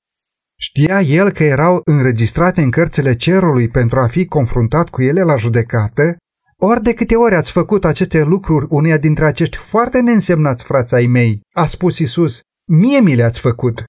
Știa 0.59 1.01
el 1.01 1.31
că 1.31 1.45
erau 1.45 1.81
înregistrate 1.85 2.63
în 2.63 2.71
cărțile 2.71 3.15
cerului 3.15 3.69
pentru 3.69 4.01
a 4.01 4.07
fi 4.07 4.25
confruntat 4.25 4.89
cu 4.89 5.03
ele 5.03 5.23
la 5.23 5.37
judecată? 5.37 6.17
Ori 6.63 6.83
de 6.83 6.95
câte 6.95 7.17
ori 7.17 7.35
ați 7.35 7.53
făcut 7.53 7.85
aceste 7.85 8.25
lucruri 8.25 8.67
uneia 8.69 8.99
dintre 8.99 9.25
acești 9.25 9.57
foarte 9.57 10.01
neînsemnați 10.01 10.65
frați 10.65 10.95
ai 10.95 11.07
mei, 11.07 11.41
a 11.55 11.67
spus 11.67 11.99
Isus, 11.99 12.41
mie 12.73 13.01
mi 13.01 13.15
le-ați 13.15 13.41
făcut. 13.41 13.85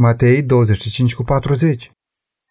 Matei 0.00 0.42
25 0.42 1.14
cu 1.14 1.22
40 1.22 1.90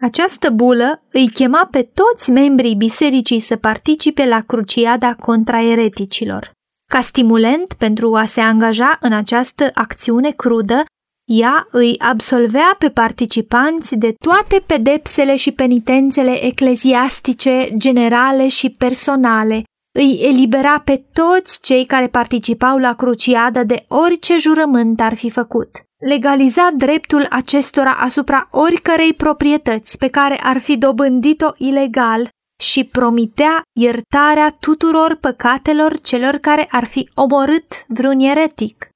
Această 0.01 0.49
bulă 0.49 1.03
îi 1.11 1.29
chema 1.29 1.67
pe 1.71 1.81
toți 1.93 2.31
membrii 2.31 2.75
bisericii 2.75 3.39
să 3.39 3.55
participe 3.55 4.25
la 4.25 4.41
cruciada 4.41 5.15
contra 5.15 5.61
ereticilor. 5.61 6.51
Ca 6.91 7.01
stimulent 7.01 7.73
pentru 7.73 8.15
a 8.15 8.25
se 8.25 8.41
angaja 8.41 8.97
în 9.01 9.13
această 9.13 9.69
acțiune 9.73 10.31
crudă, 10.31 10.83
ea 11.25 11.67
îi 11.71 11.95
absolvea 11.99 12.75
pe 12.79 12.89
participanți 12.89 13.95
de 13.95 14.13
toate 14.19 14.63
pedepsele 14.65 15.35
și 15.35 15.51
penitențele 15.51 16.45
ecleziastice, 16.45 17.69
generale 17.77 18.47
și 18.47 18.69
personale, 18.69 19.63
îi 19.95 20.19
elibera 20.21 20.79
pe 20.79 21.03
toți 21.13 21.61
cei 21.61 21.85
care 21.85 22.07
participau 22.07 22.77
la 22.77 22.95
cruciadă 22.95 23.63
de 23.63 23.85
orice 23.87 24.37
jurământ 24.37 25.01
ar 25.01 25.15
fi 25.15 25.29
făcut. 25.29 25.69
Legaliza 26.09 26.69
dreptul 26.77 27.27
acestora 27.29 27.91
asupra 27.91 28.47
oricărei 28.51 29.13
proprietăți 29.13 29.97
pe 29.97 30.07
care 30.07 30.39
ar 30.43 30.59
fi 30.59 30.77
dobândit-o 30.77 31.49
ilegal 31.57 32.29
și 32.59 32.83
promitea 32.83 33.61
iertarea 33.79 34.55
tuturor 34.59 35.17
păcatelor 35.21 35.99
celor 35.99 36.33
care 36.35 36.67
ar 36.71 36.85
fi 36.85 37.09
omorât 37.13 37.85
vreun 37.87 38.19
eretic 38.19 38.92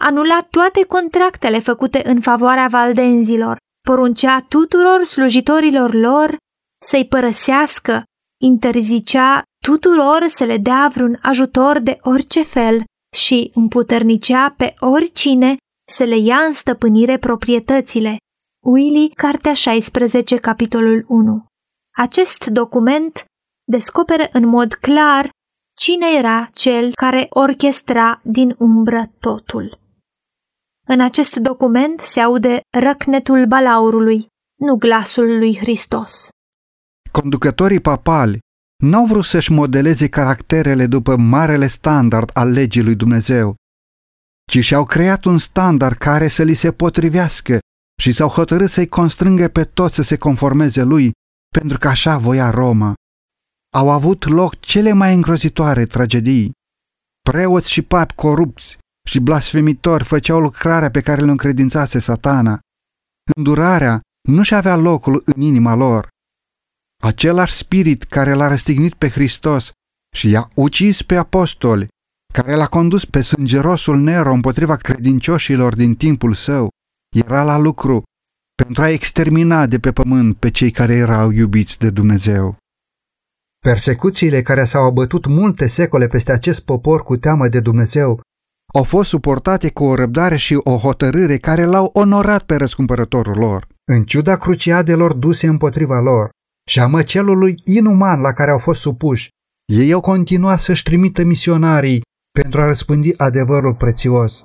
anula 0.00 0.46
toate 0.50 0.84
contractele 0.84 1.60
făcute 1.60 2.08
în 2.08 2.20
favoarea 2.20 2.68
valdenzilor, 2.68 3.56
poruncea 3.86 4.40
tuturor 4.48 5.04
slujitorilor 5.04 5.94
lor 5.94 6.36
să-i 6.84 7.06
părăsească, 7.06 8.02
interzicea 8.40 9.42
tuturor 9.64 10.24
să 10.26 10.44
le 10.44 10.56
dea 10.56 10.90
vreun 10.94 11.18
ajutor 11.22 11.78
de 11.78 11.98
orice 12.02 12.42
fel 12.42 12.84
și 13.16 13.50
împuternicea 13.54 14.54
pe 14.56 14.74
oricine 14.78 15.56
să 15.92 16.04
le 16.04 16.16
ia 16.16 16.36
în 16.36 16.52
stăpânire 16.52 17.18
proprietățile. 17.18 18.16
Willy, 18.64 19.10
Cartea 19.14 19.54
16, 19.54 20.36
capitolul 20.36 21.04
1 21.08 21.44
Acest 21.96 22.46
document 22.46 23.24
descoperă 23.64 24.28
în 24.32 24.46
mod 24.46 24.74
clar 24.74 25.30
cine 25.76 26.06
era 26.18 26.50
cel 26.52 26.92
care 26.94 27.26
orchestra 27.30 28.20
din 28.24 28.54
umbră 28.58 29.10
totul. 29.20 29.78
În 30.90 31.00
acest 31.00 31.36
document 31.36 32.00
se 32.00 32.20
aude 32.20 32.60
răcnetul 32.78 33.46
balaurului, 33.46 34.26
nu 34.60 34.76
glasul 34.76 35.38
lui 35.38 35.56
Hristos. 35.56 36.28
Conducătorii 37.12 37.80
papali 37.80 38.38
n-au 38.84 39.06
vrut 39.06 39.24
să-și 39.24 39.52
modeleze 39.52 40.08
caracterele 40.08 40.86
după 40.86 41.16
marele 41.16 41.66
standard 41.66 42.30
al 42.32 42.50
legii 42.50 42.82
lui 42.82 42.94
Dumnezeu, 42.94 43.54
ci 44.50 44.64
și-au 44.64 44.84
creat 44.84 45.24
un 45.24 45.38
standard 45.38 45.96
care 45.96 46.28
să 46.28 46.42
li 46.42 46.54
se 46.54 46.72
potrivească 46.72 47.58
și 48.02 48.12
s-au 48.12 48.28
hotărât 48.28 48.70
să-i 48.70 48.88
constrângă 48.88 49.48
pe 49.48 49.64
toți 49.64 49.94
să 49.94 50.02
se 50.02 50.16
conformeze 50.16 50.82
lui, 50.82 51.12
pentru 51.58 51.78
că 51.78 51.88
așa 51.88 52.18
voia 52.18 52.50
Roma. 52.50 52.94
Au 53.74 53.90
avut 53.90 54.24
loc 54.24 54.60
cele 54.60 54.92
mai 54.92 55.14
îngrozitoare 55.14 55.84
tragedii. 55.84 56.52
Preoți 57.30 57.70
și 57.70 57.82
papi 57.82 58.14
corupți 58.14 58.78
și 59.08 59.18
blasfemitori 59.20 60.04
făceau 60.04 60.40
lucrarea 60.40 60.90
pe 60.90 61.00
care 61.00 61.22
le 61.22 61.30
încredințase 61.30 61.98
satana. 61.98 62.58
Îndurarea 63.36 64.00
nu 64.28 64.42
și 64.42 64.54
avea 64.54 64.76
locul 64.76 65.22
în 65.24 65.42
inima 65.42 65.74
lor. 65.74 66.08
Același 67.02 67.52
spirit 67.52 68.02
care 68.02 68.32
l-a 68.32 68.48
răstignit 68.48 68.94
pe 68.94 69.08
Hristos 69.08 69.70
și 70.16 70.30
i-a 70.30 70.50
ucis 70.54 71.02
pe 71.02 71.16
apostoli, 71.16 71.88
care 72.32 72.54
l-a 72.54 72.66
condus 72.66 73.04
pe 73.04 73.20
sângerosul 73.20 73.98
Nero 73.98 74.32
împotriva 74.32 74.76
credincioșilor 74.76 75.74
din 75.74 75.94
timpul 75.94 76.34
său, 76.34 76.68
era 77.16 77.42
la 77.42 77.56
lucru 77.56 78.02
pentru 78.54 78.82
a 78.82 78.88
extermina 78.88 79.66
de 79.66 79.78
pe 79.78 79.92
pământ 79.92 80.36
pe 80.36 80.50
cei 80.50 80.70
care 80.70 80.94
erau 80.94 81.30
iubiți 81.30 81.78
de 81.78 81.90
Dumnezeu. 81.90 82.56
Persecuțiile 83.58 84.42
care 84.42 84.64
s-au 84.64 84.84
abătut 84.84 85.26
multe 85.26 85.66
secole 85.66 86.06
peste 86.06 86.32
acest 86.32 86.60
popor 86.60 87.02
cu 87.02 87.16
teamă 87.16 87.48
de 87.48 87.60
Dumnezeu 87.60 88.20
au 88.74 88.82
fost 88.82 89.08
suportate 89.08 89.70
cu 89.70 89.84
o 89.84 89.94
răbdare 89.94 90.36
și 90.36 90.60
o 90.62 90.76
hotărâre 90.76 91.36
care 91.36 91.64
l-au 91.64 91.90
onorat 91.92 92.42
pe 92.42 92.56
răscumpărătorul 92.56 93.36
lor. 93.36 93.66
în 93.90 94.04
ciuda 94.04 94.36
cruciadelor 94.36 95.12
duse 95.12 95.46
împotriva 95.46 96.00
lor 96.00 96.30
și 96.70 96.80
a 96.80 96.86
măcelului 96.86 97.60
inuman 97.64 98.20
la 98.20 98.32
care 98.32 98.50
au 98.50 98.58
fost 98.58 98.80
supuși, 98.80 99.28
ei 99.72 99.92
au 99.92 100.00
continuat 100.00 100.58
să-și 100.58 100.82
trimită 100.82 101.24
misionarii 101.24 102.02
pentru 102.38 102.60
a 102.60 102.64
răspândi 102.64 103.18
adevărul 103.18 103.74
prețios. 103.74 104.42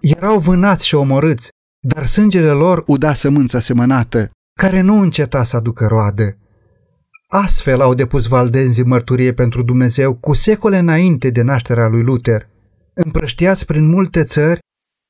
Erau 0.00 0.38
vânați 0.38 0.86
și 0.86 0.94
omorâți, 0.94 1.48
dar 1.86 2.06
sângele 2.06 2.50
lor 2.50 2.84
uda 2.86 3.14
sămânța 3.14 3.60
semănată, 3.60 4.30
care 4.60 4.80
nu 4.80 5.00
înceta 5.00 5.42
să 5.44 5.56
aducă 5.56 5.86
roade. 5.86 6.38
Astfel 7.28 7.80
au 7.80 7.94
depus 7.94 8.26
valdenzii 8.26 8.84
mărturie 8.84 9.32
pentru 9.32 9.62
Dumnezeu 9.62 10.14
cu 10.14 10.32
secole 10.32 10.78
înainte 10.78 11.30
de 11.30 11.42
nașterea 11.42 11.86
lui 11.86 12.02
Luther. 12.02 12.48
Împrăștiați 13.04 13.64
prin 13.64 13.86
multe 13.86 14.24
țări, 14.24 14.58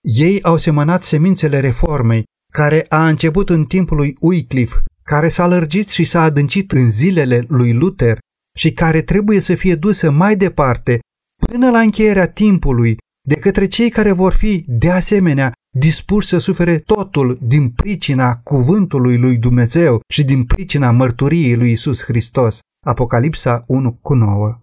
ei 0.01 0.43
au 0.43 0.57
semănat 0.57 1.03
semințele 1.03 1.61
reformei, 1.61 2.23
care 2.53 2.85
a 2.89 3.09
început 3.09 3.51
în 3.51 3.65
timpul 3.65 3.97
lui 3.97 4.17
Wycliffe, 4.21 4.77
care 5.03 5.29
s-a 5.29 5.47
lărgit 5.47 5.89
și 5.89 6.05
s-a 6.05 6.23
adâncit 6.23 6.73
în 6.73 6.91
zilele 6.91 7.45
lui 7.49 7.73
Luther 7.73 8.19
și 8.59 8.73
care 8.73 9.03
trebuie 9.03 9.41
să 9.41 9.55
fie 9.55 9.75
dusă 9.75 10.11
mai 10.11 10.37
departe 10.37 10.99
până 11.47 11.71
la 11.71 11.81
încheierea 11.81 12.29
timpului 12.29 12.97
de 13.29 13.35
către 13.35 13.67
cei 13.67 13.91
care 13.91 14.13
vor 14.13 14.33
fi, 14.33 14.65
de 14.67 14.91
asemenea, 14.91 15.53
dispuși 15.79 16.29
să 16.29 16.39
sufere 16.39 16.79
totul 16.79 17.39
din 17.43 17.71
pricina 17.71 18.37
cuvântului 18.37 19.19
lui 19.19 19.37
Dumnezeu 19.37 20.01
și 20.13 20.25
din 20.25 20.45
pricina 20.45 20.91
mărturiei 20.91 21.57
lui 21.57 21.71
Isus 21.71 22.05
Hristos. 22.05 22.59
Apocalipsa 22.87 23.65
1 23.67 23.99
cu 24.03 24.15
9 24.15 24.55